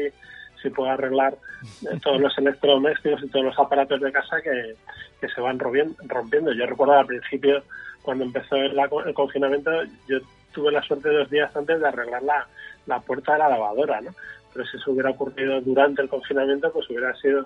si 0.65 0.71
puedo 0.71 0.89
arreglar 0.89 1.35
eh, 1.83 1.99
todos 2.01 2.19
los 2.19 2.35
electrodomésticos 2.37 3.23
y 3.23 3.29
todos 3.29 3.45
los 3.45 3.59
aparatos 3.59 4.01
de 4.01 4.11
casa 4.11 4.41
que, 4.41 4.75
que 5.21 5.29
se 5.29 5.41
van 5.41 5.59
rompiendo. 5.59 6.53
Yo 6.53 6.65
recuerdo 6.65 6.93
al 6.93 7.05
principio, 7.05 7.61
cuando 8.01 8.23
empezó 8.23 8.55
el, 8.55 8.77
el 8.77 9.13
confinamiento, 9.13 9.71
yo 10.07 10.17
tuve 10.51 10.71
la 10.71 10.81
suerte 10.81 11.09
dos 11.09 11.29
días 11.29 11.55
antes 11.55 11.79
de 11.79 11.87
arreglar 11.87 12.23
la, 12.23 12.47
la 12.87 12.99
puerta 12.99 13.33
de 13.33 13.39
la 13.39 13.49
lavadora, 13.49 14.01
¿no? 14.01 14.11
Pero 14.53 14.65
si 14.65 14.77
eso 14.77 14.91
hubiera 14.91 15.11
ocurrido 15.11 15.61
durante 15.61 16.01
el 16.01 16.09
confinamiento, 16.09 16.71
pues 16.71 16.89
hubiera 16.89 17.13
sido 17.15 17.45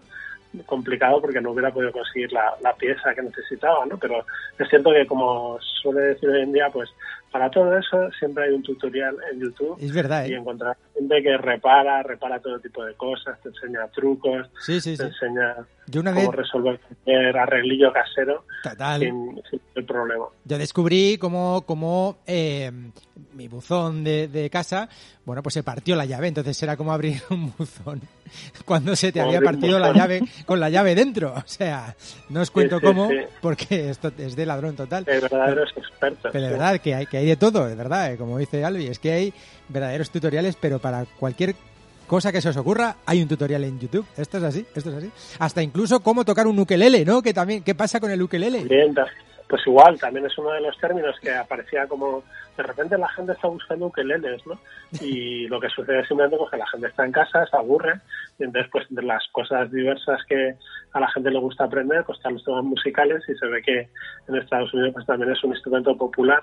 complicado 0.66 1.22
porque 1.22 1.42
no 1.42 1.52
hubiera 1.52 1.72
podido 1.72 1.92
conseguir 1.92 2.32
la, 2.32 2.54
la 2.62 2.74
pieza 2.74 3.14
que 3.14 3.22
necesitaba, 3.22 3.86
¿no? 3.86 3.98
Pero 3.98 4.26
es 4.58 4.70
cierto 4.70 4.92
que 4.92 5.06
como 5.06 5.60
suele 5.82 6.02
decir 6.02 6.30
hoy 6.30 6.42
en 6.42 6.54
día, 6.54 6.70
pues 6.72 6.90
para 7.32 7.50
todo 7.50 7.78
eso 7.78 8.10
siempre 8.20 8.46
hay 8.46 8.52
un 8.54 8.64
tutorial 8.64 9.16
en 9.32 9.40
YouTube 9.40 9.78
es 9.80 9.94
verdad, 9.94 10.26
y 10.26 10.34
¿eh? 10.34 10.38
encontrar 10.38 10.76
gente 10.94 11.22
que 11.22 11.38
repara, 11.38 12.04
repara 12.04 12.40
todo 12.40 12.60
tipo 12.60 12.84
de 12.84 12.94
cosas, 12.96 13.40
te 13.42 13.50
enseña 13.50 13.88
trucos, 13.94 14.48
Sí, 14.66 14.82
sí, 14.82 14.92
te 14.98 15.04
sí. 15.04 15.10
enseña 15.10 15.56
Yo 15.88 16.02
una 16.02 16.12
vez, 16.12 16.26
cómo 16.26 16.38
resolver 16.38 16.80
cualquier 16.80 17.38
arreglillo 17.38 17.92
casero 17.94 18.44
sin, 19.00 19.42
sin 19.50 19.62
el 19.76 19.86
problema. 19.86 20.26
yo 20.46 20.58
descubrí 20.58 21.18
cómo, 21.18 21.64
cómo 21.66 22.20
eh, 22.28 22.72
mi 23.34 23.48
buzón 23.48 24.04
de, 24.04 24.28
de 24.28 24.50
casa, 24.50 24.90
bueno, 25.26 25.42
pues 25.44 25.54
se 25.54 25.64
partió 25.64 25.96
la 25.96 26.06
llave, 26.06 26.28
entonces 26.28 26.62
era 26.64 26.76
como 26.76 26.92
abrir 26.92 27.22
un 27.30 27.54
buzón 27.58 28.02
cuando 28.66 28.96
se 28.96 29.12
te 29.12 29.20
Como 29.20 29.32
había 29.32 29.42
partido 29.42 29.80
la 29.80 29.92
llave 29.94 30.22
con 30.46 30.60
la 30.60 30.70
llave 30.70 30.94
dentro. 30.96 31.34
O 31.36 31.44
sea, 31.46 31.96
no 32.30 32.42
os 32.42 32.52
cuento 32.52 32.80
cómo, 32.82 33.10
porque 33.42 33.90
esto 33.90 34.12
es 34.18 34.36
de 34.36 34.46
ladrón 34.46 34.76
total. 34.76 35.04
De 35.06 35.20
verdaderos 35.20 35.70
expertos. 35.76 36.32
Pero 36.32 36.46
de 36.46 36.52
verdad 36.52 36.80
que 36.80 36.94
hay, 36.96 37.06
que 37.08 37.18
hay 37.20 37.26
de 37.26 37.36
todo, 37.36 37.68
de 37.68 37.76
verdad, 37.76 38.14
eh, 38.14 38.18
como 38.18 38.38
dice 38.38 38.64
Albi, 38.64 38.88
es 38.88 39.00
que 39.00 39.12
hay 39.12 39.34
verdaderos 39.68 40.10
tutoriales, 40.10 40.56
pero 40.60 40.80
para 40.80 41.06
cualquier 41.20 41.56
cosa 42.08 42.32
que 42.32 42.42
se 42.42 42.50
os 42.50 42.58
ocurra, 42.58 42.96
hay 43.06 43.22
un 43.22 43.28
tutorial 43.28 43.64
en 43.64 43.80
YouTube. 43.80 44.06
Esto 44.18 44.38
es 44.38 44.44
así, 44.44 44.66
esto 44.74 44.90
es 44.90 44.96
así. 44.96 45.12
Hasta 45.38 45.62
incluso 45.62 46.00
cómo 46.00 46.26
tocar 46.26 46.48
un 46.48 46.58
ukelele, 46.60 47.06
¿no? 47.06 47.22
Que 47.22 47.34
también, 47.34 47.64
¿qué 47.64 47.76
pasa 47.76 48.00
con 48.00 48.10
el 48.10 48.22
ukelele? 48.22 48.64
Pues 49.50 49.66
igual, 49.66 50.00
también 50.00 50.28
es 50.28 50.38
uno 50.38 50.52
de 50.52 50.62
los 50.62 50.78
términos 50.78 51.20
que 51.20 51.34
aparecía 51.34 51.88
como, 51.88 52.24
de 52.56 52.62
repente 52.62 53.00
la 53.00 53.08
gente 53.10 53.32
está 53.32 53.48
buscando 53.48 53.88
ukeleles, 53.88 54.46
¿no? 54.46 54.60
Y 55.02 55.48
lo 55.48 55.60
que 55.60 55.70
sucede 55.70 56.02
es 56.02 56.08
simplemente 56.08 56.38
pues, 56.38 56.52
que 56.52 56.58
la 56.58 56.68
gente 56.68 56.88
está 56.88 57.04
en 57.04 57.12
casa, 57.12 57.48
se 57.48 57.58
aburre, 57.58 58.00
y 58.38 58.44
entonces 58.44 58.70
pues 58.72 58.86
de 58.92 59.02
las 59.02 59.28
cosas 59.32 59.72
diversas 59.72 60.24
que 60.26 60.54
a 60.94 61.00
la 61.00 61.10
gente 61.10 61.32
le 61.32 61.40
gusta 61.40 61.64
aprender, 61.64 62.04
pues 62.06 62.20
están 62.20 62.36
los 62.36 62.46
temas 62.46 62.64
musicales 62.64 63.24
y 63.28 63.36
se 63.36 63.48
ve 63.48 63.64
que 63.64 63.90
en 64.28 64.36
Estados 64.36 64.72
Unidos 64.72 64.94
pues 64.94 65.08
también 65.08 65.32
es 65.32 65.44
un 65.44 65.52
instrumento 65.52 65.98
popular 65.98 66.42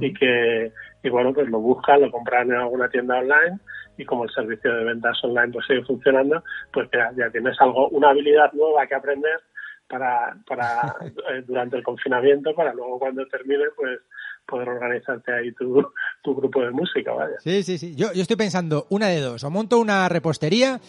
y 0.00 0.12
que, 0.12 0.72
y 1.04 1.08
bueno, 1.10 1.32
pues 1.32 1.48
lo 1.48 1.60
buscan, 1.60 2.00
lo 2.00 2.10
compran 2.10 2.50
en 2.50 2.56
alguna 2.56 2.88
tienda 2.88 3.18
online 3.18 3.60
y 3.98 4.04
como 4.04 4.24
el 4.24 4.30
servicio 4.30 4.74
de 4.74 4.82
ventas 4.82 5.16
online 5.22 5.52
pues 5.52 5.64
sigue 5.64 5.84
funcionando, 5.84 6.42
pues 6.72 6.88
ya, 6.92 7.12
ya 7.16 7.30
tienes 7.30 7.56
algo, 7.60 7.88
una 7.90 8.10
habilidad 8.10 8.52
nueva 8.52 8.84
que 8.88 8.96
aprender 8.96 9.40
para, 9.88 10.36
para 10.46 10.96
eh, 11.32 11.42
durante 11.46 11.76
el 11.76 11.82
confinamiento 11.82 12.54
para 12.54 12.72
luego 12.72 12.98
cuando 12.98 13.26
termine 13.26 13.64
pues 13.76 14.00
poder 14.46 14.68
organizarte 14.68 15.32
ahí 15.32 15.52
tu, 15.52 15.86
tu 16.22 16.34
grupo 16.34 16.62
de 16.62 16.70
música, 16.70 17.12
vaya. 17.12 17.36
Sí, 17.38 17.62
sí, 17.62 17.76
sí. 17.76 17.94
Yo, 17.94 18.12
yo 18.14 18.22
estoy 18.22 18.36
pensando 18.36 18.86
una 18.88 19.08
de 19.08 19.20
dos. 19.20 19.44
O 19.44 19.50
monto 19.50 19.78
una 19.78 20.08
repostería 20.08 20.80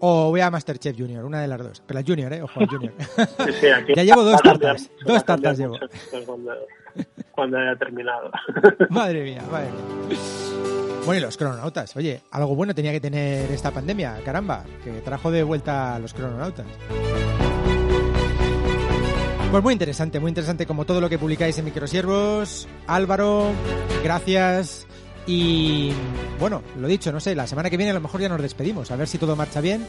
o 0.00 0.30
voy 0.30 0.40
a 0.40 0.50
Masterchef 0.50 0.96
Junior, 0.96 1.24
una 1.24 1.42
de 1.42 1.48
las 1.48 1.58
dos. 1.58 1.82
Pero 1.84 1.98
el 1.98 2.06
Junior, 2.06 2.32
¿eh? 2.32 2.42
Ojo, 2.42 2.60
Junior. 2.68 2.94
Sí, 3.44 3.52
sí, 3.60 3.66
aquí 3.66 3.92
Ya 3.96 4.04
llevo 4.04 4.22
dos 4.22 4.40
cambiar 4.40 4.76
tartas, 4.76 4.90
dos 5.04 5.24
tartas 5.24 5.58
llevo. 5.58 5.78
Cuando, 6.24 6.52
cuando 7.32 7.58
haya 7.58 7.76
terminado. 7.76 8.30
madre 8.90 9.24
mía, 9.24 9.42
madre 9.50 9.70
mía. 9.70 10.18
Bueno, 11.04 11.20
y 11.20 11.22
los 11.22 11.36
crononautas. 11.36 11.96
Oye, 11.96 12.20
algo 12.30 12.54
bueno 12.54 12.74
tenía 12.74 12.92
que 12.92 13.00
tener 13.00 13.50
esta 13.50 13.70
pandemia, 13.70 14.16
caramba, 14.24 14.64
que 14.84 15.00
trajo 15.00 15.30
de 15.30 15.42
vuelta 15.42 15.96
a 15.96 15.98
los 15.98 16.12
crononautas. 16.12 16.66
Pues 19.50 19.62
muy 19.62 19.72
interesante, 19.72 20.20
muy 20.20 20.28
interesante 20.28 20.66
como 20.66 20.84
todo 20.84 21.00
lo 21.00 21.08
que 21.08 21.18
publicáis 21.18 21.58
en 21.58 21.64
Microsiervos. 21.64 22.68
Álvaro, 22.86 23.50
gracias. 24.04 24.86
Y 25.26 25.90
bueno, 26.38 26.62
lo 26.78 26.86
dicho, 26.86 27.10
no 27.12 27.18
sé, 27.18 27.34
la 27.34 27.46
semana 27.46 27.70
que 27.70 27.78
viene 27.78 27.92
a 27.92 27.94
lo 27.94 28.00
mejor 28.00 28.20
ya 28.20 28.28
nos 28.28 28.42
despedimos, 28.42 28.90
a 28.90 28.96
ver 28.96 29.08
si 29.08 29.16
todo 29.16 29.36
marcha 29.36 29.62
bien. 29.62 29.86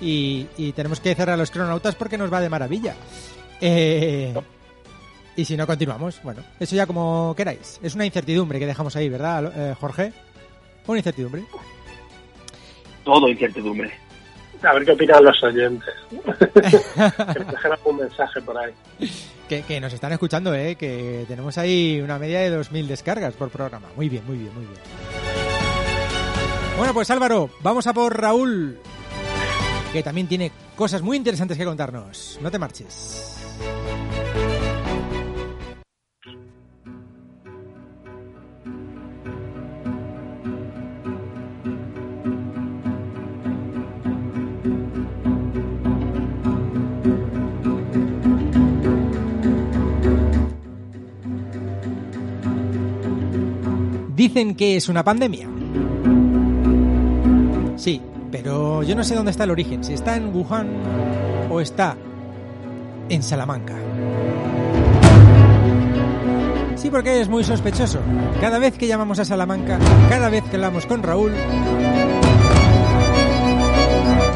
Y, 0.00 0.46
y 0.56 0.72
tenemos 0.72 1.00
que 1.00 1.14
cerrar 1.14 1.34
a 1.34 1.36
los 1.36 1.50
crononautas 1.50 1.96
porque 1.96 2.16
nos 2.16 2.32
va 2.32 2.40
de 2.40 2.48
maravilla. 2.48 2.94
Eh, 3.60 4.32
y 5.36 5.44
si 5.44 5.56
no, 5.56 5.66
continuamos. 5.66 6.20
Bueno, 6.22 6.42
eso 6.60 6.76
ya 6.76 6.86
como 6.86 7.34
queráis. 7.36 7.80
Es 7.82 7.96
una 7.96 8.06
incertidumbre 8.06 8.60
que 8.60 8.66
dejamos 8.66 8.94
ahí, 8.94 9.08
¿verdad, 9.08 9.52
eh, 9.56 9.74
Jorge? 9.74 10.12
Una 10.86 10.98
incertidumbre. 10.98 11.44
Todo 13.02 13.28
incertidumbre. 13.28 13.92
A 14.66 14.72
ver 14.72 14.84
qué 14.84 14.92
opinan 14.92 15.24
los 15.24 15.42
oyentes. 15.42 15.94
que 16.54 17.38
nos 17.40 17.52
dejen 17.52 17.72
algún 17.72 17.96
mensaje 17.98 18.40
por 18.40 18.56
ahí. 18.56 18.72
Que, 19.48 19.62
que 19.62 19.80
nos 19.80 19.92
están 19.92 20.12
escuchando, 20.12 20.54
¿eh? 20.54 20.76
Que 20.76 21.24
tenemos 21.28 21.58
ahí 21.58 22.00
una 22.02 22.18
media 22.18 22.40
de 22.40 22.58
2.000 22.58 22.86
descargas 22.86 23.34
por 23.34 23.50
programa. 23.50 23.88
Muy 23.96 24.08
bien, 24.08 24.24
muy 24.26 24.38
bien, 24.38 24.54
muy 24.54 24.64
bien. 24.64 24.80
Bueno, 26.76 26.92
pues 26.92 27.10
Álvaro, 27.10 27.50
vamos 27.60 27.86
a 27.86 27.92
por 27.92 28.20
Raúl, 28.20 28.78
que 29.92 30.02
también 30.02 30.26
tiene 30.26 30.50
cosas 30.74 31.02
muy 31.02 31.16
interesantes 31.16 31.56
que 31.56 31.64
contarnos. 31.64 32.38
No 32.42 32.50
te 32.50 32.58
marches. 32.58 33.38
Dicen 54.34 54.56
que 54.56 54.74
es 54.74 54.88
una 54.88 55.04
pandemia. 55.04 55.48
Sí, 57.76 58.02
pero 58.32 58.82
yo 58.82 58.96
no 58.96 59.04
sé 59.04 59.14
dónde 59.14 59.30
está 59.30 59.44
el 59.44 59.52
origen, 59.52 59.84
si 59.84 59.92
está 59.92 60.16
en 60.16 60.34
Wuhan 60.34 60.66
o 61.52 61.60
está 61.60 61.96
en 63.08 63.22
Salamanca. 63.22 63.76
Sí, 66.74 66.90
porque 66.90 67.20
es 67.20 67.28
muy 67.28 67.44
sospechoso. 67.44 68.00
Cada 68.40 68.58
vez 68.58 68.76
que 68.76 68.88
llamamos 68.88 69.20
a 69.20 69.24
Salamanca, 69.24 69.78
cada 70.08 70.28
vez 70.30 70.42
que 70.50 70.56
hablamos 70.56 70.84
con 70.86 71.04
Raúl, 71.04 71.30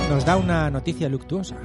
nos 0.09 0.25
da 0.25 0.37
una 0.37 0.71
noticia 0.71 1.09
luctuosa. 1.09 1.57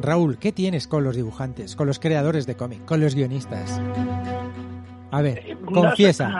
Raúl, 0.00 0.38
¿qué 0.38 0.52
tienes 0.52 0.86
con 0.86 1.02
los 1.02 1.16
dibujantes, 1.16 1.74
con 1.74 1.88
los 1.88 1.98
creadores 1.98 2.46
de 2.46 2.54
cómic, 2.54 2.84
con 2.84 3.00
los 3.00 3.16
guionistas? 3.16 3.80
A 5.10 5.22
ver, 5.22 5.56
confiesa. 5.72 6.30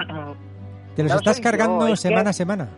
¿Te 0.94 1.02
los 1.02 1.12
no 1.12 1.18
estás 1.18 1.36
yo, 1.38 1.42
cargando 1.42 1.86
que- 1.86 1.96
semana 1.96 2.30
a 2.30 2.32
semana? 2.32 2.68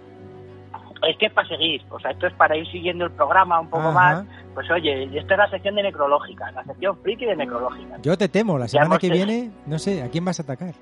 Es 1.09 1.17
que 1.17 1.27
es 1.27 1.33
para 1.33 1.47
seguir, 1.47 1.81
o 1.91 2.01
sea, 2.01 2.11
esto 2.11 2.27
es 2.27 2.33
para 2.35 2.57
ir 2.57 2.67
siguiendo 2.73 3.05
el 3.05 3.13
programa 3.13 3.61
un 3.61 3.69
poco 3.71 3.85
Ajá. 3.89 3.93
más. 3.93 4.25
Pues 4.55 4.69
oye, 4.73 5.05
esta 5.17 5.35
es 5.35 5.39
la 5.39 5.49
sección 5.51 5.77
de 5.77 5.85
necrológica, 5.85 6.51
la 6.51 6.65
sección 6.65 6.97
friki 7.03 7.25
de 7.25 7.37
necrológica. 7.37 7.99
Yo 8.03 8.19
te 8.19 8.29
temo, 8.29 8.59
la 8.59 8.67
semana 8.67 8.99
que 8.99 9.09
viene, 9.09 9.51
no 9.67 9.79
sé, 9.79 10.03
¿a 10.03 10.09
quién 10.09 10.25
vas 10.25 10.41
a 10.41 10.43
atacar? 10.43 10.75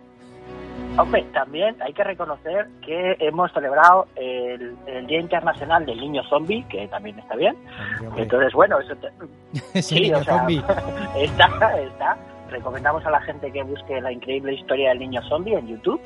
Hombre, 0.99 1.23
también 1.35 1.77
hay 1.83 1.93
que 1.93 2.03
reconocer 2.03 2.69
que 2.81 3.17
hemos 3.21 3.53
celebrado 3.53 4.07
el, 4.17 4.75
el 4.87 5.07
Día 5.07 5.21
Internacional 5.21 5.85
del 5.85 6.01
Niño 6.01 6.23
Zombie, 6.31 6.65
que 6.71 6.89
también 6.89 7.19
está 7.19 7.37
bien. 7.37 7.55
Hombre, 7.99 8.07
hombre, 8.09 8.23
Entonces, 8.23 8.53
bueno, 8.55 8.79
eso 8.81 8.95
te- 8.97 9.83
sí, 9.83 10.01
niño 10.01 10.17
o 10.19 10.25
sea, 10.25 10.39
zombie. 10.39 10.63
está, 11.21 11.79
está. 11.83 12.17
Recomendamos 12.51 13.05
a 13.07 13.11
la 13.11 13.21
gente 13.23 13.51
que 13.53 13.63
busque 13.63 14.01
la 14.01 14.13
increíble 14.13 14.55
historia 14.55 14.91
del 14.91 15.01
niño 15.01 15.21
zombie 15.29 15.55
en 15.55 15.67
YouTube 15.67 16.01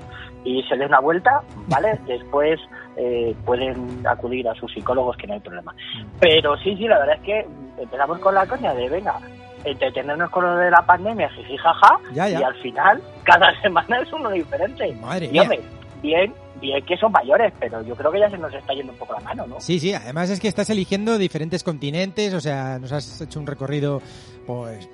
y 0.45 0.63
se 0.65 0.77
dé 0.77 0.87
una 0.87 1.01
vuelta, 1.01 1.43
¿vale? 1.69 1.99
Después 2.07 2.59
eh, 2.97 3.35
pueden 3.45 4.07
acudir 4.07 4.49
a 4.49 4.55
sus 4.55 4.73
psicólogos, 4.73 5.17
que 5.17 5.27
no 5.27 5.35
hay 5.35 5.41
problema. 5.41 5.75
Pero 6.19 6.57
sí, 6.59 6.77
sí, 6.77 6.87
la 6.89 6.99
verdad 6.99 7.17
es 7.17 7.23
que 7.23 7.47
empezamos 7.83 8.19
con 8.19 8.35
la 8.35 8.47
coña 8.47 8.75
de, 8.75 8.89
venga, 8.89 9.19
entretenernos 9.65 10.31
con 10.31 10.45
lo 10.45 10.57
de 10.57 10.71
la 10.71 10.85
pandemia, 10.87 11.29
jiji, 11.31 11.57
jaja, 11.57 11.99
Ya, 12.13 12.29
ya. 12.29 12.41
y 12.41 12.43
al 12.43 12.55
final 12.57 13.03
cada 13.25 13.61
semana 13.61 14.01
es 14.01 14.13
uno 14.13 14.31
diferente. 14.31 14.93
Madre 15.01 15.29
y 15.33 15.39
hombre, 15.39 15.61
bien, 16.03 16.33
bien 16.61 16.85
que 16.85 16.97
son 16.97 17.13
mayores, 17.13 17.53
pero 17.61 17.83
yo 17.83 17.95
creo 17.95 18.11
que 18.11 18.21
ya 18.21 18.31
se 18.31 18.39
nos 18.39 18.53
está 18.55 18.73
yendo 18.73 18.93
un 18.93 18.99
poco 18.99 19.13
la 19.15 19.21
mano, 19.21 19.47
¿no? 19.47 19.61
Sí, 19.61 19.79
sí, 19.79 19.93
además 19.93 20.31
es 20.31 20.41
que 20.41 20.49
estás 20.49 20.71
eligiendo 20.71 21.19
diferentes 21.19 21.63
continentes, 21.63 22.33
o 22.35 22.41
sea, 22.41 22.79
nos 22.79 22.93
has 22.93 23.21
hecho 23.21 23.39
un 23.41 23.47
recorrido 23.47 24.01
pues 24.47 24.89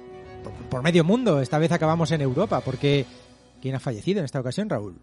por, 0.71 0.83
medio 0.83 1.05
mundo. 1.05 1.41
Esta 1.41 1.59
vez 1.59 1.73
acabamos 1.73 2.11
en 2.13 2.21
Europa, 2.21 2.61
porque 2.65 3.05
¿quién 3.61 3.75
ha 3.75 3.81
fallecido 3.81 4.21
en 4.21 4.25
esta 4.25 4.41
ocasión, 4.41 4.69
Raúl? 4.69 4.95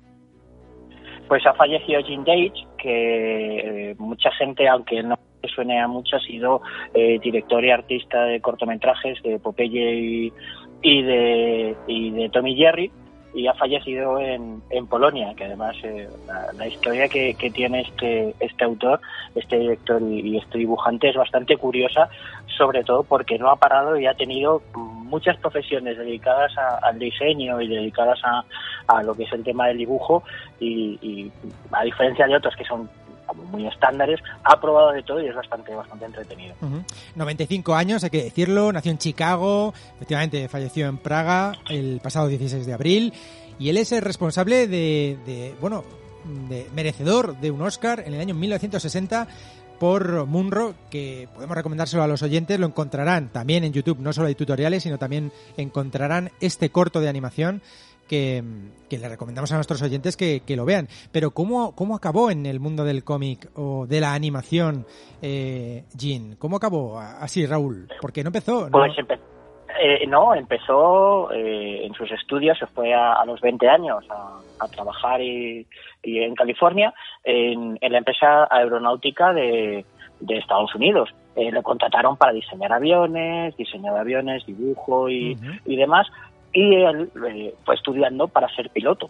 Pues 1.28 1.46
ha 1.46 1.54
fallecido 1.54 2.02
Jim 2.04 2.24
Dage, 2.24 2.68
que 2.78 3.92
eh, 3.92 3.96
mucha 3.98 4.32
gente, 4.32 4.68
aunque 4.68 5.02
no 5.02 5.18
suene 5.56 5.82
a 5.82 5.88
mucho, 5.88 6.18
ha 6.18 6.20
sido 6.20 6.62
eh, 6.94 7.20
director 7.20 7.64
y 7.64 7.72
artista 7.72 8.24
de 8.26 8.42
cortometrajes 8.42 9.22
de 9.24 9.40
Popeye 9.40 9.96
y, 9.96 10.34
y 10.82 11.02
de, 11.02 11.76
y 11.88 12.12
de 12.12 12.30
Tommy 12.30 12.56
Jerry 12.56 12.92
y 13.34 13.48
ha 13.48 13.54
fallecido 13.54 14.20
en, 14.20 14.62
en 14.70 14.88
Polonia, 14.88 15.34
que 15.36 15.46
además 15.46 15.76
eh, 15.84 16.08
la, 16.56 16.68
historia 16.68 17.08
que, 17.08 17.34
que 17.34 17.50
tiene 17.50 17.82
este, 17.82 18.36
este 18.40 18.64
autor, 18.64 19.02
este 19.36 19.58
director 19.58 20.02
y, 20.02 20.20
y 20.20 20.38
este 20.38 20.60
dibujante 20.60 21.10
es 21.10 21.16
bastante 21.16 21.58
curiosa, 21.58 22.10
sobre 22.58 22.84
todo 22.84 23.04
porque 23.04 23.40
no 23.40 23.50
ha 23.50 23.56
parado 23.56 23.98
y 23.98 24.06
ha 24.06 24.14
tenido 24.14 24.62
muchas 25.14 25.38
profesiones 25.38 25.96
dedicadas 25.98 26.52
a- 26.58 26.80
al 26.88 26.98
diseño 26.98 27.62
y 27.62 27.68
dedicadas 27.68 28.20
a, 28.24 28.44
a 28.88 29.04
lo 29.04 29.14
que 29.14 29.24
es 29.24 29.32
el 29.34 29.44
tema 29.44 29.68
del 29.68 29.78
dibujo 29.78 30.24
y, 30.60 31.32
a 31.72 31.84
diferencia 31.84 32.26
de 32.28 32.36
otros 32.36 32.56
que 32.56 32.66
son 32.66 32.90
muy 33.52 33.66
estándares, 33.68 34.20
ha 34.44 34.60
probado 34.60 34.92
de 34.92 35.02
todo 35.04 35.22
y 35.22 35.28
es 35.28 35.36
bastante, 35.36 35.74
bastante 35.74 36.06
entretenido. 36.06 36.56
Ujú. 36.62 36.84
95 37.16 37.74
años, 37.76 38.04
hay 38.04 38.10
que 38.10 38.24
decirlo, 38.24 38.72
nació 38.72 38.92
en 38.92 38.98
Chicago, 38.98 39.74
efectivamente 39.96 40.48
falleció 40.50 40.88
en 40.88 40.98
Praga 40.98 41.54
el 41.70 42.00
pasado 42.04 42.28
16 42.28 42.66
de 42.66 42.74
abril 42.74 43.14
y 43.60 43.70
él 43.70 43.78
es 43.78 43.92
el 43.92 44.02
responsable 44.02 44.68
de, 44.68 45.18
de, 45.26 45.56
bueno, 45.62 45.84
de 46.50 46.68
merecedor 46.76 47.38
de 47.38 47.52
un 47.52 47.62
Oscar 47.62 48.04
en 48.06 48.14
el 48.14 48.20
año 48.22 48.34
1960 48.36 49.28
por 49.84 50.26
Munro, 50.28 50.76
que 50.90 51.28
podemos 51.34 51.58
recomendárselo 51.58 52.04
a 52.04 52.08
los 52.08 52.24
oyentes, 52.24 52.58
lo 52.58 52.68
encontrarán 52.68 53.28
también 53.34 53.66
en 53.66 53.74
YouTube, 53.74 54.00
no 54.00 54.14
solo 54.14 54.30
hay 54.30 54.36
tutoriales, 54.36 54.82
sino 54.82 54.98
también 54.98 55.34
encontrarán 55.58 56.32
este 56.40 56.70
corto 56.70 57.02
de 57.02 57.10
animación 57.10 57.62
que, 58.08 58.42
que 58.90 58.98
le 58.98 59.10
recomendamos 59.10 59.52
a 59.52 59.56
nuestros 59.56 59.82
oyentes 59.82 60.16
que, 60.16 60.42
que 60.48 60.56
lo 60.56 60.64
vean. 60.64 60.88
Pero 61.12 61.32
¿cómo, 61.32 61.76
¿cómo 61.76 61.98
acabó 61.98 62.32
en 62.32 62.46
el 62.46 62.62
mundo 62.62 62.86
del 62.86 63.04
cómic 63.04 63.50
o 63.56 63.86
de 63.86 64.00
la 64.00 64.14
animación 64.14 64.86
eh? 65.22 65.84
¿Cómo 66.40 66.56
acabó 66.56 66.98
así, 66.98 67.46
Raúl? 67.46 67.90
Porque 68.00 68.24
no 68.24 68.30
empezó. 68.30 68.70
¿no? 68.70 68.72
Pues 68.72 68.94
eh, 69.82 70.06
no, 70.08 70.34
empezó 70.36 71.32
eh, 71.32 71.86
en 71.86 71.94
sus 71.94 72.12
estudios, 72.12 72.58
se 72.58 72.68
fue 72.68 72.94
a, 72.94 73.14
a 73.14 73.26
los 73.26 73.42
20 73.42 73.68
años 73.68 74.06
a, 74.10 74.40
a 74.60 74.68
trabajar 74.68 75.22
y, 75.22 75.66
y 76.04 76.20
en 76.20 76.36
California 76.36 76.94
en, 77.24 77.78
en 77.82 77.92
la 77.92 77.98
empresa 77.98 78.48
aeronáutica 78.50 79.34
de, 79.34 79.86
de 80.20 80.38
Estados 80.38 80.74
Unidos. 80.76 81.10
Eh, 81.36 81.52
lo 81.52 81.64
contrataron 81.64 82.16
para 82.18 82.32
diseñar 82.32 82.72
aviones, 82.72 83.56
diseño 83.58 83.94
de 83.94 84.00
aviones, 84.00 84.46
dibujo 84.46 85.10
y, 85.10 85.38
y 85.66 85.76
demás, 85.76 86.08
y 86.54 86.76
él 86.76 87.10
eh, 87.28 87.56
fue 87.66 87.76
estudiando 87.76 88.28
para 88.28 88.48
ser 88.56 88.70
piloto. 88.70 89.10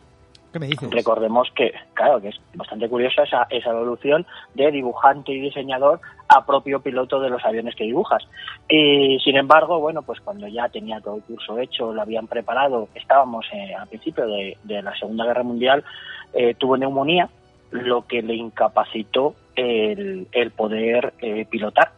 Recordemos 0.92 1.50
que, 1.56 1.74
claro, 1.94 2.22
que 2.22 2.30
es 2.30 2.40
bastante 2.54 2.88
curiosa 2.88 3.24
esa, 3.24 3.48
esa 3.50 3.72
evolución 3.72 4.26
de 4.54 4.72
dibujante 4.72 5.32
y 5.32 5.40
diseñador 5.40 6.00
a 6.30 6.46
propio 6.46 6.80
piloto 6.82 7.20
de 7.20 7.30
los 7.30 7.44
aviones 7.44 7.76
que 7.76 7.86
dibujas. 7.86 8.24
Y 8.70 9.20
sin 9.24 9.38
embargo, 9.38 9.80
bueno, 9.80 10.04
pues 10.04 10.22
cuando 10.22 10.48
ya 10.48 10.70
tenía 10.70 11.02
todo 11.02 11.18
el 11.18 11.24
curso 11.24 11.58
hecho, 11.60 11.94
lo 11.94 12.02
habían 12.02 12.28
preparado, 12.28 12.88
estábamos 12.96 13.46
eh, 13.52 13.74
al 13.74 13.88
principio 13.88 14.28
de, 14.28 14.58
de 14.64 14.82
la 14.82 14.96
Segunda 14.98 15.26
Guerra 15.26 15.44
Mundial, 15.44 15.84
eh, 16.34 16.54
tuvo 16.56 16.78
neumonía, 16.78 17.30
lo 17.72 18.06
que 18.06 18.22
le 18.22 18.36
incapacitó 18.36 19.36
el, 19.56 20.28
el 20.32 20.52
poder 20.52 21.14
eh, 21.20 21.46
pilotar. 21.50 21.92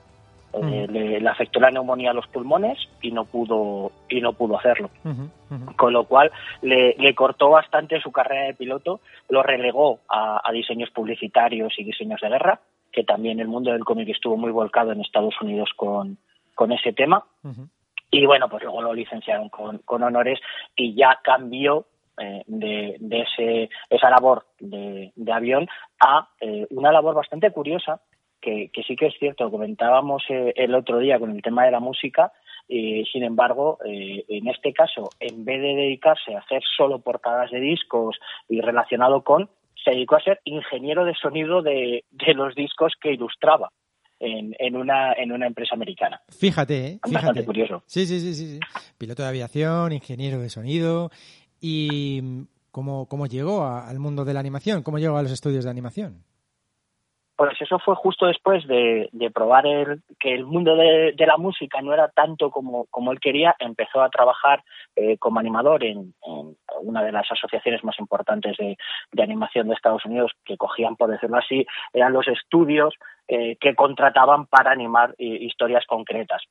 Eh, 0.63 0.87
le, 0.89 1.19
le 1.19 1.29
afectó 1.29 1.59
la 1.59 1.69
neumonía 1.69 2.11
a 2.11 2.13
los 2.13 2.27
pulmones 2.27 2.77
y 3.01 3.11
no 3.11 3.25
pudo 3.25 3.91
y 4.07 4.21
no 4.21 4.33
pudo 4.33 4.57
hacerlo. 4.57 4.89
Con 5.75 5.91
lo 5.91 6.05
cual 6.05 6.31
le, 6.61 6.95
le 6.97 7.13
cortó 7.13 7.49
bastante 7.49 7.99
su 7.99 8.11
carrera 8.11 8.47
de 8.47 8.53
piloto, 8.53 9.01
lo 9.27 9.43
relegó 9.43 9.99
a, 10.07 10.41
a 10.47 10.51
diseños 10.51 10.89
publicitarios 10.91 11.73
y 11.77 11.83
diseños 11.83 12.21
de 12.21 12.29
guerra, 12.29 12.59
que 12.91 13.03
también 13.03 13.39
el 13.39 13.49
mundo 13.49 13.71
del 13.71 13.83
cómic 13.83 14.07
estuvo 14.09 14.37
muy 14.37 14.51
volcado 14.51 14.91
en 14.93 15.01
Estados 15.01 15.35
Unidos 15.41 15.71
con, 15.75 16.17
con 16.53 16.71
ese 16.71 16.93
tema. 16.93 17.25
Y 18.11 18.25
bueno, 18.25 18.47
pues 18.47 18.63
luego 18.63 18.81
lo 18.81 18.93
licenciaron 18.93 19.49
con, 19.49 19.79
con 19.79 20.03
honores 20.03 20.39
y 20.75 20.95
ya 20.95 21.19
cambió 21.21 21.85
eh, 22.17 22.43
de, 22.47 22.95
de 22.99 23.21
ese, 23.21 23.69
esa 23.89 24.09
labor 24.09 24.45
de, 24.59 25.11
de 25.15 25.31
avión 25.33 25.67
a 25.99 26.29
eh, 26.39 26.65
una 26.69 26.93
labor 26.93 27.15
bastante 27.15 27.51
curiosa, 27.51 27.99
que, 28.45 28.69
que 28.71 28.83
sí 28.83 28.95
que 28.95 29.07
es 29.07 29.15
cierto, 29.19 29.49
comentábamos 29.49 30.23
eh, 30.29 30.53
el 30.55 30.75
otro 30.75 30.99
día 30.99 31.17
con 31.19 31.31
el 31.35 31.41
tema 31.41 31.65
de 31.65 31.71
la 31.71 31.79
música, 31.79 32.31
y 32.67 33.03
sin 33.11 33.23
embargo, 33.23 33.77
eh, 33.85 34.23
en 34.27 34.47
este 34.47 34.71
caso, 34.73 35.09
en 35.19 35.43
vez 35.45 35.61
de 35.61 35.75
dedicarse 35.75 36.33
a 36.35 36.39
hacer 36.39 36.61
solo 36.77 36.99
portadas 36.99 37.49
de 37.51 37.59
discos 37.59 38.15
y 38.49 38.61
relacionado 38.61 39.23
con, 39.23 39.49
se 39.83 39.91
dedicó 39.91 40.15
a 40.15 40.21
ser 40.21 40.39
ingeniero 40.45 41.05
de 41.05 41.13
sonido 41.15 41.61
de, 41.61 42.03
de 42.11 42.33
los 42.33 42.55
discos 42.55 42.93
que 43.01 43.11
ilustraba 43.13 43.69
en, 44.19 44.55
en, 44.57 44.75
una, 44.75 45.13
en 45.13 45.31
una 45.31 45.45
empresa 45.47 45.75
americana. 45.75 46.21
Fíjate, 46.29 46.75
¿eh? 46.87 46.99
Bastante 47.03 47.19
Fíjate. 47.41 47.45
curioso. 47.45 47.83
Sí, 47.85 48.05
sí, 48.07 48.19
sí, 48.19 48.33
sí. 48.33 48.59
Piloto 48.97 49.21
de 49.23 49.29
aviación, 49.29 49.91
ingeniero 49.91 50.39
de 50.39 50.49
sonido. 50.49 51.11
¿Y 51.61 52.21
cómo, 52.71 53.07
cómo 53.07 53.27
llegó 53.27 53.61
a- 53.63 53.87
al 53.89 53.99
mundo 53.99 54.25
de 54.25 54.33
la 54.33 54.39
animación? 54.39 54.81
¿Cómo 54.83 54.97
llegó 54.99 55.17
a 55.17 55.21
los 55.23 55.31
estudios 55.31 55.65
de 55.65 55.69
animación? 55.69 56.23
Pues 57.37 57.59
eso 57.59 57.79
fue 57.79 57.95
justo 57.95 58.27
después 58.27 58.65
de, 58.65 59.09
de 59.11 59.29
probar 59.29 59.67
el, 59.67 60.01
que 60.19 60.33
el 60.33 60.45
mundo 60.45 60.75
de, 60.75 61.13
la 61.17 61.37
música 61.37 61.81
no 61.81 61.93
era 61.93 62.07
tanto 62.07 62.49
como, 62.49 62.85
como 62.85 63.11
él 63.11 63.19
quería. 63.19 63.55
Empezó 63.59 64.01
a 64.01 64.09
trabajar 64.09 64.63
eh, 64.95 65.17
como 65.17 65.39
animador 65.39 65.83
en, 65.83 66.13
en 66.25 66.57
una 66.81 67.03
de 67.03 67.11
las 67.11 67.29
asociaciones 67.29 67.83
más 67.83 67.99
importantes 67.99 68.55
de, 68.57 68.77
de 69.11 69.23
animación 69.23 69.67
de 69.67 69.73
Estados 69.73 70.05
Unidos, 70.05 70.31
que 70.45 70.55
cogían, 70.55 70.95
por 70.95 71.09
decirlo 71.09 71.37
así, 71.37 71.65
eran 71.93 72.13
los 72.13 72.27
estudios 72.27 72.93
eh, 73.27 73.57
que 73.59 73.75
contrataban 73.75 74.45
para 74.45 74.71
animar 74.71 75.13
eh, 75.17 75.25
historias 75.25 75.85
concretas. 75.87 76.43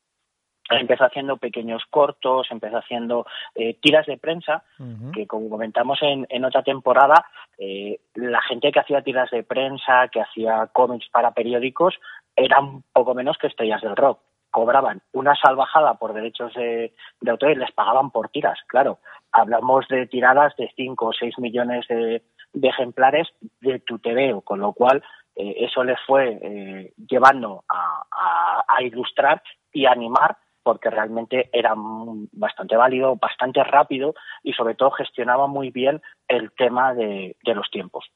Empezó 0.70 1.04
haciendo 1.04 1.36
pequeños 1.36 1.82
cortos, 1.90 2.46
empezó 2.50 2.78
haciendo 2.78 3.26
eh, 3.54 3.74
tiras 3.82 4.06
de 4.06 4.16
prensa, 4.16 4.64
que 5.12 5.26
como 5.26 5.50
comentamos 5.50 5.98
en, 6.02 6.26
en 6.30 6.44
otra 6.44 6.62
temporada, 6.62 7.26
eh, 7.58 8.00
la 8.14 8.40
gente 8.42 8.72
que 8.72 8.80
hacía 8.80 9.02
tiras 9.02 9.30
de 9.30 9.42
prensa, 9.42 10.08
que 10.08 10.22
hacía 10.22 10.66
cómics 10.72 11.08
para 11.10 11.32
periódicos, 11.32 11.94
eran 12.34 12.82
poco 12.92 13.14
menos 13.14 13.36
que 13.38 13.46
estrellas 13.48 13.82
del 13.82 13.94
rock. 13.94 14.20
Cobraban 14.50 15.02
una 15.12 15.34
salvajada 15.36 15.94
por 15.94 16.14
derechos 16.14 16.54
de, 16.54 16.94
de 17.20 17.30
autor 17.30 17.50
y 17.50 17.56
les 17.56 17.72
pagaban 17.72 18.10
por 18.10 18.28
tiras, 18.30 18.58
claro. 18.68 19.00
Hablamos 19.32 19.86
de 19.88 20.06
tiradas 20.06 20.54
de 20.56 20.72
5 20.76 21.06
o 21.06 21.12
6 21.12 21.38
millones 21.40 21.86
de, 21.88 22.22
de 22.54 22.68
ejemplares 22.68 23.28
de 23.60 23.80
tu 23.80 23.98
TVO, 23.98 24.40
con 24.42 24.60
lo 24.60 24.72
cual 24.72 25.02
eh, 25.36 25.56
eso 25.58 25.82
les 25.84 25.98
fue 26.06 26.38
eh, 26.40 26.92
llevando 27.08 27.64
a, 27.68 28.02
a- 28.10 28.64
a 28.68 28.82
ilustrar 28.82 29.42
y 29.72 29.86
animar 29.86 30.36
porque 30.64 30.90
realmente 30.90 31.50
era 31.52 31.74
bastante 31.76 32.76
válido, 32.76 33.14
bastante 33.16 33.62
rápido 33.62 34.14
y 34.42 34.52
sobre 34.54 34.74
todo 34.74 34.90
gestionaba 34.90 35.46
muy 35.46 35.70
bien 35.70 36.02
el 36.26 36.50
tema 36.52 36.94
de, 36.94 37.36
de 37.44 37.54
los 37.54 37.70
tiempos. 37.70 38.06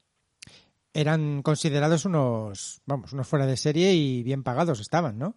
Eran 0.93 1.43
considerados 1.43 2.07
unos, 2.07 2.83
vamos, 2.87 3.13
unos 3.13 3.29
fuera 3.29 3.47
de 3.47 3.57
serie 3.57 3.93
y 3.93 4.25
bien 4.25 4.43
pagados 4.43 4.81
estaban, 4.81 5.19
¿no? 5.19 5.35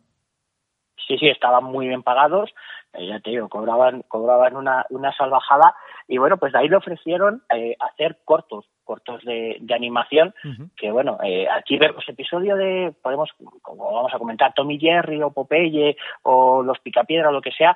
Sí, 1.12 1.18
sí, 1.18 1.28
estaban 1.28 1.66
muy 1.66 1.90
bien 1.90 2.04
pagados, 2.04 2.50
eh, 2.94 3.06
ya 3.06 3.20
te 3.20 3.32
digo, 3.32 3.50
cobraban, 3.50 4.04
cobraban 4.08 4.56
una, 4.56 4.86
una 4.92 5.12
salvajada. 5.14 5.76
Y 6.08 6.20
bueno, 6.20 6.38
pues 6.38 6.54
de 6.54 6.60
ahí 6.60 6.70
le 6.70 6.78
ofrecieron 6.78 7.44
eh, 7.54 7.76
hacer 7.82 8.20
cortos, 8.24 8.66
cortos 8.86 9.22
de, 9.26 9.58
de 9.60 9.74
animación, 9.74 10.34
que 10.78 10.90
bueno, 10.90 11.18
eh, 11.22 11.50
aquí 11.50 11.78
vemos 11.78 12.08
episodio 12.08 12.56
de, 12.56 12.94
podemos, 13.02 13.30
como 13.62 13.92
vamos 13.92 14.14
a 14.14 14.20
comentar, 14.20 14.54
Tommy 14.54 14.80
Jerry 14.80 15.22
o 15.22 15.32
Popeye 15.32 15.98
o 16.24 16.64
Los 16.64 16.80
Picapiedra 16.80 17.28
o 17.28 17.34
lo 17.34 17.42
que 17.42 17.52
sea, 17.52 17.76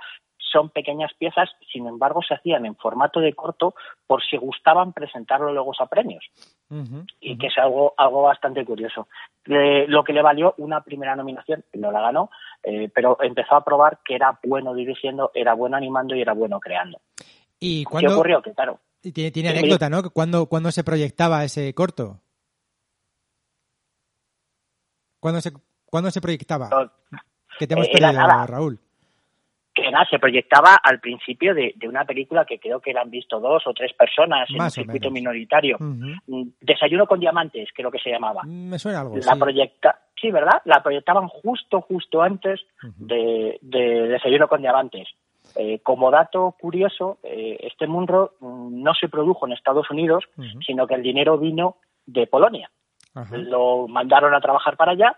son 0.56 0.70
pequeñas 0.70 1.12
piezas, 1.20 1.50
sin 1.70 1.86
embargo 1.86 2.22
se 2.26 2.34
hacían 2.34 2.66
en 2.66 2.78
formato 2.78 3.20
de 3.20 3.34
corto 3.34 3.76
por 4.08 4.24
si 4.24 4.38
gustaban 4.38 4.94
presentarlo 4.94 5.52
luego 5.52 5.74
a 5.78 5.88
premios 5.88 6.24
y 7.20 7.38
que 7.38 7.48
es 7.48 7.58
algo, 7.58 7.94
algo 7.98 8.22
bastante 8.22 8.64
curioso. 8.64 9.10
Lo 9.44 10.04
que 10.06 10.14
le 10.14 10.22
valió 10.22 10.54
una 10.58 10.80
primera 10.82 11.14
nominación, 11.18 11.66
no 11.74 11.92
la 11.92 12.00
ganó, 12.00 12.30
eh, 12.64 12.90
pero 12.94 13.18
empezó 13.22 13.56
a 13.56 13.66
probar 13.66 14.00
que 14.06 14.16
era 14.16 14.40
bueno 14.44 14.74
dirigiendo, 14.74 15.30
era 15.34 15.54
bueno 15.54 15.76
animando 15.76 16.16
y 16.16 16.22
era 16.22 16.34
bueno 16.34 16.62
creando. 16.62 17.02
¿Y 17.60 17.84
¿Qué 17.84 18.08
ocurrió? 18.08 18.42
Que 18.42 18.54
claro, 18.54 18.80
Tiene, 19.02 19.50
anécdota, 19.50 19.90
¿no? 19.90 20.10
¿Cuándo, 20.10 20.46
¿Cuándo 20.46 20.72
se 20.72 20.86
proyectaba 20.86 21.44
ese 21.44 21.74
corto? 21.74 22.22
¿Cuándo 25.20 25.42
se, 25.42 25.52
¿cuándo 25.86 26.12
se 26.12 26.22
proyectaba? 26.22 26.70
no- 26.70 26.92
Que 27.60 27.68
te 27.68 27.74
hemos 27.74 27.88
eh, 27.88 27.92
perdido. 27.92 28.48
Raúl. 28.48 28.80
Que 29.76 29.92
nada, 29.92 30.08
se 30.10 30.20
proyectaba 30.20 30.76
al 30.82 31.00
principio 31.00 31.54
de, 31.54 31.74
de 31.76 31.88
una 31.88 32.06
película 32.06 32.46
que 32.46 32.60
creo 32.60 32.80
que 32.80 32.94
la 32.94 33.02
han 33.02 33.10
visto 33.10 33.40
dos 33.40 33.68
o 33.68 33.74
tres 33.74 33.94
personas 33.94 34.50
en 34.50 34.62
un 34.62 34.72
circuito 34.72 35.12
menos. 35.12 35.14
minoritario. 35.14 35.78
Mm, 35.80 36.44
Desayuno 36.62 37.06
con 37.06 37.20
diamantes, 37.20 37.70
creo 37.76 37.92
que 37.92 38.00
se 38.00 38.10
llamaba. 38.10 38.42
Me 38.46 38.80
suena 38.80 39.02
algo. 39.02 39.18
La 39.18 39.34
sí. 39.34 39.40
proyecta, 39.40 40.00
sí, 40.20 40.32
¿verdad? 40.32 40.62
La 40.64 40.82
proyectaban 40.82 41.28
justo, 41.28 41.82
justo 41.82 42.22
antes 42.22 42.62
de, 42.98 43.60
de 43.62 44.08
Desayuno 44.08 44.48
con 44.48 44.62
Diamantes. 44.62 45.10
Eh, 45.58 45.80
como 45.84 46.10
dato 46.10 46.56
curioso, 46.60 47.20
eh, 47.24 47.58
este 47.62 47.86
Munro 47.86 48.34
mm, 48.40 48.82
no 48.82 48.94
se 48.94 49.10
produjo 49.10 49.46
en 49.46 49.54
Estados 49.54 49.92
Unidos, 49.92 50.24
sino 50.66 50.88
que 50.88 50.96
el 50.96 51.04
dinero 51.04 51.38
vino 51.38 51.78
de 52.06 52.28
Polonia. 52.28 52.70
Lo 53.32 53.88
mandaron 53.88 54.34
a 54.34 54.42
trabajar 54.42 54.76
para 54.76 54.92
allá, 54.92 55.18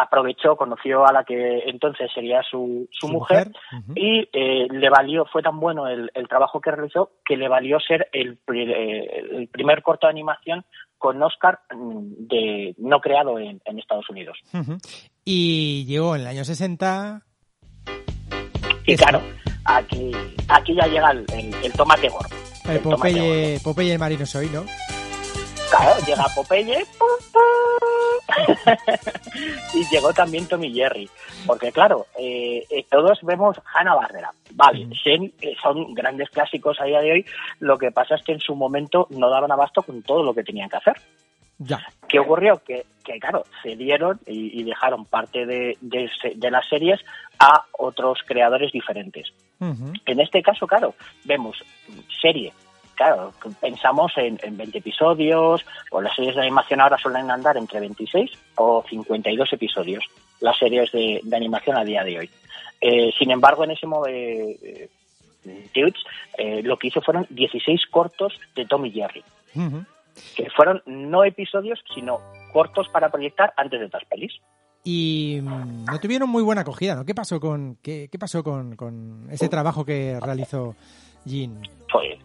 aprovechó, 0.00 0.56
conoció 0.56 1.06
a 1.06 1.12
la 1.12 1.24
que 1.24 1.60
entonces 1.66 2.10
sería 2.14 2.42
su, 2.42 2.88
su, 2.90 3.06
Su 3.08 3.12
mujer, 3.12 3.50
y 3.94 4.28
eh, 4.32 4.66
le 4.70 4.88
valió, 4.90 5.26
fue 5.26 5.42
tan 5.42 5.60
bueno 5.60 5.86
el, 5.86 6.10
el 6.14 6.28
trabajo 6.28 6.60
que 6.60 6.70
realizó 6.70 7.10
que 7.24 7.36
le 7.36 7.48
valió 7.48 7.78
ser 7.80 8.08
el, 8.12 8.38
eh, 8.54 9.22
el 9.32 9.48
primer 9.48 9.82
corto 9.82 10.06
de 10.06 10.12
animación 10.12 10.64
con 10.98 11.22
Oscar 11.22 11.60
mm, 11.74 12.26
de 12.28 12.74
no 12.78 13.00
creado 13.00 13.38
en, 13.38 13.60
en 13.64 13.78
Estados 13.78 14.08
Unidos. 14.08 14.38
Y 15.24 15.84
llegó 15.86 16.14
en 16.14 16.22
el 16.22 16.26
año 16.28 16.44
60. 16.44 17.22
Y 18.86 18.96
claro, 18.96 19.20
aquí, 19.64 20.10
aquí 20.48 20.74
ya 20.74 20.86
llega 20.86 21.10
el, 21.10 21.26
el- 21.62 21.72
tomate 21.72 22.08
gordo. 22.08 22.34
El 22.68 22.78
Popeye, 22.80 23.58
Popeye 23.62 23.92
el 23.94 23.98
marino 23.98 24.24
soy, 24.26 24.48
¿no? 24.48 24.64
Claro, 25.72 25.98
llega 26.06 26.24
Popeye 26.34 26.84
¡pum, 26.98 27.08
pum! 27.32 27.42
y 29.74 29.88
llegó 29.88 30.12
también 30.12 30.46
Tommy 30.46 30.70
Jerry. 30.70 31.08
Porque 31.46 31.72
claro, 31.72 32.06
eh, 32.18 32.66
eh, 32.68 32.84
todos 32.90 33.20
vemos 33.22 33.56
Hanna 33.72 33.94
Barbera. 33.94 34.30
Vale, 34.50 34.86
eh, 35.06 35.56
son 35.62 35.94
grandes 35.94 36.28
clásicos 36.28 36.78
a 36.78 36.84
día 36.84 37.00
de 37.00 37.12
hoy. 37.12 37.26
Lo 37.60 37.78
que 37.78 37.90
pasa 37.90 38.16
es 38.16 38.22
que 38.22 38.32
en 38.32 38.40
su 38.40 38.54
momento 38.54 39.06
no 39.10 39.30
daban 39.30 39.50
abasto 39.50 39.82
con 39.82 40.02
todo 40.02 40.22
lo 40.22 40.34
que 40.34 40.44
tenían 40.44 40.68
que 40.68 40.76
hacer. 40.76 41.00
Ya. 41.58 41.80
¿Qué 42.06 42.18
ocurrió? 42.18 42.62
Que, 42.62 42.84
que 43.02 43.18
claro, 43.18 43.44
cedieron 43.62 44.20
y, 44.26 44.60
y 44.60 44.64
dejaron 44.64 45.06
parte 45.06 45.46
de, 45.46 45.78
de 45.80 46.50
las 46.50 46.68
series 46.68 47.00
a 47.38 47.64
otros 47.78 48.18
creadores 48.26 48.72
diferentes. 48.72 49.32
En 49.58 50.18
este 50.18 50.42
caso, 50.42 50.66
claro, 50.66 50.94
vemos 51.24 51.56
serie. 52.20 52.52
Claro, 52.94 53.32
pensamos 53.60 54.12
en, 54.16 54.38
en 54.42 54.56
20 54.56 54.78
episodios, 54.78 55.64
o 55.90 56.00
las 56.00 56.14
series 56.14 56.34
de 56.34 56.42
animación 56.42 56.80
ahora 56.80 56.98
suelen 56.98 57.30
andar 57.30 57.56
entre 57.56 57.80
26 57.80 58.30
o 58.56 58.84
52 58.88 59.52
episodios, 59.52 60.04
las 60.40 60.58
series 60.58 60.92
de, 60.92 61.20
de 61.22 61.36
animación 61.36 61.76
a 61.76 61.84
día 61.84 62.04
de 62.04 62.18
hoy. 62.18 62.30
Eh, 62.80 63.12
sin 63.18 63.30
embargo, 63.30 63.64
en 63.64 63.70
ese 63.70 63.86
modo, 63.86 64.06
eh, 64.08 64.58
eh, 65.44 65.92
eh, 66.38 66.62
lo 66.62 66.76
que 66.76 66.88
hizo 66.88 67.00
fueron 67.00 67.26
16 67.30 67.86
cortos 67.90 68.34
de 68.54 68.66
Tom 68.66 68.84
y 68.86 68.90
Jerry, 68.90 69.24
que 70.36 70.50
fueron 70.50 70.82
no 70.86 71.24
episodios, 71.24 71.82
sino 71.94 72.18
cortos 72.52 72.88
para 72.88 73.10
proyectar 73.10 73.52
antes 73.56 73.80
de 73.80 73.86
otras 73.86 74.04
pelis. 74.06 74.32
Y 74.84 75.38
mm, 75.42 75.84
no 75.84 76.00
tuvieron 76.00 76.28
muy 76.28 76.42
buena 76.42 76.62
acogida, 76.62 76.96
¿no? 76.96 77.04
¿Qué 77.04 77.14
pasó 77.14 77.38
con, 77.38 77.78
qué, 77.82 78.08
qué 78.10 78.18
pasó 78.18 78.42
con, 78.42 78.74
con 78.74 79.28
ese 79.30 79.48
trabajo 79.48 79.84
que 79.84 80.18
realizó 80.20 80.74
Jean? 81.24 81.62
fue, 81.88 82.18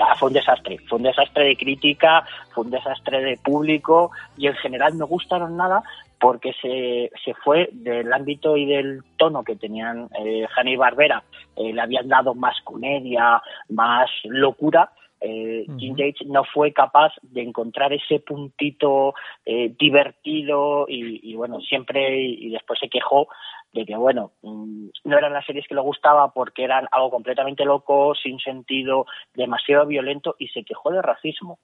ah, 0.00 0.14
fue 0.18 0.28
un 0.28 0.34
desastre. 0.34 0.78
Fue 0.88 0.98
un 0.98 1.04
desastre 1.04 1.44
de 1.44 1.56
crítica, 1.56 2.24
fue 2.52 2.64
un 2.64 2.70
desastre 2.70 3.20
de 3.22 3.36
público 3.36 4.10
y 4.36 4.46
en 4.46 4.54
general 4.54 4.96
no 4.96 5.06
gustaron 5.06 5.56
nada 5.56 5.82
porque 6.20 6.52
se, 6.60 7.10
se 7.24 7.34
fue 7.34 7.70
del 7.72 8.12
ámbito 8.12 8.56
y 8.56 8.66
del 8.66 9.02
tono 9.16 9.42
que 9.42 9.56
tenían 9.56 10.08
eh, 10.18 10.46
Hanna 10.54 10.70
y 10.70 10.76
Barbera. 10.76 11.24
Eh, 11.56 11.72
le 11.72 11.80
habían 11.80 12.08
dado 12.08 12.34
más 12.34 12.60
comedia, 12.62 13.42
más 13.70 14.10
locura. 14.24 14.92
Eh, 15.22 15.64
Ujú. 15.68 15.78
Jim 15.78 15.96
Yates 15.96 16.26
no 16.26 16.44
fue 16.44 16.72
capaz 16.72 17.12
de 17.22 17.42
encontrar 17.42 17.92
ese 17.92 18.20
puntito 18.20 19.14
eh, 19.44 19.74
divertido 19.78 20.86
y, 20.88 21.30
y, 21.30 21.34
bueno, 21.34 21.60
siempre 21.60 22.22
y, 22.22 22.46
y 22.46 22.50
después 22.50 22.78
se 22.80 22.88
quejó 22.88 23.28
de 23.72 23.86
que 23.86 23.96
bueno, 23.96 24.32
mm, 24.42 24.88
no 25.04 25.18
eran 25.18 25.32
las 25.32 25.46
series 25.46 25.66
que 25.68 25.74
le 25.74 25.80
gustaba 25.80 26.32
porque 26.32 26.64
eran 26.64 26.86
algo 26.90 27.10
completamente 27.10 27.64
loco, 27.64 28.14
sin 28.14 28.38
sentido, 28.38 29.06
demasiado 29.34 29.86
violento 29.86 30.36
y 30.38 30.48
se 30.48 30.64
quejó 30.64 30.90
de 30.90 31.02
racismo. 31.02 31.58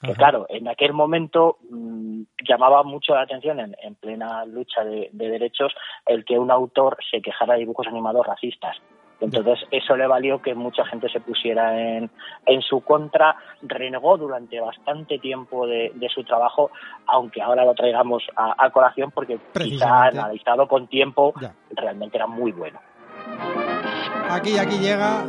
Que 0.00 0.14
claro, 0.14 0.46
en 0.48 0.68
aquel 0.68 0.92
momento 0.92 1.58
mm, 1.70 2.22
llamaba 2.48 2.84
mucho 2.84 3.14
la 3.14 3.22
atención 3.22 3.58
en, 3.58 3.74
en 3.82 3.96
plena 3.96 4.44
lucha 4.44 4.84
de, 4.84 5.10
de 5.12 5.28
derechos 5.28 5.74
el 6.06 6.24
que 6.24 6.38
un 6.38 6.52
autor 6.52 6.98
se 7.10 7.20
quejara 7.20 7.54
de 7.54 7.60
dibujos 7.60 7.88
animados 7.88 8.24
racistas. 8.24 8.76
Entonces 9.20 9.58
eso 9.72 9.96
le 9.96 10.06
valió 10.06 10.40
que 10.40 10.54
mucha 10.54 10.84
gente 10.86 11.08
se 11.08 11.20
pusiera 11.20 11.76
en, 11.76 12.08
en 12.46 12.62
su 12.62 12.82
contra, 12.82 13.34
renegó 13.62 14.16
durante 14.16 14.60
bastante 14.60 15.18
tiempo 15.18 15.66
de, 15.66 15.90
de 15.94 16.08
su 16.08 16.22
trabajo, 16.22 16.70
aunque 17.06 17.42
ahora 17.42 17.64
lo 17.64 17.74
traigamos 17.74 18.22
a, 18.36 18.54
a 18.64 18.70
colación 18.70 19.10
porque 19.10 19.38
quizá 19.54 20.04
analizado 20.04 20.68
con 20.68 20.86
tiempo 20.86 21.34
Ya. 21.40 21.52
realmente 21.70 22.16
era 22.16 22.26
muy 22.28 22.52
bueno. 22.52 22.78
Aquí, 24.30 24.56
aquí 24.58 24.78
llega. 24.78 25.24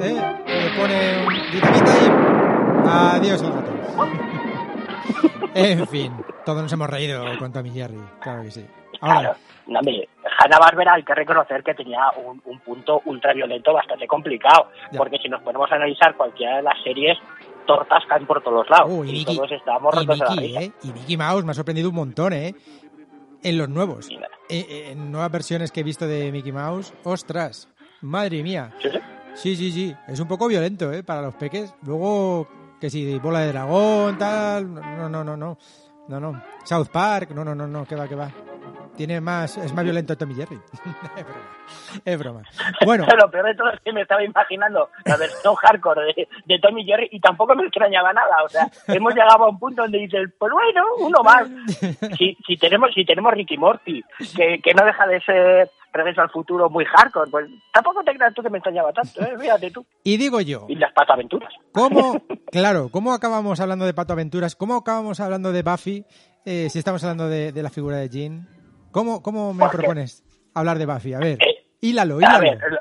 ¿eh? 0.00 0.44
Le 0.46 0.80
pone 0.80 1.50
dinamita 1.52 1.92
y. 2.04 2.88
Adiós 2.90 3.42
el 3.42 3.52
gato. 3.52 3.72
en 5.54 5.86
fin, 5.88 6.12
todos 6.44 6.62
nos 6.62 6.72
hemos 6.72 6.88
reído 6.88 7.24
con 7.38 7.52
Tommy 7.52 7.70
Jerry, 7.70 7.98
claro 8.20 8.42
que 8.42 8.50
sí. 8.50 8.66
Ahora, 9.00 9.20
Claro, 9.20 9.36
no, 9.66 9.78
hombre, 9.80 10.08
Hanna-Barbera 10.38 10.94
hay 10.94 11.02
que 11.02 11.14
reconocer 11.14 11.62
que 11.62 11.74
tenía 11.74 12.00
un, 12.24 12.40
un 12.44 12.58
punto 12.60 13.02
ultraviolento 13.04 13.72
bastante 13.72 14.06
complicado, 14.06 14.68
Ya. 14.92 14.98
porque 14.98 15.18
si 15.18 15.28
nos 15.28 15.42
ponemos 15.42 15.70
a 15.70 15.74
analizar 15.76 16.16
cualquiera 16.16 16.56
de 16.56 16.62
las 16.62 16.80
series, 16.82 17.18
tortas 17.66 18.02
caen 18.08 18.26
por 18.26 18.42
todos 18.42 18.68
lados, 18.70 18.90
y 19.06 19.24
todos 19.24 19.52
estábamos 19.52 19.94
y 20.02 20.06
la 20.06 20.14
Mickey, 20.14 20.38
risa. 20.48 20.60
¿eh? 20.62 20.72
Y 20.84 20.92
Mickey 20.92 21.16
Mouse 21.16 21.44
me 21.44 21.50
ha 21.50 21.54
sorprendido 21.54 21.90
un 21.90 21.96
montón, 21.96 22.32
¿eh? 22.32 22.54
En 23.42 23.58
los 23.58 23.68
nuevos. 23.68 24.08
Eh, 24.10 24.18
eh, 24.48 24.88
en 24.92 25.12
nuevas 25.12 25.30
versiones 25.30 25.70
que 25.70 25.80
he 25.80 25.84
visto 25.84 26.06
de 26.06 26.32
Mickey 26.32 26.50
Mouse, 26.52 26.92
ostras, 27.04 27.68
madre 28.00 28.42
mía. 28.42 28.72
¿sí, 28.80 28.88
sí? 28.90 28.98
Sí, 29.34 29.54
sí, 29.56 29.70
sí. 29.70 29.96
Es 30.08 30.18
un 30.18 30.26
poco 30.26 30.48
violento, 30.48 30.90
¿eh? 30.92 31.04
Para 31.04 31.22
los 31.22 31.34
peques. 31.34 31.72
Luego, 31.82 32.48
que 32.80 32.90
si 32.90 33.16
bola 33.20 33.40
de 33.40 33.52
dragón, 33.52 34.18
tal. 34.18 34.74
No, 34.74 35.08
no, 35.08 35.22
no, 35.22 35.36
no. 35.36 35.58
No, 36.08 36.18
no. 36.18 36.42
South 36.64 36.88
Park, 36.90 37.30
no, 37.30 37.44
no, 37.44 37.54
no, 37.54 37.66
no. 37.68 37.84
Que 37.86 37.94
va, 37.94 38.08
que 38.08 38.16
va. 38.16 38.32
Tiene 38.98 39.20
más. 39.20 39.56
Es 39.56 39.72
más 39.72 39.84
violento 39.84 40.16
Tommy 40.16 40.34
Jerry. 40.34 40.58
es 41.14 41.24
broma. 41.24 41.44
Es 42.04 42.18
broma. 42.18 42.42
Bueno, 42.84 43.06
Lo 43.16 43.30
peor 43.30 43.46
de 43.46 43.54
todo 43.54 43.70
es 43.70 43.80
que 43.80 43.92
me 43.92 44.02
estaba 44.02 44.24
imaginando 44.24 44.90
la 45.04 45.16
versión 45.16 45.54
hardcore 45.62 46.06
de, 46.14 46.28
de 46.46 46.58
Tommy 46.58 46.84
Jerry 46.84 47.08
y 47.12 47.20
tampoco 47.20 47.54
me 47.54 47.62
extrañaba 47.62 48.12
nada. 48.12 48.42
O 48.44 48.48
sea, 48.48 48.68
hemos 48.88 49.14
llegado 49.14 49.44
a 49.44 49.48
un 49.50 49.58
punto 49.58 49.82
donde 49.82 49.98
dices, 49.98 50.28
pues 50.38 50.52
bueno, 50.52 50.82
uno 50.98 51.22
más. 51.22 51.48
Si, 52.18 52.36
si 52.46 52.56
tenemos 52.56 52.90
si 52.92 53.04
tenemos 53.04 53.32
Ricky 53.32 53.56
Morty, 53.56 54.02
que, 54.36 54.60
que 54.60 54.74
no 54.74 54.84
deja 54.84 55.06
de 55.06 55.20
ser 55.20 55.70
Regreso 55.92 56.20
al 56.20 56.30
Futuro 56.30 56.68
muy 56.68 56.84
hardcore, 56.84 57.30
pues 57.30 57.46
tampoco 57.72 58.02
te 58.04 58.14
creas 58.14 58.34
tú 58.34 58.42
que 58.42 58.50
me 58.50 58.58
extrañaba 58.58 58.92
tanto, 58.92 59.22
¿eh? 59.22 59.36
Fíjate 59.38 59.70
tú. 59.70 59.86
y 60.04 60.16
digo 60.16 60.40
yo, 60.40 60.66
Y 60.68 60.74
las 60.74 60.92
pataventuras. 60.92 61.52
¿cómo. 61.72 62.20
Claro, 62.50 62.88
¿cómo 62.90 63.12
acabamos 63.12 63.60
hablando 63.60 63.86
de 63.86 63.94
Pato 63.94 64.12
Aventuras? 64.12 64.56
¿Cómo 64.56 64.74
acabamos 64.76 65.20
hablando 65.20 65.52
de 65.52 65.62
Buffy? 65.62 66.04
eh, 66.44 66.68
si 66.70 66.78
estamos 66.78 67.02
hablando 67.04 67.28
de, 67.28 67.52
de 67.52 67.62
la 67.62 67.70
figura 67.70 67.96
de 67.98 68.08
Jean. 68.08 68.48
¿Cómo, 68.92 69.22
cómo 69.22 69.54
me 69.54 69.68
propones 69.68 70.24
hablar 70.54 70.78
de 70.78 70.86
Buffy? 70.86 71.14
A 71.14 71.18
ver, 71.18 71.38
Eh, 71.42 71.64
hílalo, 71.80 72.16
A 72.16 72.18
hílalo. 72.18 72.40
ver, 72.40 72.58
lo, 72.72 72.78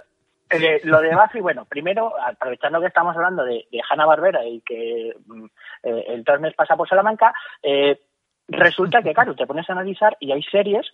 eh, 0.50 0.82
lo 0.84 1.02
de 1.02 1.16
Buffy, 1.16 1.40
bueno, 1.42 1.66
primero, 1.66 2.14
aprovechando 2.22 2.80
que 2.80 2.88
estamos 2.88 3.16
hablando 3.16 3.44
de, 3.44 3.68
de 3.72 3.82
Hanna-Barbera 3.90 4.46
y 4.46 4.62
que 4.62 5.14
mm, 5.26 5.46
eh, 5.84 6.06
el 6.08 6.24
torneo 6.24 6.52
pasa 6.56 6.76
por 6.76 6.88
Salamanca, 6.88 7.34
eh, 7.62 8.00
resulta 8.48 9.02
que, 9.02 9.14
claro, 9.14 9.36
te 9.36 9.46
pones 9.46 9.70
a 9.70 9.74
analizar 9.74 10.16
y 10.20 10.32
hay 10.32 10.44
series 10.44 10.86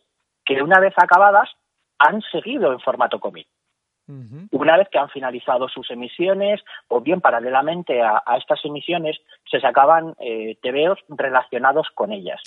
que 0.46 0.62
una 0.62 0.80
vez 0.80 0.94
acabadas 0.98 1.50
han 2.00 2.22
seguido 2.32 2.72
en 2.74 2.80
formato 2.80 3.20
cómic. 3.20 3.48
Una 4.52 4.78
vez 4.78 4.90
que 4.92 5.00
han 5.00 5.10
finalizado 5.10 5.70
sus 5.70 5.90
emisiones, 5.90 6.62
o 6.90 7.00
bien 7.00 7.22
paralelamente 7.22 8.02
a, 8.02 8.22
a 8.26 8.38
estas 8.38 8.60
emisiones, 8.66 9.18
se 9.50 9.62
sacaban 9.62 10.14
eh, 10.20 10.58
TVOs 10.62 11.00
relacionados 11.10 11.88
con 11.96 12.12
ellas. 12.12 12.42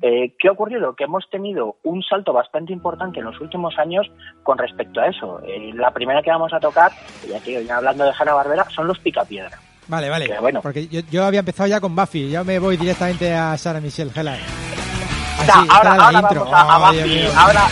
Eh, 0.00 0.34
¿Qué 0.38 0.48
ha 0.48 0.52
ocurrido? 0.52 0.94
Que 0.96 1.04
hemos 1.04 1.28
tenido 1.28 1.76
un 1.82 2.02
salto 2.02 2.32
bastante 2.32 2.72
importante 2.72 3.18
en 3.18 3.26
los 3.26 3.40
últimos 3.40 3.78
años 3.78 4.10
con 4.42 4.56
respecto 4.58 5.00
a 5.00 5.08
eso. 5.08 5.40
Eh, 5.46 5.72
la 5.74 5.90
primera 5.90 6.22
que 6.22 6.30
vamos 6.30 6.52
a 6.52 6.60
tocar, 6.60 6.92
y 7.28 7.32
aquí 7.34 7.56
hoy 7.56 7.68
hablando 7.68 8.04
de 8.04 8.12
Hanna 8.18 8.34
Barbera, 8.34 8.64
son 8.70 8.86
los 8.86 8.98
Picapiedra. 8.98 9.58
Vale, 9.88 10.08
vale. 10.08 10.26
Que 10.26 10.38
bueno. 10.38 10.62
Porque 10.62 10.88
yo, 10.88 11.00
yo 11.10 11.24
había 11.24 11.40
empezado 11.40 11.68
ya 11.68 11.80
con 11.80 11.94
Buffy. 11.94 12.30
Ya 12.30 12.44
me 12.44 12.58
voy 12.58 12.76
directamente 12.76 13.34
a 13.34 13.56
Sarah 13.58 13.80
Michelle 13.80 14.10
Gellar. 14.10 14.38
Ahora, 15.68 15.94
ahora 15.94 16.20
vamos 16.20 16.52
a, 16.52 16.74
a 16.74 16.90
Buffy, 16.90 17.24
ahora, 17.36 17.62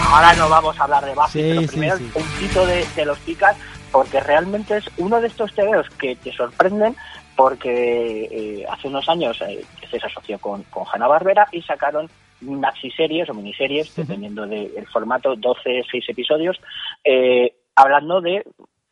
ahora 0.00 0.34
no 0.34 0.48
vamos 0.48 0.78
a 0.78 0.84
hablar 0.84 1.04
de 1.04 1.14
Buffy, 1.14 1.30
Sí, 1.32 1.48
pero 1.48 1.60
sí, 1.62 1.68
primero 1.68 1.96
sí. 1.96 2.04
un 2.04 2.10
poquito 2.12 2.66
de, 2.66 2.86
de 2.96 3.04
los 3.04 3.18
Picas, 3.20 3.56
porque 3.92 4.20
realmente 4.20 4.76
es 4.78 4.90
uno 4.98 5.20
de 5.20 5.28
estos 5.28 5.52
TVOs 5.54 5.88
que 5.90 6.16
te 6.16 6.32
sorprenden 6.32 6.96
porque 7.36 8.24
eh, 8.30 8.66
hace 8.68 8.88
unos 8.88 9.08
años 9.08 9.40
eh, 9.42 9.64
se 9.90 9.96
asoció 9.98 10.38
con, 10.38 10.62
con 10.64 10.84
Hanna-Barbera 10.90 11.48
y 11.52 11.62
sacaron 11.62 12.08
maxi 12.40 12.90
series 12.90 13.28
o 13.30 13.34
miniseries, 13.34 13.94
dependiendo 13.94 14.46
del 14.46 14.86
formato, 14.92 15.36
12, 15.36 15.84
6 15.90 16.08
episodios, 16.08 16.58
eh, 17.04 17.54
hablando 17.74 18.20
de 18.20 18.44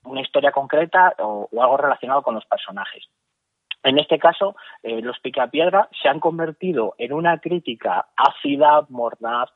una 0.05 0.21
historia 0.21 0.53
concreta 0.53 1.15
o, 1.19 1.49
o 1.51 1.63
algo 1.63 1.77
relacionado 1.77 2.23
con 2.23 2.35
los 2.35 2.45
personajes. 2.47 3.05
En 3.83 3.99
este 3.99 4.19
caso, 4.19 4.57
eh, 4.83 5.03
los 5.03 5.19
Picapiedra 5.21 5.89
se 6.03 6.09
han 6.09 6.19
convertido 6.21 6.95
en 6.97 7.13
una 7.13 7.39
crítica 7.39 8.07
ácida, 8.17 8.87
mordaz, 8.89 9.51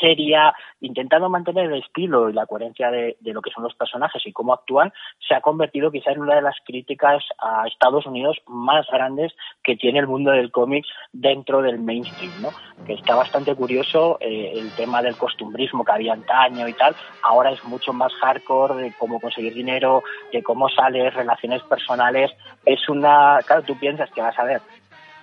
seria, 0.00 0.54
intentando 0.80 1.28
mantener 1.28 1.66
el 1.66 1.82
estilo 1.82 2.28
y 2.28 2.32
la 2.32 2.46
coherencia 2.46 2.90
de, 2.90 3.16
lo 3.22 3.42
que 3.42 3.50
son 3.50 3.64
los 3.64 3.74
personajes 3.74 4.22
y 4.26 4.32
cómo 4.32 4.52
actúan, 4.52 4.92
se 5.26 5.34
ha 5.34 5.40
convertido 5.40 5.90
quizá 5.90 6.12
en 6.12 6.20
una 6.20 6.36
de 6.36 6.42
las 6.42 6.56
críticas 6.64 7.22
a 7.38 7.66
Estados 7.66 8.06
Unidos 8.06 8.38
más 8.46 8.86
grandes 8.90 9.32
que 9.62 9.76
tiene 9.76 9.98
el 9.98 10.06
mundo 10.06 10.30
del 10.30 10.50
cómic 10.50 10.84
dentro 11.12 11.62
del 11.62 11.78
mainstream, 11.78 12.32
¿no? 12.40 12.50
Que 12.86 12.94
está 12.94 13.14
bastante 13.14 13.54
curioso 13.54 14.18
eh, 14.20 14.52
el 14.54 14.70
tema 14.76 15.02
del 15.02 15.16
costumbrismo 15.16 15.84
que 15.84 15.92
había 15.92 16.12
antaño 16.12 16.68
y 16.68 16.72
tal, 16.74 16.94
ahora 17.22 17.50
es 17.50 17.64
mucho 17.64 17.92
más 17.92 18.12
hardcore 18.14 18.74
de 18.82 18.92
cómo 18.98 19.20
conseguir 19.20 19.54
dinero, 19.54 20.02
de 20.32 20.42
cómo 20.42 20.68
sales, 20.68 21.14
relaciones 21.14 21.62
personales, 21.62 22.30
es 22.64 22.88
una, 22.88 23.38
claro, 23.46 23.62
tú 23.62 23.78
piensas 23.78 24.10
que 24.10 24.20
vas 24.20 24.38
a 24.38 24.44
ver 24.44 24.60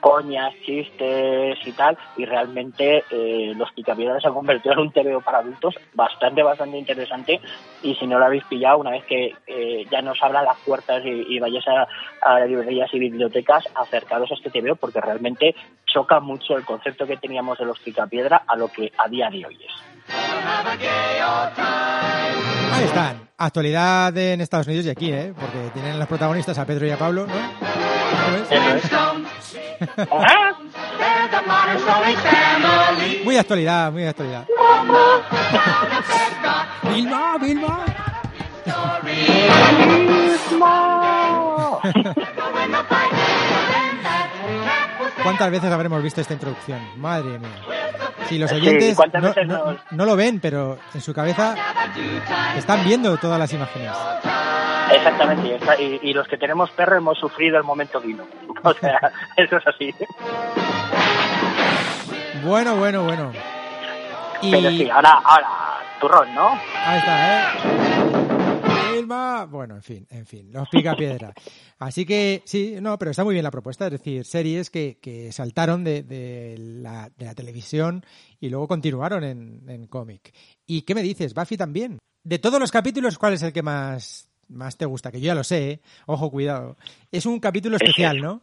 coñas, 0.04 0.54
chistes 0.66 1.58
y 1.66 1.72
tal, 1.72 1.97
y 2.18 2.26
realmente 2.26 3.06
eh, 3.10 3.54
los 3.56 3.72
picapiedras 3.72 4.22
se 4.22 4.28
han 4.28 4.34
convertido 4.34 4.74
en 4.74 4.80
un 4.80 4.91
TVO 4.91 5.22
para 5.22 5.38
adultos 5.38 5.76
bastante, 5.93 6.43
bastante 6.43 6.78
interesante, 6.78 7.39
y 7.82 7.95
si 7.95 8.06
no 8.06 8.20
lo 8.20 8.26
habéis 8.26 8.43
pillado, 8.43 8.80
una 8.80 8.91
vez 8.91 9.06
que 9.06 9.34
eh, 9.47 9.86
ya 9.89 10.01
nos 10.01 10.22
abran 10.22 10.43
las 10.43 10.58
puertas 10.60 11.06
y, 11.06 11.36
y 11.36 11.39
vayáis 11.39 11.66
a, 11.70 11.88
a, 12.22 12.39
librerías 12.41 12.93
y 12.93 12.99
bibliotecas, 12.99 13.64
acercaros 13.76 14.30
a 14.30 14.34
este 14.34 14.49
TVO, 14.49 14.76
porque 14.76 14.99
realmente 14.99 15.56
choca 15.86 16.20
mucho 16.20 16.58
el 16.58 16.66
concepto 16.66 17.08
que 17.08 17.16
teníamos 17.16 17.58
de 17.58 17.66
los 17.66 17.80
picapiedra 17.80 18.43
a 18.45 18.58
lo 18.58 18.68
que 18.68 18.91
a 18.97 19.08
día 19.08 19.30
de 19.30 19.45
hoy 19.45 19.56
es. 19.56 19.72
Ahí 22.74 22.84
están. 22.84 23.30
Actualidad 23.38 24.18
en 24.18 24.41
Estados 24.41 24.68
Unidos 24.68 24.86
y 24.86 24.89
aquí, 24.89 25.14
¿eh? 25.14 25.34
Porque 25.34 25.70
tienen 25.74 25.97
los 25.97 26.10
protagonistas 26.10 26.58
a 26.60 26.66
Pedro 26.66 26.88
y 26.88 26.91
a 26.91 26.97
Pablo, 26.97 27.26
¿no? 27.26 27.92
Muy 33.24 33.36
de 33.36 33.39
actualidad, 33.39 33.91
muy 33.91 34.03
de 34.03 34.09
actualidad. 34.09 34.45
Vilma, 36.84 37.38
Vilma. 37.39 37.86
¿Cuántas 45.22 45.51
veces 45.51 45.72
habremos 45.72 46.01
visto 46.01 46.22
esta 46.22 46.34
introducción? 46.34 46.80
Madre 46.99 47.38
mía. 47.39 47.49
Si 48.28 48.39
los 48.39 48.51
oyentes 48.51 48.95
Sí, 48.97 49.47
no, 49.91 50.05
lo 50.05 50.16
ven, 50.16 50.39
pero 50.39 50.78
en 50.93 51.01
su 51.01 51.14
cabeza 51.14 51.55
están 52.57 52.84
viendo 52.84 53.16
todas 53.18 53.38
las 53.38 53.51
imágenes. 53.53 53.91
Exactamente, 54.91 55.47
y, 55.47 55.51
está- 55.51 55.80
y- 55.80 55.99
y 56.03 56.14
los 56.14 56.28
que 56.28 56.38
tenemos 56.38 56.70
perro 56.72 56.97
hemos 56.97 57.18
sufrido 57.18 57.57
el 57.57 57.64
momento 57.64 57.99
vino. 58.01 58.24
O 58.66 58.74
sea, 58.74 58.97
eso 59.36 59.57
es 59.57 59.68
así. 59.68 59.93
Bueno, 62.43 62.76
bueno, 62.78 63.03
bueno. 63.03 63.32
Y 64.41 64.51
Pero 64.51 64.70
sí, 64.72 64.89
ahora, 64.89 65.22
ahora, 65.24 65.47
turrón, 65.99 66.34
¿no? 66.34 66.49
ahí 66.86 66.97
está, 66.97 67.39
¿eh? 67.39 67.43
Vilma. 68.95 69.45
Bueno, 69.45 69.75
en 69.75 69.83
fin, 69.83 70.07
en 70.09 70.25
fin, 70.25 70.51
los 70.51 70.69
pica 70.69 70.95
piedra. 70.95 71.33
Así 71.79 72.05
que 72.05 72.41
sí, 72.45 72.75
no, 72.81 72.97
pero 72.97 73.11
está 73.11 73.23
muy 73.23 73.33
bien 73.33 73.43
la 73.43 73.51
propuesta, 73.51 73.85
es 73.85 73.91
decir, 73.91 74.25
series 74.25 74.69
que, 74.69 74.99
que 75.01 75.31
saltaron 75.31 75.83
de, 75.83 76.03
de 76.03 76.55
la, 76.57 77.11
de 77.17 77.25
la 77.25 77.35
televisión 77.35 78.05
y 78.39 78.49
luego 78.49 78.67
continuaron 78.67 79.23
en, 79.23 79.69
en 79.69 79.87
cómic. 79.87 80.33
¿Y 80.65 80.83
qué 80.83 80.95
me 80.95 81.03
dices? 81.03 81.33
Buffy 81.33 81.57
también. 81.57 81.99
De 82.23 82.39
todos 82.39 82.59
los 82.59 82.71
capítulos, 82.71 83.17
¿cuál 83.17 83.33
es 83.33 83.43
el 83.43 83.51
que 83.51 83.63
más, 83.63 84.29
más 84.47 84.77
te 84.77 84.85
gusta? 84.85 85.11
Que 85.11 85.19
yo 85.19 85.27
ya 85.27 85.35
lo 85.35 85.43
sé, 85.43 85.71
¿eh? 85.71 85.81
ojo, 86.05 86.31
cuidado. 86.31 86.77
Es 87.11 87.25
un 87.25 87.39
capítulo 87.39 87.75
especial, 87.75 88.21
¿no? 88.21 88.41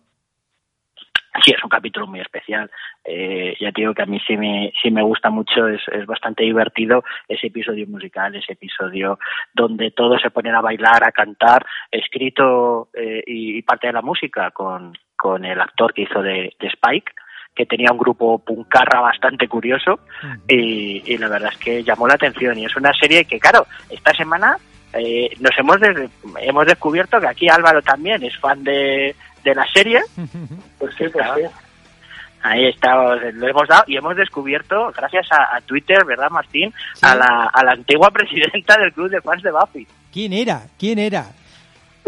Sí, 1.44 1.52
es 1.56 1.62
un 1.62 1.70
capítulo 1.70 2.06
muy 2.08 2.20
especial. 2.20 2.70
Eh, 3.04 3.56
ya 3.60 3.70
te 3.72 3.82
digo 3.82 3.94
que 3.94 4.02
a 4.02 4.06
mí 4.06 4.20
sí 4.26 4.36
me, 4.36 4.72
sí 4.82 4.90
me 4.90 5.02
gusta 5.02 5.30
mucho, 5.30 5.68
es, 5.68 5.80
es 5.92 6.04
bastante 6.04 6.42
divertido 6.42 7.04
ese 7.28 7.46
episodio 7.46 7.86
musical, 7.86 8.34
ese 8.34 8.54
episodio 8.54 9.18
donde 9.54 9.92
todos 9.92 10.20
se 10.20 10.30
ponen 10.30 10.54
a 10.56 10.60
bailar, 10.60 11.04
a 11.06 11.12
cantar, 11.12 11.64
escrito 11.90 12.88
eh, 12.94 13.22
y, 13.26 13.58
y 13.58 13.62
parte 13.62 13.86
de 13.86 13.92
la 13.92 14.02
música 14.02 14.50
con, 14.50 14.92
con 15.16 15.44
el 15.44 15.60
actor 15.60 15.94
que 15.94 16.02
hizo 16.02 16.20
de, 16.22 16.54
de 16.58 16.66
Spike 16.68 17.12
que 17.54 17.66
tenía 17.66 17.90
un 17.92 17.98
grupo 17.98 18.38
puncarra 18.44 19.00
bastante 19.00 19.48
curioso 19.48 20.00
y, 20.48 21.02
y 21.04 21.18
la 21.18 21.28
verdad 21.28 21.50
es 21.52 21.58
que 21.58 21.82
llamó 21.82 22.06
la 22.06 22.14
atención 22.14 22.56
y 22.58 22.64
es 22.64 22.76
una 22.76 22.92
serie 22.92 23.24
que 23.24 23.40
claro 23.40 23.66
esta 23.90 24.12
semana 24.12 24.56
eh, 24.92 25.30
nos 25.40 25.56
hemos 25.58 25.80
des- 25.80 26.10
hemos 26.42 26.66
descubierto 26.66 27.20
que 27.20 27.26
aquí 27.28 27.48
Álvaro 27.48 27.82
también 27.82 28.22
es 28.22 28.36
fan 28.38 28.62
de, 28.62 29.14
de 29.44 29.54
la 29.54 29.66
serie 29.72 30.00
Pues 30.78 30.94
sí, 30.96 31.04
pues 31.12 31.26
sí. 31.36 31.42
Ahí 32.42 32.66
está, 32.68 32.94
lo 32.94 33.48
hemos 33.48 33.68
dado 33.68 33.84
y 33.86 33.96
hemos 33.98 34.16
descubierto, 34.16 34.90
gracias 34.96 35.26
a, 35.30 35.56
a 35.56 35.60
Twitter, 35.60 36.04
¿verdad, 36.06 36.30
Martín? 36.30 36.72
A, 37.02 37.14
la, 37.14 37.50
a 37.52 37.62
la 37.64 37.72
antigua 37.72 38.10
presidenta 38.12 38.78
del 38.78 38.92
club 38.94 39.10
de 39.10 39.20
fans 39.20 39.42
de 39.42 39.50
Buffy. 39.52 39.86
¿Quién 40.10 40.32
era? 40.32 40.62
¿Quién 40.78 40.98
era? 40.98 41.26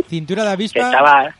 Cintura 0.08 0.42
de 0.42 0.48
Que 0.48 0.52
avispa. 0.54 0.80
estaba. 0.80 1.34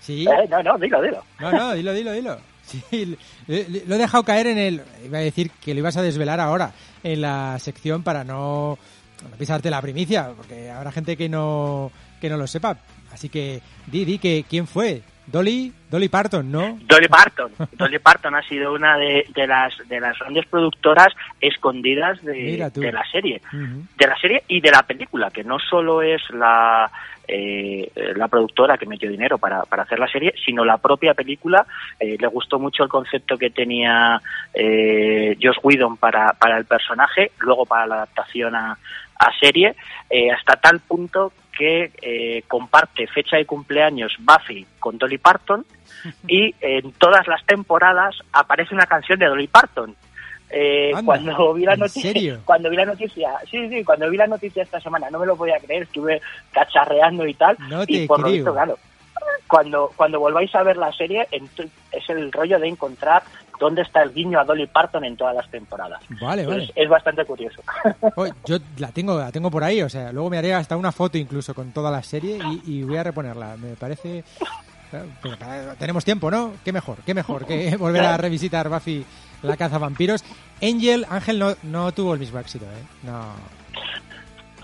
Sí. 0.00 0.24
Eh, 0.26 0.48
no, 0.48 0.62
no, 0.62 0.78
dilo, 0.78 1.02
dilo. 1.02 1.22
No, 1.38 1.52
no, 1.52 1.74
dilo, 1.74 1.92
dilo, 1.92 2.12
dilo. 2.12 2.38
Sí, 2.64 3.16
lo 3.46 3.94
he 3.94 3.98
dejado 3.98 4.24
caer 4.24 4.46
en 4.48 4.58
el... 4.58 4.82
Iba 5.04 5.18
a 5.18 5.22
decir 5.22 5.50
que 5.62 5.72
lo 5.74 5.80
ibas 5.80 5.96
a 5.98 6.02
desvelar 6.02 6.40
ahora, 6.40 6.72
en 7.02 7.20
la 7.20 7.58
sección 7.58 8.02
para 8.02 8.24
no, 8.24 8.78
no 9.22 9.36
pisarte 9.38 9.70
la 9.70 9.80
primicia, 9.82 10.30
porque 10.36 10.70
habrá 10.70 10.92
gente 10.92 11.16
que 11.16 11.28
no, 11.28 11.90
que 12.20 12.28
no 12.30 12.36
lo 12.38 12.46
sepa. 12.46 12.76
Así 13.18 13.28
que 13.28 13.60
di, 13.88 14.04
di, 14.04 14.20
que 14.20 14.44
¿quién 14.48 14.68
fue? 14.68 15.02
Dolly, 15.26 15.72
Dolly 15.90 16.08
Parton, 16.08 16.52
¿no? 16.52 16.78
Dolly 16.82 17.08
Parton. 17.08 17.50
Dolly 17.72 17.98
Parton 17.98 18.36
ha 18.36 18.42
sido 18.42 18.72
una 18.72 18.96
de, 18.96 19.26
de 19.34 19.46
las 19.48 19.76
de 19.88 19.98
las 19.98 20.16
grandes 20.20 20.46
productoras 20.46 21.08
escondidas 21.40 22.22
de, 22.22 22.56
la 22.56 22.70
serie. 23.10 23.42
De 23.52 24.06
la 24.06 24.16
serie 24.20 24.44
y 24.46 24.60
de 24.60 24.70
la 24.70 24.84
película, 24.84 25.32
que 25.32 25.42
no 25.42 25.58
solo 25.58 26.00
es 26.00 26.22
la, 26.30 26.88
eh, 27.26 27.90
la 28.14 28.28
productora 28.28 28.78
que 28.78 28.86
metió 28.86 29.10
dinero 29.10 29.36
para, 29.36 29.64
para 29.64 29.82
hacer 29.82 29.98
la 29.98 30.06
serie, 30.06 30.32
sino 30.46 30.64
la 30.64 30.78
propia 30.78 31.14
película. 31.14 31.66
Eh, 31.98 32.16
le 32.20 32.26
gustó 32.28 32.60
mucho 32.60 32.84
el 32.84 32.88
concepto 32.88 33.36
que 33.36 33.50
tenía 33.50 34.22
eh, 34.54 35.36
Josh 35.42 35.58
Whedon 35.60 35.96
para, 35.96 36.34
para 36.34 36.56
el 36.56 36.66
personaje, 36.66 37.32
luego 37.40 37.66
para 37.66 37.84
la 37.84 37.94
adaptación 37.96 38.54
a, 38.54 38.78
a 39.18 39.38
serie, 39.40 39.74
eh, 40.08 40.30
hasta 40.30 40.56
tal 40.56 40.80
punto 40.80 41.32
que 41.58 41.90
eh, 42.00 42.44
comparte 42.46 43.06
fecha 43.08 43.36
de 43.36 43.44
cumpleaños 43.44 44.14
Buffy 44.20 44.64
con 44.78 44.96
Dolly 44.96 45.18
Parton 45.18 45.66
y 46.28 46.54
en 46.60 46.92
todas 46.92 47.26
las 47.26 47.44
temporadas 47.44 48.16
aparece 48.32 48.74
una 48.74 48.86
canción 48.86 49.18
de 49.18 49.26
Dolly 49.26 49.48
Parton. 49.48 49.94
Eh, 50.50 50.92
Anda, 50.94 51.04
cuando 51.04 51.52
vi 51.52 51.64
la 51.64 51.74
¿en 51.74 51.80
noticia, 51.80 52.40
cuando 52.44 52.70
vi 52.70 52.76
la 52.76 52.86
noticia, 52.86 53.30
sí, 53.50 53.68
sí, 53.68 53.84
cuando 53.84 54.08
vi 54.08 54.16
la 54.16 54.26
noticia 54.26 54.62
esta 54.62 54.80
semana, 54.80 55.10
no 55.10 55.18
me 55.18 55.26
lo 55.26 55.36
podía 55.36 55.58
creer, 55.58 55.82
estuve 55.82 56.22
cacharreando 56.52 57.26
y 57.26 57.34
tal, 57.34 57.58
No 57.68 57.82
y 57.86 58.06
por 58.06 58.20
lo 58.20 58.30
visto, 58.30 58.54
claro, 58.54 58.78
cuando, 59.46 59.92
cuando 59.94 60.20
volváis 60.20 60.54
a 60.54 60.62
ver 60.62 60.78
la 60.78 60.92
serie, 60.92 61.26
es 61.30 62.08
el 62.08 62.32
rollo 62.32 62.58
de 62.58 62.68
encontrar 62.68 63.22
dónde 63.58 63.82
está 63.82 64.02
el 64.02 64.12
guiño 64.12 64.38
a 64.40 64.44
Dolly 64.44 64.66
Parton 64.66 65.04
en 65.04 65.16
todas 65.16 65.34
las 65.34 65.50
temporadas. 65.50 66.00
Vale, 66.20 66.46
vale. 66.46 66.64
Es, 66.64 66.72
es 66.74 66.88
bastante 66.88 67.24
curioso. 67.24 67.62
Oye, 68.16 68.32
yo 68.44 68.58
la 68.78 68.88
tengo, 68.92 69.18
la 69.18 69.32
tengo 69.32 69.50
por 69.50 69.64
ahí, 69.64 69.82
o 69.82 69.88
sea, 69.88 70.12
luego 70.12 70.30
me 70.30 70.38
haré 70.38 70.54
hasta 70.54 70.76
una 70.76 70.92
foto 70.92 71.18
incluso 71.18 71.54
con 71.54 71.72
toda 71.72 71.90
la 71.90 72.02
serie 72.02 72.38
y, 72.64 72.78
y 72.78 72.82
voy 72.82 72.96
a 72.96 73.04
reponerla. 73.04 73.56
Me 73.56 73.74
parece... 73.76 74.24
claro, 74.90 75.06
pero 75.22 75.36
para- 75.38 75.74
tenemos 75.74 76.04
tiempo, 76.04 76.30
¿no? 76.30 76.52
Qué 76.64 76.72
mejor, 76.72 76.98
qué 77.04 77.14
mejor 77.14 77.46
que 77.46 77.76
volver 77.78 78.04
a 78.04 78.16
revisitar 78.16 78.68
Buffy 78.68 79.04
la 79.42 79.56
caza 79.56 79.78
vampiros. 79.78 80.24
Angel, 80.62 81.06
Ángel 81.08 81.38
no, 81.38 81.54
no 81.62 81.92
tuvo 81.92 82.14
el 82.14 82.20
mismo 82.20 82.38
éxito, 82.38 82.64
¿eh? 82.64 82.82
No. 83.04 83.34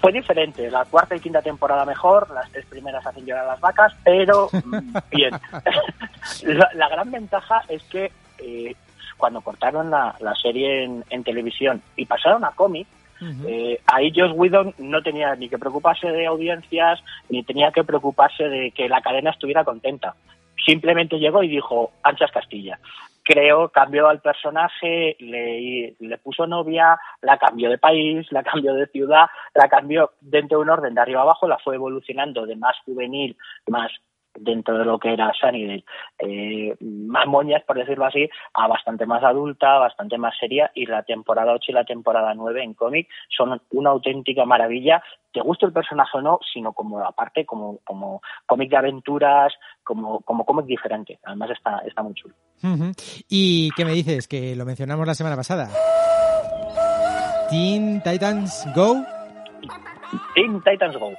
Fue 0.00 0.12
diferente, 0.12 0.70
la 0.70 0.84
cuarta 0.84 1.16
y 1.16 1.20
quinta 1.20 1.40
temporada 1.40 1.86
mejor, 1.86 2.28
las 2.30 2.50
tres 2.50 2.66
primeras 2.66 3.06
hacen 3.06 3.24
llorar 3.24 3.44
a 3.44 3.52
las 3.52 3.60
vacas, 3.60 3.94
pero 4.04 4.50
mm, 4.52 4.96
bien. 5.10 5.30
la, 6.42 6.68
la 6.74 6.88
gran 6.90 7.10
ventaja 7.10 7.62
es 7.68 7.82
que 7.84 8.12
eh, 8.38 8.74
cuando 9.24 9.40
cortaron 9.40 9.90
la, 9.90 10.14
la 10.20 10.34
serie 10.34 10.84
en, 10.84 11.02
en 11.08 11.24
televisión 11.24 11.80
y 11.96 12.04
pasaron 12.04 12.44
a 12.44 12.50
cómic, 12.50 12.86
eh, 13.46 13.80
ahí 13.86 14.12
Josh 14.14 14.32
Whedon 14.34 14.74
no 14.76 15.00
tenía 15.00 15.34
ni 15.34 15.48
que 15.48 15.56
preocuparse 15.56 16.08
de 16.08 16.26
audiencias, 16.26 17.02
ni 17.30 17.42
tenía 17.42 17.72
que 17.72 17.84
preocuparse 17.84 18.50
de 18.50 18.70
que 18.72 18.86
la 18.86 19.00
cadena 19.00 19.30
estuviera 19.30 19.64
contenta. 19.64 20.14
Simplemente 20.62 21.18
llegó 21.18 21.42
y 21.42 21.48
dijo, 21.48 21.92
Anchas 22.02 22.32
Castilla. 22.32 22.78
Creo, 23.22 23.70
cambió 23.70 24.08
al 24.08 24.20
personaje, 24.20 25.16
le, 25.18 25.94
le 25.98 26.18
puso 26.18 26.46
novia, 26.46 26.98
la 27.22 27.38
cambió 27.38 27.70
de 27.70 27.78
país, 27.78 28.30
la 28.30 28.42
cambió 28.42 28.74
de 28.74 28.88
ciudad, 28.88 29.24
la 29.54 29.70
cambió 29.70 30.10
dentro 30.20 30.58
de 30.58 30.64
un 30.64 30.68
orden 30.68 30.94
de 30.94 31.00
arriba 31.00 31.22
abajo, 31.22 31.48
la 31.48 31.56
fue 31.56 31.76
evolucionando 31.76 32.44
de 32.44 32.56
más 32.56 32.76
juvenil, 32.84 33.38
más 33.68 33.90
dentro 34.34 34.78
de 34.78 34.84
lo 34.84 34.98
que 34.98 35.12
era 35.12 35.32
Sunnydale, 35.38 35.84
eh, 36.18 36.76
más 36.80 37.26
moñas, 37.26 37.62
por 37.64 37.76
decirlo 37.76 38.06
así, 38.06 38.28
a 38.54 38.66
bastante 38.66 39.06
más 39.06 39.22
adulta, 39.22 39.78
bastante 39.78 40.18
más 40.18 40.36
seria, 40.38 40.70
y 40.74 40.86
la 40.86 41.02
temporada 41.02 41.52
8 41.52 41.64
y 41.68 41.72
la 41.74 41.84
temporada 41.84 42.34
9 42.34 42.62
en 42.62 42.74
cómic 42.74 43.08
son 43.28 43.60
una 43.70 43.90
auténtica 43.90 44.44
maravilla, 44.44 45.02
te 45.32 45.40
gusta 45.40 45.66
el 45.66 45.72
personaje 45.72 46.16
o 46.18 46.22
no, 46.22 46.38
sino 46.52 46.72
como 46.72 47.00
aparte, 47.00 47.44
como, 47.44 47.78
como 47.84 48.22
cómic 48.46 48.70
de 48.70 48.76
aventuras, 48.76 49.52
como, 49.82 50.20
como 50.20 50.44
cómic 50.44 50.66
diferente. 50.66 51.18
Además 51.24 51.50
está, 51.50 51.78
está 51.86 52.02
muy 52.02 52.14
chulo. 52.14 52.34
¿Y 53.28 53.70
qué 53.76 53.84
me 53.84 53.92
dices? 53.92 54.28
Que 54.28 54.54
lo 54.54 54.64
mencionamos 54.64 55.06
la 55.06 55.14
semana 55.14 55.36
pasada. 55.36 55.68
Teen 57.50 58.00
Titans 58.02 58.66
Go. 58.74 59.04
Teen 60.34 60.62
Titans 60.62 60.96
Go. 60.96 61.12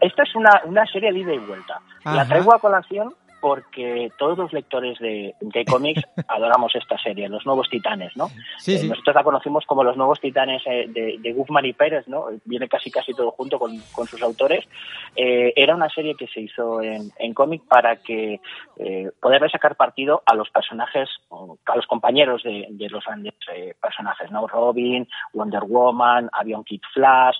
Esta 0.00 0.22
es 0.22 0.34
una, 0.34 0.62
una 0.64 0.86
serie 0.86 1.12
de 1.12 1.20
ida 1.20 1.34
y 1.34 1.38
vuelta. 1.38 1.80
La 2.04 2.26
traigo 2.26 2.54
a 2.54 2.60
colación 2.60 3.14
porque 3.40 4.10
todos 4.18 4.36
los 4.38 4.52
lectores 4.52 4.98
de, 4.98 5.34
de 5.40 5.64
cómics 5.64 6.02
adoramos 6.28 6.74
esta 6.74 6.98
serie, 6.98 7.28
Los 7.28 7.46
Nuevos 7.46 7.68
Titanes, 7.68 8.16
¿no? 8.16 8.28
Sí, 8.58 8.76
Eh. 8.76 8.88
Nosotros 8.88 9.14
la 9.14 9.22
conocimos 9.22 9.64
como 9.66 9.84
Los 9.84 9.96
Nuevos 9.96 10.20
Titanes 10.20 10.62
eh, 10.66 10.86
de, 10.88 11.18
de 11.20 11.32
Guzmán 11.32 11.64
y 11.64 11.72
Pérez, 11.72 12.08
¿no? 12.08 12.26
Viene 12.44 12.68
casi 12.68 12.90
casi 12.90 13.12
todo 13.12 13.30
junto 13.30 13.58
con, 13.58 13.78
con 13.92 14.06
sus 14.06 14.22
autores. 14.22 14.66
Eh, 15.14 15.52
era 15.54 15.74
una 15.74 15.88
serie 15.90 16.14
que 16.16 16.26
se 16.26 16.40
hizo 16.40 16.82
en, 16.82 17.10
en 17.18 17.34
cómic 17.34 17.62
para 17.68 17.96
que 17.96 18.40
eh, 18.78 19.10
poderle 19.20 19.48
sacar 19.48 19.76
partido 19.76 20.22
a 20.26 20.34
los 20.34 20.50
personajes, 20.50 21.08
a 21.30 21.76
los 21.76 21.86
compañeros 21.86 22.42
de, 22.42 22.66
de 22.70 22.88
los 22.88 23.04
grandes 23.04 23.34
eh, 23.54 23.74
personajes, 23.80 24.30
¿no? 24.30 24.46
Robin, 24.46 25.06
Wonder 25.34 25.62
Woman, 25.64 26.30
Avion 26.32 26.64
Kid 26.64 26.82
Flash, 26.92 27.36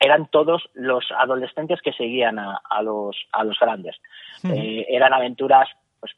eran 0.00 0.26
todos 0.26 0.68
los 0.74 1.04
adolescentes 1.16 1.80
que 1.82 1.92
seguían 1.92 2.38
a, 2.38 2.60
a 2.68 2.82
los 2.82 3.16
a 3.32 3.44
los 3.44 3.58
grandes. 3.58 3.96
Eh, 4.44 4.86
eran 4.88 5.12
aventuras 5.12 5.68
pues 6.00 6.12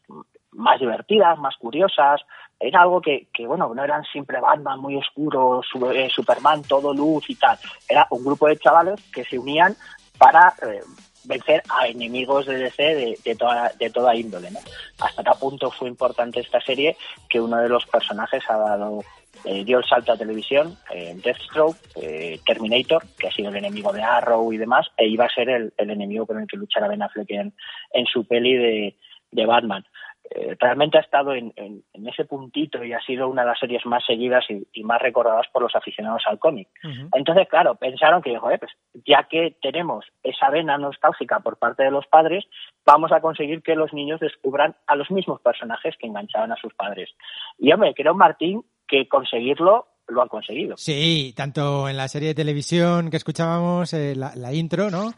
más 0.53 0.81
divertidas, 0.81 1.39
más 1.39 1.57
curiosas. 1.57 2.21
Era 2.59 2.83
algo 2.83 3.01
que, 3.01 3.29
que 3.33 3.47
bueno, 3.47 3.73
no 3.75 3.85
eran 3.85 4.03
siempre 4.05 4.41
Batman 4.41 4.81
muy 4.81 4.97
oscuro, 4.97 5.63
eh, 5.93 6.09
Superman 6.11 6.63
todo 6.63 6.95
luz 6.95 7.29
y 7.29 7.35
tal. 7.35 7.59
Era 7.89 8.07
un 8.11 8.25
grupo 8.25 8.49
de 8.49 8.57
chavales 8.57 9.01
que 9.13 9.25
se 9.25 9.39
unían 9.39 9.77
para 10.19 10.55
eh, 10.63 10.81
vencer 11.25 11.63
a 11.69 11.87
enemigos 11.87 12.47
de 12.47 12.57
DC 12.57 12.83
de, 12.83 13.19
de 13.23 13.37
toda, 13.37 13.71
de 13.79 13.91
toda 13.91 14.15
índole. 14.15 14.51
¿no? 14.51 14.61
Hasta 15.01 15.23
tal 15.23 15.39
punto 15.39 15.71
fue 15.71 15.89
importante 15.89 16.41
esta 16.41 16.61
serie 16.61 16.97
que 17.29 17.41
uno 17.41 17.59
de 17.59 17.69
los 17.69 17.85
personajes 17.87 18.43
ha 18.49 18.57
dado 18.57 19.03
eh, 19.45 19.65
dio 19.65 19.79
el 19.79 19.85
salto 19.85 20.13
a 20.13 20.17
televisión, 20.17 20.77
eh, 20.93 21.15
Deathstroke, 21.23 21.77
eh, 22.03 22.41
Terminator, 22.47 23.03
que 23.19 23.29
ha 23.29 23.33
sido 23.33 23.51
el 23.51 23.57
enemigo 23.57 23.93
de 23.93 24.03
Arrow 24.03 24.53
y 24.53 24.57
demás, 24.59 24.89
e 24.97 25.07
iba 25.07 25.25
a 25.27 25.31
ser 25.31 25.49
el, 25.49 25.73
el 25.77 25.91
enemigo 25.91 26.27
con 26.27 26.41
el 26.41 26.47
que 26.47 26.57
luchará 26.57 26.89
Ben 26.89 27.03
Affleck 27.03 27.31
en, 27.31 27.53
en 27.93 28.07
su 28.07 28.27
peli 28.27 28.55
de, 28.57 28.97
de 29.31 29.47
Batman. 29.47 29.85
Eh, 30.29 30.57
realmente 30.59 30.99
ha 30.99 31.03
estado 31.03 31.35
en, 31.35 31.53
en- 31.55 31.85
en 31.93 32.09
ese 32.09 32.25
puntito 32.25 32.83
y 32.83 32.93
ha 32.93 33.01
sido 33.03 33.29
una 33.29 33.43
de 33.43 33.49
las 33.49 33.61
series 33.61 33.87
más 33.87 34.05
seguidas 34.05 34.45
y, 34.51 34.67
y 34.73 34.83
más 34.83 35.01
recordadas 35.01 35.47
por 35.53 35.63
los 35.63 35.77
aficionados 35.77 36.25
al 36.27 36.41
cómic. 36.41 36.69
Ujú. 36.83 37.09
Entonces, 37.15 37.47
claro, 37.49 37.77
pensaron 37.77 38.23
que, 38.23 38.37
joder, 38.37 38.59
pues 38.59 38.73
ya 39.07 39.23
que 39.31 39.57
tenemos 39.63 40.05
esa 40.25 40.51
vena 40.51 40.79
nostálgica 40.79 41.39
por 41.39 41.59
parte 41.59 41.85
de 41.85 41.93
los 41.93 42.09
padres, 42.09 42.45
vamos 42.85 43.13
a 43.13 43.21
conseguir 43.21 43.63
que 43.63 43.77
los 43.77 43.93
niños 43.93 44.19
descubran 44.19 44.75
a 44.89 44.97
los 44.97 45.13
mismos 45.13 45.41
personajes 45.43 45.95
que 45.97 46.09
enganchaban 46.09 46.51
a 46.51 46.57
sus 46.57 46.75
padres. 46.75 47.09
Y 47.57 47.71
hombre, 47.73 47.95
creo, 47.95 48.15
Martín, 48.15 48.65
que 48.89 49.09
conseguirlo 49.09 49.87
lo 50.09 50.23
han 50.23 50.29
conseguido. 50.29 50.77
Sí, 50.77 51.35
tanto 51.37 51.89
en 51.89 51.97
la 51.97 52.07
serie 52.09 52.29
de 52.29 52.35
televisión 52.35 53.11
que 53.11 53.17
escuchábamos, 53.17 53.93
eh, 53.93 54.15
la, 54.15 54.33
la 54.37 54.53
intro, 54.53 54.91
¿no? 54.91 55.13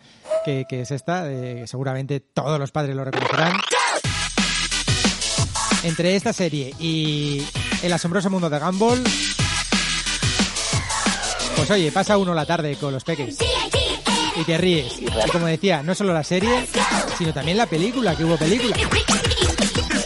Que, 0.44 0.64
que 0.68 0.80
es 0.80 0.90
esta, 0.90 1.30
eh, 1.30 1.66
seguramente 1.66 2.20
todos 2.20 2.58
los 2.58 2.72
padres 2.72 2.96
lo 2.96 3.04
reconocerán. 3.04 3.52
Entre 5.84 6.16
esta 6.16 6.32
serie 6.32 6.74
y 6.80 7.42
El 7.82 7.92
asombroso 7.92 8.30
mundo 8.30 8.50
de 8.50 8.58
Gumball, 8.58 9.02
pues 11.56 11.70
oye, 11.70 11.92
pasa 11.92 12.18
uno 12.18 12.34
la 12.34 12.46
tarde 12.46 12.76
con 12.76 12.92
los 12.92 13.04
peques 13.04 13.38
y 14.36 14.44
te 14.44 14.58
ríes. 14.58 15.00
Y 15.00 15.06
como 15.30 15.46
decía, 15.46 15.82
no 15.82 15.94
solo 15.94 16.12
la 16.12 16.24
serie, 16.24 16.66
sino 17.16 17.32
también 17.32 17.56
la 17.56 17.66
película, 17.66 18.16
que 18.16 18.24
hubo 18.24 18.36
película. 18.36 18.76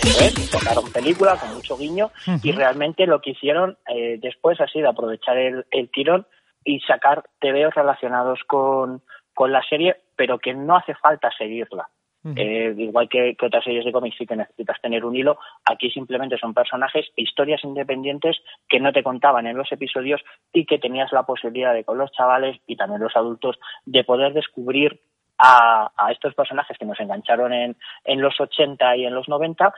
¿Eh? 0.04 0.30
Sacaron 0.50 0.90
película 0.92 1.36
con 1.36 1.54
mucho 1.54 1.76
guiño 1.76 2.10
y 2.42 2.52
realmente 2.52 3.06
lo 3.06 3.20
que 3.20 3.30
hicieron 3.30 3.76
eh, 3.88 4.18
después 4.20 4.60
ha 4.60 4.66
sido 4.66 4.88
aprovechar 4.88 5.36
el, 5.36 5.66
el 5.70 5.90
tirón 5.90 6.26
y 6.64 6.80
sacar 6.80 7.24
TVOs 7.40 7.74
relacionados 7.74 8.40
con, 8.46 9.02
con 9.34 9.52
la 9.52 9.62
serie, 9.68 9.96
pero 10.16 10.38
que 10.38 10.54
no 10.54 10.76
hace 10.76 10.94
falta 10.94 11.30
seguirla. 11.36 11.88
Eh, 12.36 12.72
igual 12.78 13.08
que, 13.08 13.34
que 13.34 13.46
otras 13.46 13.64
series 13.64 13.84
de 13.84 13.90
cómics 13.90 14.16
sí 14.16 14.26
que 14.26 14.36
necesitas 14.36 14.80
tener 14.80 15.04
un 15.04 15.16
hilo, 15.16 15.38
aquí 15.64 15.90
simplemente 15.90 16.38
son 16.38 16.54
personajes, 16.54 17.10
historias 17.16 17.64
independientes 17.64 18.36
que 18.68 18.78
no 18.78 18.92
te 18.92 19.02
contaban 19.02 19.48
en 19.48 19.56
los 19.56 19.72
episodios 19.72 20.20
y 20.52 20.64
que 20.64 20.78
tenías 20.78 21.12
la 21.12 21.24
posibilidad 21.24 21.74
de 21.74 21.82
con 21.82 21.98
los 21.98 22.12
chavales 22.12 22.60
y 22.68 22.76
también 22.76 23.02
los 23.02 23.16
adultos 23.16 23.58
de 23.86 24.04
poder 24.04 24.34
descubrir 24.34 25.00
a, 25.36 25.90
a 25.96 26.12
estos 26.12 26.34
personajes 26.34 26.78
que 26.78 26.84
nos 26.84 27.00
engancharon 27.00 27.52
en, 27.52 27.76
en 28.04 28.20
los 28.20 28.40
80 28.40 28.96
y 28.98 29.06
en 29.06 29.14
los 29.14 29.28
90 29.28 29.74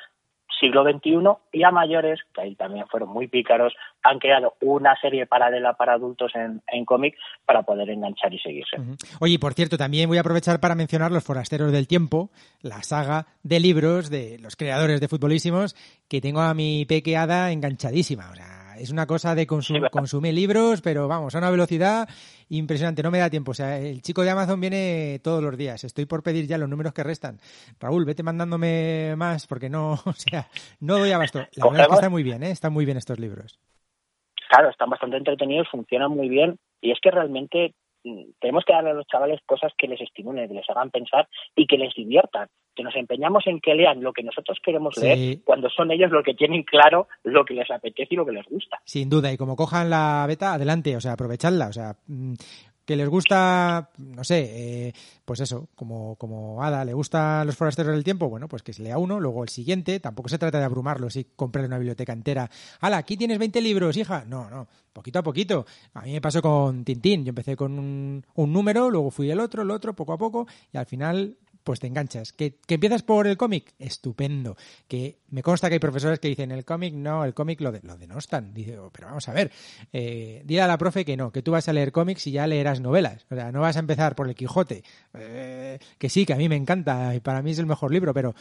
siglo 0.59 0.84
XXI 0.84 1.18
y 1.52 1.62
a 1.64 1.70
mayores, 1.70 2.20
que 2.34 2.42
ahí 2.42 2.55
también 2.55 2.86
fueron 2.86 3.11
muy 3.11 3.28
pícaros, 3.28 3.74
han 4.02 4.18
creado 4.18 4.55
una 4.61 4.94
serie 5.00 5.26
paralela 5.26 5.74
para 5.74 5.94
adultos 5.94 6.32
en, 6.34 6.62
en 6.68 6.84
cómic 6.84 7.16
para 7.44 7.62
poder 7.62 7.90
enganchar 7.90 8.32
y 8.32 8.38
seguirse. 8.38 8.76
Oye, 9.20 9.34
y 9.34 9.38
por 9.38 9.55
cierto, 9.55 9.76
también 9.76 10.09
voy 10.09 10.18
a 10.18 10.20
aprovechar 10.20 10.61
para 10.61 10.74
mencionar 10.74 11.11
Los 11.11 11.24
Forasteros 11.24 11.72
del 11.72 11.88
Tiempo, 11.88 12.30
la 12.61 12.82
saga 12.82 13.26
de 13.42 13.61
libros 13.61 14.11
de 14.11 14.38
los 14.40 14.57
creadores 14.57 15.00
de 15.00 15.09
Futbolísimos, 15.09 15.74
que 16.09 16.20
tengo 16.20 16.40
a 16.40 16.55
mi 16.55 16.84
pequeada 16.86 17.50
enganchadísima. 17.52 18.30
O 18.30 18.34
sea, 18.34 18.64
es 18.79 18.91
una 18.91 19.07
cosa 19.07 19.35
de 19.35 19.47
consu- 19.47 19.62
Sí, 19.66 19.72
¿verdad? 19.75 19.91
consumir 19.91 20.35
libros, 20.35 20.81
pero 20.83 21.09
vamos, 21.09 21.35
a 21.35 21.39
una 21.39 21.51
velocidad 21.51 22.09
impresionante, 22.49 23.03
no 23.03 23.11
me 23.11 23.18
da 23.18 23.31
tiempo. 23.31 23.53
O 23.53 23.55
sea, 23.55 23.79
el 23.79 24.03
chico 24.03 24.22
de 24.22 24.31
Amazon 24.31 24.61
viene 24.61 25.20
todos 25.22 25.43
los 25.43 25.57
días. 25.57 25.85
Estoy 25.85 26.07
por 26.07 26.22
pedir 26.22 26.47
ya 26.47 26.59
los 26.59 26.68
números 26.68 26.93
que 26.93 27.03
restan. 27.03 27.39
Raúl, 27.81 28.05
vete 28.05 28.22
mandándome 28.22 29.14
más, 29.16 29.47
porque 29.47 29.68
no, 29.70 29.93
o 30.05 30.12
sea, 30.12 30.49
no 30.81 30.99
doy 30.99 31.12
abasto. 31.12 31.39
La 31.57 31.66
verdad 31.66 31.83
es 31.83 31.89
que 31.89 31.95
está 31.95 32.11
muy 32.11 32.22
bien, 32.22 32.43
¿eh? 32.43 32.51
Están 32.51 32.72
muy 32.72 32.85
bien 32.85 32.97
estos 32.97 33.18
libros. 33.18 33.59
Claro, 34.49 34.70
están 34.70 34.91
bastante 34.91 35.16
entretenidos, 35.16 35.66
funcionan 35.70 36.11
muy 36.11 36.29
bien 36.29 36.59
y 36.81 36.93
es 36.93 36.99
que 37.03 37.11
realmente 37.11 37.75
tenemos 38.40 38.64
que 38.64 38.72
darle 38.72 38.90
a 38.90 38.94
los 38.94 39.07
chavales 39.07 39.40
cosas 39.46 39.72
que 39.78 39.88
les 39.88 40.00
estimulen, 40.00 40.48
que 40.48 40.55
les 40.55 40.68
hagan 40.68 40.90
pensar 40.90 41.26
y 41.57 41.66
que 41.66 41.78
les 41.78 41.94
diviertan. 41.94 42.48
Que 42.76 42.82
nos 42.82 42.94
empeñamos 42.96 43.46
en 43.46 43.61
que 43.61 43.74
lean 43.74 44.02
lo 44.02 44.12
que 44.12 44.22
nosotros 44.22 44.59
queremos 44.62 44.94
Sí. 44.96 45.02
leer 45.07 45.38
cuando 45.44 45.70
son 45.70 45.90
ellos 45.90 46.11
los 46.11 46.24
que 46.24 46.34
tienen 46.34 46.64
claro 46.64 47.09
lo 47.22 47.44
que 47.44 47.55
les 47.55 47.70
apetece 47.70 48.14
y 48.14 48.16
lo 48.16 48.26
que 48.26 48.32
les 48.32 48.46
gusta. 48.46 48.80
Sin 48.84 49.09
duda, 49.09 49.32
y 49.32 49.36
como 49.36 49.57
cojan 49.57 49.90
la 49.90 50.24
beta, 50.26 50.55
adelante, 50.55 50.96
o 50.96 51.00
sea, 51.00 51.12
aprovechadla, 51.12 51.68
o 51.68 51.72
sea, 51.72 51.94
mm, 52.07 52.34
que 52.85 52.97
les 52.97 53.09
gusta, 53.09 53.91
no 53.99 54.24
sé, 54.24 54.89
eh, 54.89 54.93
pues 55.24 55.41
eso, 55.41 55.68
como, 55.74 56.16
como 56.16 56.62
Ada 56.62 56.85
le 56.85 56.93
gusta 56.93 57.45
los 57.45 57.57
forasteros 57.57 57.95
del 57.95 58.05
tiempo, 58.05 58.28
bueno, 58.28 58.49
pues 58.49 58.62
que 58.62 58.72
se 58.72 58.82
lea 58.82 58.99
uno, 58.99 59.20
luego 59.20 59.43
el 59.43 59.49
siguiente, 59.49 60.01
tampoco 60.01 60.28
se 60.28 60.39
trata 60.39 60.59
de 60.59 60.64
abrumarlos 60.64 61.16
y 61.16 61.24
comprarle 61.37 61.68
una 61.68 61.78
biblioteca 61.78 62.12
entera. 62.12 62.51
¡Hala, 62.80 62.99
aquí 62.99 63.16
tienes 63.16 63.39
20 63.39 63.61
libros, 63.61 63.97
hija! 63.97 64.24
No, 64.26 64.51
no, 64.51 64.68
poquito 64.93 65.18
a 65.18 65.22
poquito. 65.22 65.66
A 65.95 66.03
mí 66.03 66.12
me 66.12 66.20
pasó 66.20 66.43
con 66.43 66.85
Tintín, 66.85 67.24
yo 67.24 67.30
empecé 67.30 67.57
con 67.57 67.78
un, 67.78 68.24
un 68.35 68.53
número, 68.53 68.91
luego 68.91 69.11
fui 69.11 69.30
el 69.30 69.41
otro, 69.41 69.62
el 69.62 69.70
otro, 69.70 69.95
poco 69.95 70.12
a 70.12 70.18
poco, 70.18 70.47
y 70.72 70.76
al 70.76 70.87
final 70.87 71.37
pues 71.65 71.81
te 71.81 71.87
enganchas. 71.87 72.33
¿Que, 72.33 72.57
que 72.67 72.75
empiezas 72.75 73.03
por 73.03 73.27
el 73.27 73.37
cómic? 73.37 73.75
Estupendo. 73.79 74.57
Que 74.87 75.19
me 75.31 75.43
consta 75.43 75.69
que 75.69 75.75
hay 75.75 75.79
profesores 75.81 76.21
que 76.21 76.29
dicen 76.29 76.53
el 76.53 76.65
cómic 76.65 76.95
no, 76.95 77.25
el 77.25 77.35
cómic 77.35 77.61
lo, 77.62 77.73
de, 77.73 77.81
lo 77.83 77.97
denostan. 77.97 78.53
Dice, 78.55 78.79
"Oh, 78.79 78.91
pero 78.93 79.09
vamos 79.09 79.29
a 79.29 79.33
ver, 79.33 79.51
eh, 79.93 80.43
dile 80.45 80.61
a 80.61 80.69
la 80.69 80.79
profe 80.79 81.05
que 81.05 81.17
no, 81.17 81.33
que 81.33 81.43
tú 81.43 81.53
vas 81.53 81.69
a 81.69 81.73
leer 81.73 81.91
cómics 81.91 82.27
y 82.27 82.33
ya 82.33 82.47
leerás 82.47 82.81
novelas. 82.81 83.27
O 83.31 83.35
sea, 83.35 83.51
no 83.51 83.62
vas 83.62 83.77
a 83.77 83.81
empezar 83.81 84.15
por 84.15 84.29
el 84.29 84.35
Quijote. 84.35 84.85
Eh, 85.15 85.79
que 85.99 86.09
sí, 86.09 86.27
que 86.27 86.35
a 86.35 86.37
mí 86.37 86.49
me 86.49 86.57
encanta 86.57 87.15
y 87.15 87.21
para 87.21 87.43
mí 87.43 87.51
es 87.51 87.59
el 87.59 87.67
mejor 87.67 87.93
libro, 87.93 88.15
pero 88.15 88.35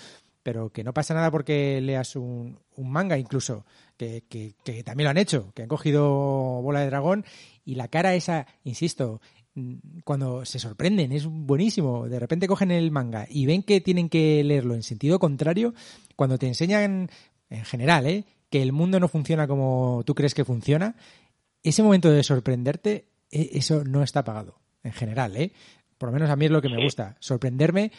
pero 0.43 0.71
que 0.71 0.83
no 0.83 0.93
pasa 0.93 1.13
nada 1.13 1.31
porque 1.31 1.79
leas 1.79 2.17
un, 2.17 2.59
un 2.75 2.91
manga 2.91 3.17
incluso, 3.17 3.65
que, 3.95 4.25
que, 4.27 4.55
que 4.65 4.83
también 4.83 5.05
lo 5.05 5.11
han 5.11 5.17
hecho, 5.17 5.53
que 5.55 5.61
han 5.61 5.69
cogido 5.69 6.03
Bola 6.61 6.81
de 6.81 6.87
Dragón 6.87 7.23
y 7.63 7.75
la 7.75 7.87
cara 7.87 8.13
esa, 8.13 8.45
insisto, 8.65 9.21
cuando 10.03 10.45
se 10.45 10.59
sorprenden, 10.59 11.11
es 11.11 11.25
buenísimo. 11.25 12.07
De 12.07 12.19
repente 12.19 12.47
cogen 12.47 12.71
el 12.71 12.91
manga 12.91 13.27
y 13.29 13.45
ven 13.45 13.63
que 13.63 13.81
tienen 13.81 14.09
que 14.09 14.43
leerlo 14.43 14.73
en 14.73 14.83
sentido 14.83 15.19
contrario, 15.19 15.73
cuando 16.15 16.37
te 16.37 16.47
enseñan, 16.47 17.09
en 17.49 17.65
general, 17.65 18.07
¿eh? 18.07 18.25
que 18.49 18.61
el 18.61 18.71
mundo 18.71 18.99
no 18.99 19.07
funciona 19.07 19.47
como 19.47 20.03
tú 20.05 20.15
crees 20.15 20.33
que 20.33 20.45
funciona, 20.45 20.95
ese 21.63 21.81
momento 21.83 22.11
de 22.11 22.23
sorprenderte, 22.23 23.07
e- 23.31 23.49
eso 23.53 23.83
no 23.83 24.03
está 24.03 24.23
pagado, 24.23 24.59
en 24.83 24.91
general, 24.91 25.35
¿eh? 25.37 25.51
Por 25.97 26.09
lo 26.09 26.13
menos 26.13 26.29
a 26.29 26.35
mí 26.35 26.45
es 26.45 26.51
lo 26.51 26.61
que 26.61 26.69
me 26.69 26.83
gusta, 26.83 27.15
sorprenderme 27.19 27.91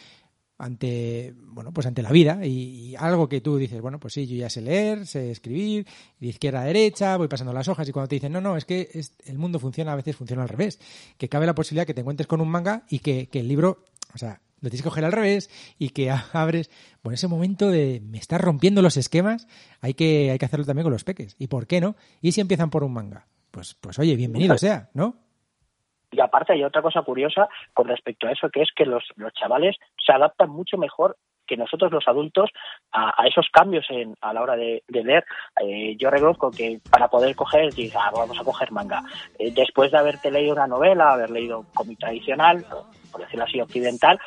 ante 0.57 1.33
bueno 1.37 1.71
pues 1.73 1.85
ante 1.87 2.01
la 2.01 2.11
vida 2.11 2.45
y, 2.45 2.49
y 2.91 2.95
algo 2.95 3.27
que 3.29 3.41
tú 3.41 3.57
dices 3.57 3.81
bueno 3.81 3.99
pues 3.99 4.13
sí 4.13 4.25
yo 4.25 4.35
ya 4.37 4.49
sé 4.49 4.61
leer 4.61 5.05
sé 5.05 5.31
escribir 5.31 5.85
de 6.19 6.27
izquierda 6.27 6.61
a 6.61 6.65
derecha 6.65 7.17
voy 7.17 7.27
pasando 7.27 7.51
las 7.53 7.67
hojas 7.67 7.87
y 7.89 7.91
cuando 7.91 8.07
te 8.07 8.15
dicen 8.15 8.31
no 8.31 8.41
no 8.41 8.55
es 8.57 8.65
que 8.65 8.89
es- 8.93 9.13
el 9.25 9.37
mundo 9.37 9.59
funciona 9.59 9.91
a 9.91 9.95
veces 9.95 10.15
funciona 10.15 10.43
al 10.43 10.49
revés 10.49 10.79
que 11.17 11.27
cabe 11.29 11.45
la 11.45 11.55
posibilidad 11.55 11.85
que 11.85 11.93
te 11.93 12.01
encuentres 12.01 12.27
con 12.27 12.39
un 12.41 12.47
manga 12.49 12.83
y 12.89 12.99
que, 12.99 13.27
que 13.27 13.41
el 13.41 13.47
libro 13.47 13.83
o 14.13 14.17
sea 14.17 14.41
lo 14.61 14.69
tienes 14.69 14.81
que 14.83 14.89
coger 14.89 15.05
al 15.05 15.11
revés 15.11 15.49
y 15.77 15.89
que 15.89 16.09
abres. 16.33 16.71
Bueno, 17.03 17.13
ese 17.15 17.27
momento 17.27 17.69
de 17.69 18.01
me 18.03 18.17
estás 18.17 18.41
rompiendo 18.41 18.81
los 18.81 18.97
esquemas, 18.97 19.47
hay 19.81 19.93
que, 19.93 20.31
hay 20.31 20.39
que 20.39 20.45
hacerlo 20.45 20.65
también 20.65 20.85
con 20.85 20.93
los 20.93 21.03
peques. 21.03 21.35
¿Y 21.37 21.47
por 21.47 21.67
qué 21.67 21.81
no? 21.81 21.95
¿Y 22.21 22.31
si 22.31 22.41
empiezan 22.41 22.71
por 22.71 22.83
un 22.83 22.93
manga? 22.93 23.27
Pues, 23.51 23.75
pues 23.79 23.99
oye, 23.99 24.15
bienvenido 24.15 24.57
sea, 24.57 24.89
¿no? 24.95 25.17
Y 26.15 26.21
aparte 26.21 26.53
hay 26.53 26.63
otra 26.63 26.81
cosa 26.81 27.01
curiosa 27.01 27.49
con 27.73 27.87
respecto 27.87 28.27
a 28.27 28.31
eso, 28.31 28.49
que 28.49 28.61
es 28.61 28.69
que 28.73 28.85
los, 28.85 29.03
los 29.17 29.33
chavales 29.33 29.75
se 30.03 30.13
adaptan 30.13 30.49
mucho 30.49 30.77
mejor 30.77 31.17
que 31.45 31.57
nosotros 31.57 31.91
los 31.91 32.07
adultos 32.07 32.49
a, 32.91 33.21
a 33.21 33.27
esos 33.27 33.47
cambios 33.51 33.85
en, 33.89 34.15
a 34.21 34.33
la 34.33 34.41
hora 34.41 34.55
de, 34.55 34.83
de 34.87 35.03
leer. 35.03 35.25
Eh, 35.61 35.95
yo 35.99 36.09
reconozco 36.09 36.49
que 36.49 36.79
para 36.89 37.07
poder 37.07 37.35
coger, 37.35 37.73
diga, 37.73 37.99
ah, 38.05 38.11
vamos 38.15 38.39
a 38.39 38.43
coger 38.43 38.71
manga. 38.71 39.03
Eh, 39.37 39.51
después 39.51 39.91
de 39.91 39.97
haberte 39.97 40.31
leído 40.31 40.53
una 40.53 40.67
novela, 40.67 41.11
haber 41.11 41.29
leído 41.29 41.65
cómic 41.73 41.99
tradicional, 41.99 42.65
por 43.11 43.21
decirlo 43.21 43.45
así, 43.45 43.61
occidental, 43.61 44.19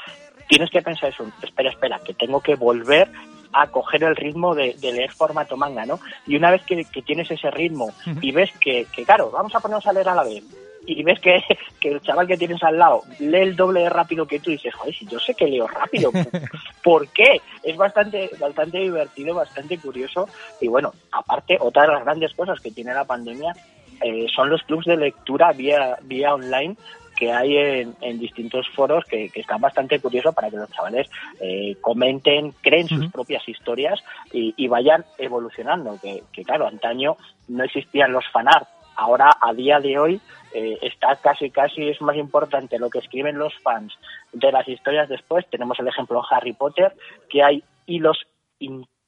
tienes 0.48 0.70
que 0.70 0.82
pensar 0.82 1.08
eso, 1.08 1.24
espera, 1.42 1.70
espera, 1.70 2.00
que 2.04 2.14
tengo 2.14 2.40
que 2.40 2.54
volver 2.54 3.08
a 3.52 3.66
coger 3.66 4.04
el 4.04 4.14
ritmo 4.14 4.54
de, 4.54 4.74
de 4.74 4.92
leer 4.92 5.10
formato 5.10 5.56
manga, 5.56 5.86
¿no? 5.86 5.98
Y 6.26 6.36
una 6.36 6.50
vez 6.50 6.62
que, 6.64 6.84
que 6.84 7.02
tienes 7.02 7.30
ese 7.30 7.50
ritmo 7.50 7.88
y 8.20 8.30
ves 8.30 8.52
que, 8.60 8.86
que, 8.94 9.04
claro, 9.04 9.30
vamos 9.30 9.54
a 9.54 9.60
ponernos 9.60 9.86
a 9.86 9.92
leer 9.92 10.08
a 10.10 10.14
la 10.14 10.22
vez, 10.22 10.44
y 10.92 11.02
ves 11.02 11.20
que, 11.20 11.42
que, 11.80 11.90
el 11.92 12.00
chaval 12.00 12.26
que 12.26 12.36
tienes 12.36 12.62
al 12.62 12.78
lado 12.78 13.02
lee 13.18 13.38
el 13.38 13.56
doble 13.56 13.82
de 13.82 13.90
rápido 13.90 14.26
que 14.26 14.40
tú 14.40 14.50
y 14.50 14.54
dices, 14.54 14.74
joder, 14.74 14.94
si 14.94 15.06
yo 15.06 15.18
sé 15.18 15.34
que 15.34 15.46
leo 15.46 15.66
rápido, 15.66 16.10
¿por 16.82 17.08
qué? 17.08 17.40
Es 17.62 17.76
bastante, 17.76 18.30
bastante 18.38 18.78
divertido, 18.78 19.34
bastante 19.34 19.78
curioso 19.78 20.28
y 20.60 20.68
bueno, 20.68 20.92
aparte, 21.12 21.58
otra 21.60 21.82
de 21.82 21.92
las 21.92 22.04
grandes 22.04 22.34
cosas 22.34 22.60
que 22.60 22.70
tiene 22.70 22.94
la 22.94 23.04
pandemia 23.04 23.52
eh, 24.00 24.26
son 24.34 24.48
los 24.48 24.62
clubs 24.62 24.86
de 24.86 24.96
lectura 24.96 25.52
vía, 25.52 25.98
vía 26.02 26.34
online 26.34 26.76
que 27.18 27.32
hay 27.32 27.56
en, 27.56 27.96
en 28.00 28.18
distintos 28.20 28.68
foros 28.74 29.04
que, 29.04 29.28
que, 29.30 29.40
están 29.40 29.60
bastante 29.60 29.98
curiosos 29.98 30.32
para 30.34 30.50
que 30.50 30.56
los 30.56 30.70
chavales 30.70 31.10
eh, 31.40 31.76
comenten, 31.80 32.52
creen 32.62 32.86
sus 32.86 33.00
uh 33.00 33.02
-huh. 33.02 33.12
propias 33.12 33.46
historias 33.48 34.00
y, 34.32 34.54
y 34.56 34.68
vayan 34.68 35.04
evolucionando. 35.18 35.98
Que, 36.00 36.22
que, 36.32 36.44
claro, 36.44 36.68
antaño 36.68 37.16
no 37.48 37.64
existían 37.64 38.12
los 38.12 38.24
fanart. 38.32 38.68
Ahora, 38.98 39.30
a 39.40 39.54
día 39.54 39.78
de 39.78 39.96
hoy, 39.96 40.20
eh, 40.52 40.76
está 40.82 41.14
casi, 41.22 41.50
casi 41.50 41.88
es 41.88 42.00
más 42.00 42.16
importante 42.16 42.80
lo 42.80 42.90
que 42.90 42.98
escriben 42.98 43.38
los 43.38 43.54
fans 43.60 43.96
de 44.32 44.50
las 44.50 44.66
historias 44.66 45.08
después. 45.08 45.46
Tenemos 45.48 45.78
el 45.78 45.86
ejemplo 45.86 46.20
de 46.20 46.26
Harry 46.36 46.52
Potter, 46.52 46.92
que 47.30 47.44
hay 47.44 47.62
hilos 47.86 48.26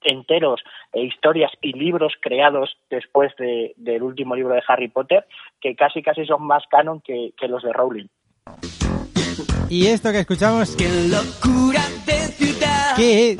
enteros 0.02 0.60
e 0.92 1.02
historias 1.02 1.50
y 1.60 1.72
libros 1.72 2.12
creados 2.20 2.76
después 2.88 3.32
de, 3.36 3.74
del 3.76 4.04
último 4.04 4.36
libro 4.36 4.54
de 4.54 4.62
Harry 4.68 4.86
Potter 4.86 5.26
que 5.60 5.74
casi 5.74 6.02
casi 6.04 6.24
son 6.24 6.46
más 6.46 6.62
canon 6.70 7.00
que, 7.00 7.32
que 7.36 7.48
los 7.48 7.64
de 7.64 7.72
Rowling. 7.72 8.06
Y 9.68 9.88
esto 9.88 10.12
que 10.12 10.20
escuchamos, 10.20 10.76
qué 10.76 10.88
locura 11.08 11.82
de 12.06 12.12
ciudad, 12.12 12.96
¿qué 12.96 13.32
es? 13.32 13.38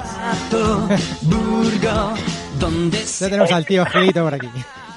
Burgo, 1.22 2.14
donde 2.58 2.98
ya 2.98 3.26
tenemos 3.26 3.52
al 3.52 3.64
tío 3.64 3.86
Gilito 3.86 4.24
por 4.24 4.34
aquí. 4.34 4.48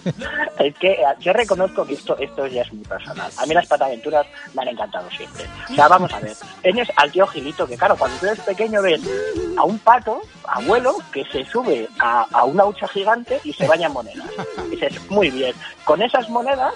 Es 0.60 0.76
que 0.76 0.98
yo 1.20 1.34
reconozco 1.34 1.86
que 1.86 1.94
esto, 1.94 2.18
esto 2.18 2.48
ya 2.48 2.62
es 2.62 2.72
muy 2.72 2.86
personal. 2.86 3.30
A 3.38 3.46
mí 3.46 3.54
las 3.54 3.68
pataventuras 3.68 4.26
me 4.54 4.62
han 4.62 4.70
encantado 4.70 5.10
siempre. 5.12 5.46
O 5.70 5.76
sea, 5.76 5.88
vamos 5.88 6.14
a 6.14 6.20
ver. 6.20 6.36
Tienes 6.62 6.90
al 6.96 7.12
tío 7.12 7.28
Gilito, 7.28 7.68
que 7.68 7.78
claro, 7.78 7.98
cuando 7.98 8.18
tú 8.18 8.28
eres 8.28 8.40
pequeño 8.42 8.82
ves 8.82 9.02
a 9.58 9.64
un 9.64 9.80
pato, 9.80 10.22
abuelo, 10.48 10.96
que 11.12 11.26
se 11.26 11.44
sube 11.46 11.90
a, 12.00 12.26
a 12.32 12.44
una 12.46 12.66
hucha 12.66 12.88
gigante 12.88 13.40
y 13.44 13.52
se 13.54 13.68
baña 13.68 13.90
monedas. 13.90 14.30
Y 14.68 14.72
dices, 14.72 15.10
muy 15.10 15.30
bien. 15.30 15.54
Con 15.84 16.02
esas 16.02 16.30
monedas 16.30 16.74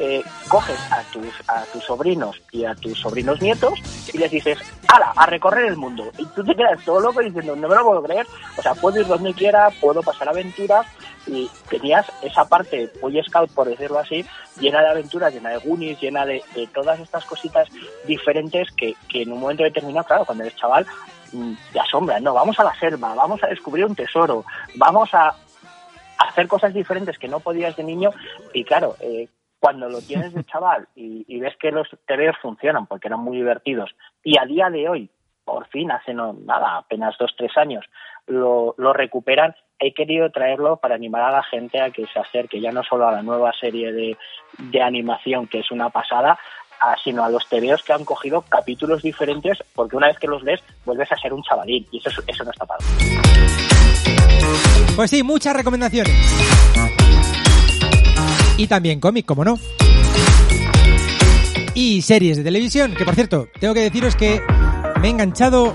eh, 0.00 0.22
coges 0.48 0.78
a 0.92 1.02
tus, 1.12 1.26
a 1.48 1.64
tus 1.72 1.82
sobrinos 1.84 2.40
y 2.52 2.64
a 2.64 2.74
tus 2.74 2.98
sobrinos 3.00 3.40
nietos 3.40 3.74
y 4.12 4.18
les 4.18 4.30
dices, 4.30 4.58
¡hala! 4.86 5.12
A 5.16 5.26
recorrer 5.26 5.66
el 5.66 5.76
mundo. 5.76 6.10
Y 6.18 6.24
tú 6.26 6.44
te 6.44 6.54
quedas 6.54 6.84
todo 6.84 7.00
loco 7.00 7.20
diciendo, 7.20 7.56
no 7.56 7.68
me 7.68 7.74
lo 7.74 7.84
puedo 7.84 8.02
creer. 8.02 8.26
O 8.56 8.62
sea, 8.62 8.74
puedo 8.74 9.00
ir 9.00 9.06
donde 9.06 9.34
quiera, 9.34 9.70
puedo 9.80 10.02
pasar 10.02 10.28
aventuras 10.28 10.86
y 11.26 11.50
tenías 11.68 12.10
esa 12.22 12.48
parte 12.48 12.90
Boy 13.00 13.20
Scout, 13.22 13.50
por 13.52 13.68
decirlo 13.68 13.98
así, 13.98 14.24
llena 14.60 14.80
de 14.82 14.88
aventuras, 14.88 15.32
llena 15.32 15.50
de 15.50 15.58
Goonies, 15.58 16.00
llena 16.00 16.24
de, 16.24 16.42
de 16.54 16.66
todas 16.68 17.00
estas 17.00 17.24
cositas 17.24 17.68
diferentes 18.06 18.70
que, 18.72 18.94
que, 19.08 19.22
en 19.22 19.32
un 19.32 19.40
momento 19.40 19.64
determinado, 19.64 20.06
claro, 20.06 20.24
cuando 20.24 20.44
eres 20.44 20.56
chaval, 20.56 20.86
mm, 21.32 21.52
te 21.72 21.80
asombran, 21.80 22.22
¿no? 22.22 22.34
Vamos 22.34 22.58
a 22.60 22.64
la 22.64 22.74
selva, 22.74 23.14
vamos 23.14 23.42
a 23.42 23.48
descubrir 23.48 23.84
un 23.84 23.94
tesoro, 23.94 24.44
vamos 24.76 25.12
a 25.12 25.34
hacer 26.18 26.48
cosas 26.48 26.74
diferentes 26.74 27.18
que 27.18 27.28
no 27.28 27.40
podías 27.40 27.76
de 27.76 27.84
niño 27.84 28.10
y 28.52 28.64
claro, 28.64 28.96
eh, 29.00 29.28
cuando 29.60 29.88
lo 29.88 30.00
tienes 30.00 30.34
de 30.34 30.44
chaval 30.50 30.88
y, 30.94 31.24
y, 31.28 31.40
ves 31.40 31.56
que 31.60 31.70
los 31.70 31.88
TVOs 32.06 32.36
funcionan 32.42 32.86
porque 32.86 33.08
eran 33.08 33.20
muy 33.20 33.36
divertidos 33.36 33.94
y 34.22 34.38
a 34.38 34.44
día 34.44 34.68
de 34.70 34.88
hoy, 34.88 35.10
por 35.44 35.66
fin, 35.68 35.90
hace 35.90 36.12
no, 36.12 36.34
nada, 36.34 36.76
apenas 36.76 37.16
dos, 37.18 37.34
tres 37.36 37.56
años, 37.56 37.84
lo, 38.28 38.74
recuperan, 38.92 39.54
he 39.78 39.92
querido 39.92 40.30
traerlo 40.30 40.76
para 40.76 40.94
animar 40.94 41.22
a 41.22 41.32
la 41.32 41.42
gente 41.42 41.80
a 41.80 41.90
que 41.90 42.06
se 42.06 42.18
acerque 42.18 42.60
ya 42.60 42.72
no 42.72 42.82
solo 42.82 43.08
a 43.08 43.12
la 43.12 43.22
nueva 43.22 43.52
serie 43.58 43.92
de, 43.92 44.16
de 44.58 44.82
animación, 44.82 45.46
que 45.46 45.60
es 45.60 45.70
una 45.70 45.90
pasada, 45.90 46.38
sino 47.02 47.24
a 47.24 47.30
los 47.30 47.46
TVOs 47.48 47.82
que 47.82 47.92
han 47.92 48.04
cogido 48.04 48.42
capítulos 48.42 49.02
diferentes, 49.02 49.58
porque 49.74 49.96
una 49.96 50.08
vez 50.08 50.18
que 50.18 50.28
los 50.28 50.42
lees, 50.42 50.62
vuelves 50.84 51.10
a 51.10 51.16
ser 51.16 51.32
un 51.32 51.42
chavalín, 51.42 51.86
y 51.90 51.98
eso, 51.98 52.22
eso 52.26 52.44
no 52.44 52.50
está 52.50 52.66
padre. 52.66 52.84
Pues 54.96 55.10
sí, 55.10 55.22
muchas 55.22 55.54
recomendaciones. 55.54 56.12
Y 58.56 58.66
también 58.66 59.00
cómic, 59.00 59.24
como 59.24 59.44
no. 59.44 59.56
Y 61.74 62.02
series 62.02 62.36
de 62.38 62.42
televisión, 62.42 62.94
que 62.94 63.04
por 63.04 63.14
cierto, 63.14 63.46
tengo 63.60 63.74
que 63.74 63.82
deciros 63.82 64.16
que 64.16 64.40
me 65.00 65.08
he 65.08 65.10
enganchado, 65.10 65.72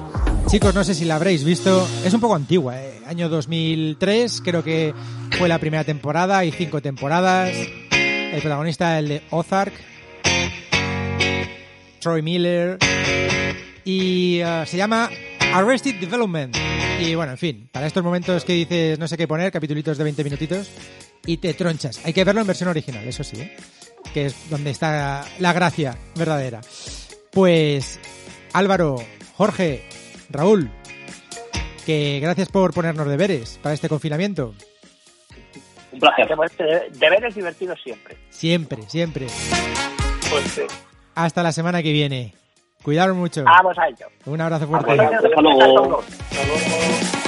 chicos, 0.47 0.75
no 0.75 0.83
sé 0.83 0.93
si 0.93 1.05
la 1.05 1.15
habréis 1.15 1.43
visto, 1.43 1.87
es 2.05 2.13
un 2.13 2.19
poco 2.19 2.35
antigua, 2.35 2.81
¿eh? 2.81 2.99
año 3.05 3.29
2003, 3.29 4.41
creo 4.41 4.63
que 4.63 4.93
fue 5.37 5.47
la 5.47 5.59
primera 5.59 5.83
temporada, 5.83 6.39
hay 6.39 6.51
cinco 6.51 6.81
temporadas, 6.81 7.55
el 7.91 8.41
protagonista 8.41 8.99
el 8.99 9.07
de 9.07 9.21
Ozark, 9.31 9.73
Troy 11.99 12.21
Miller, 12.21 12.77
y 13.85 14.41
uh, 14.43 14.65
se 14.65 14.77
llama 14.77 15.09
Arrested 15.53 15.99
Development. 15.99 16.55
Y 16.99 17.15
bueno, 17.15 17.31
en 17.33 17.37
fin, 17.37 17.69
para 17.71 17.87
estos 17.87 18.03
momentos 18.03 18.45
que 18.45 18.53
dices 18.53 18.99
no 18.99 19.07
sé 19.07 19.17
qué 19.17 19.27
poner, 19.27 19.51
capítulos 19.51 19.97
de 19.97 20.03
20 20.03 20.23
minutitos, 20.23 20.69
y 21.25 21.37
te 21.37 21.53
tronchas. 21.53 21.99
Hay 22.05 22.13
que 22.13 22.23
verlo 22.23 22.41
en 22.41 22.47
versión 22.47 22.69
original, 22.69 23.07
eso 23.07 23.23
sí, 23.23 23.37
¿eh? 23.39 23.55
que 24.13 24.27
es 24.27 24.49
donde 24.49 24.71
está 24.71 25.25
la 25.39 25.53
gracia 25.53 25.97
verdadera. 26.15 26.61
Pues 27.31 27.99
Álvaro, 28.53 28.97
Jorge, 29.35 29.83
Raúl, 30.30 30.69
que 31.86 32.19
gracias 32.21 32.49
por 32.49 32.74
ponernos 32.74 33.07
deberes 33.07 33.59
para 33.61 33.74
este 33.74 33.89
confinamiento. 33.89 34.53
Un 35.91 35.99
placer. 35.99 36.28
Deberes 36.93 37.36
divertidos 37.36 37.80
siempre. 37.84 38.17
Siempre, 38.30 38.89
siempre. 38.89 39.28
Pues 40.30 40.45
sí. 40.45 40.61
Hasta 41.15 41.43
la 41.43 41.51
semana 41.51 41.84
que 41.84 41.91
viene. 41.91 42.34
Cuidaros 42.82 43.15
mucho. 43.15 43.43
Vamos 43.43 43.78
a 43.78 43.88
ello. 43.88 44.07
Un 44.26 44.41
abrazo 44.41 44.67
fuerte. 44.67 44.91
Hasta 44.91 45.41
luego. 45.41 45.99
Hasta 46.01 46.45
luego. 46.45 47.22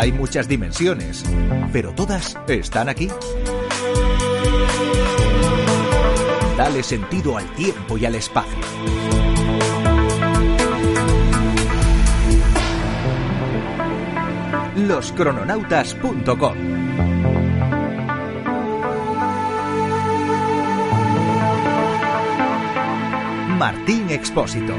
Hay 0.00 0.12
muchas 0.12 0.48
dimensiones, 0.48 1.22
pero 1.74 1.92
todas 1.92 2.34
están 2.48 2.88
aquí. 2.88 3.06
Dale 6.56 6.82
sentido 6.82 7.36
al 7.36 7.44
tiempo 7.54 7.98
y 7.98 8.06
al 8.06 8.14
espacio. 8.14 8.56
Loscrononautas.com 14.74 16.56
Martín 23.58 24.08
Expósito. 24.08 24.74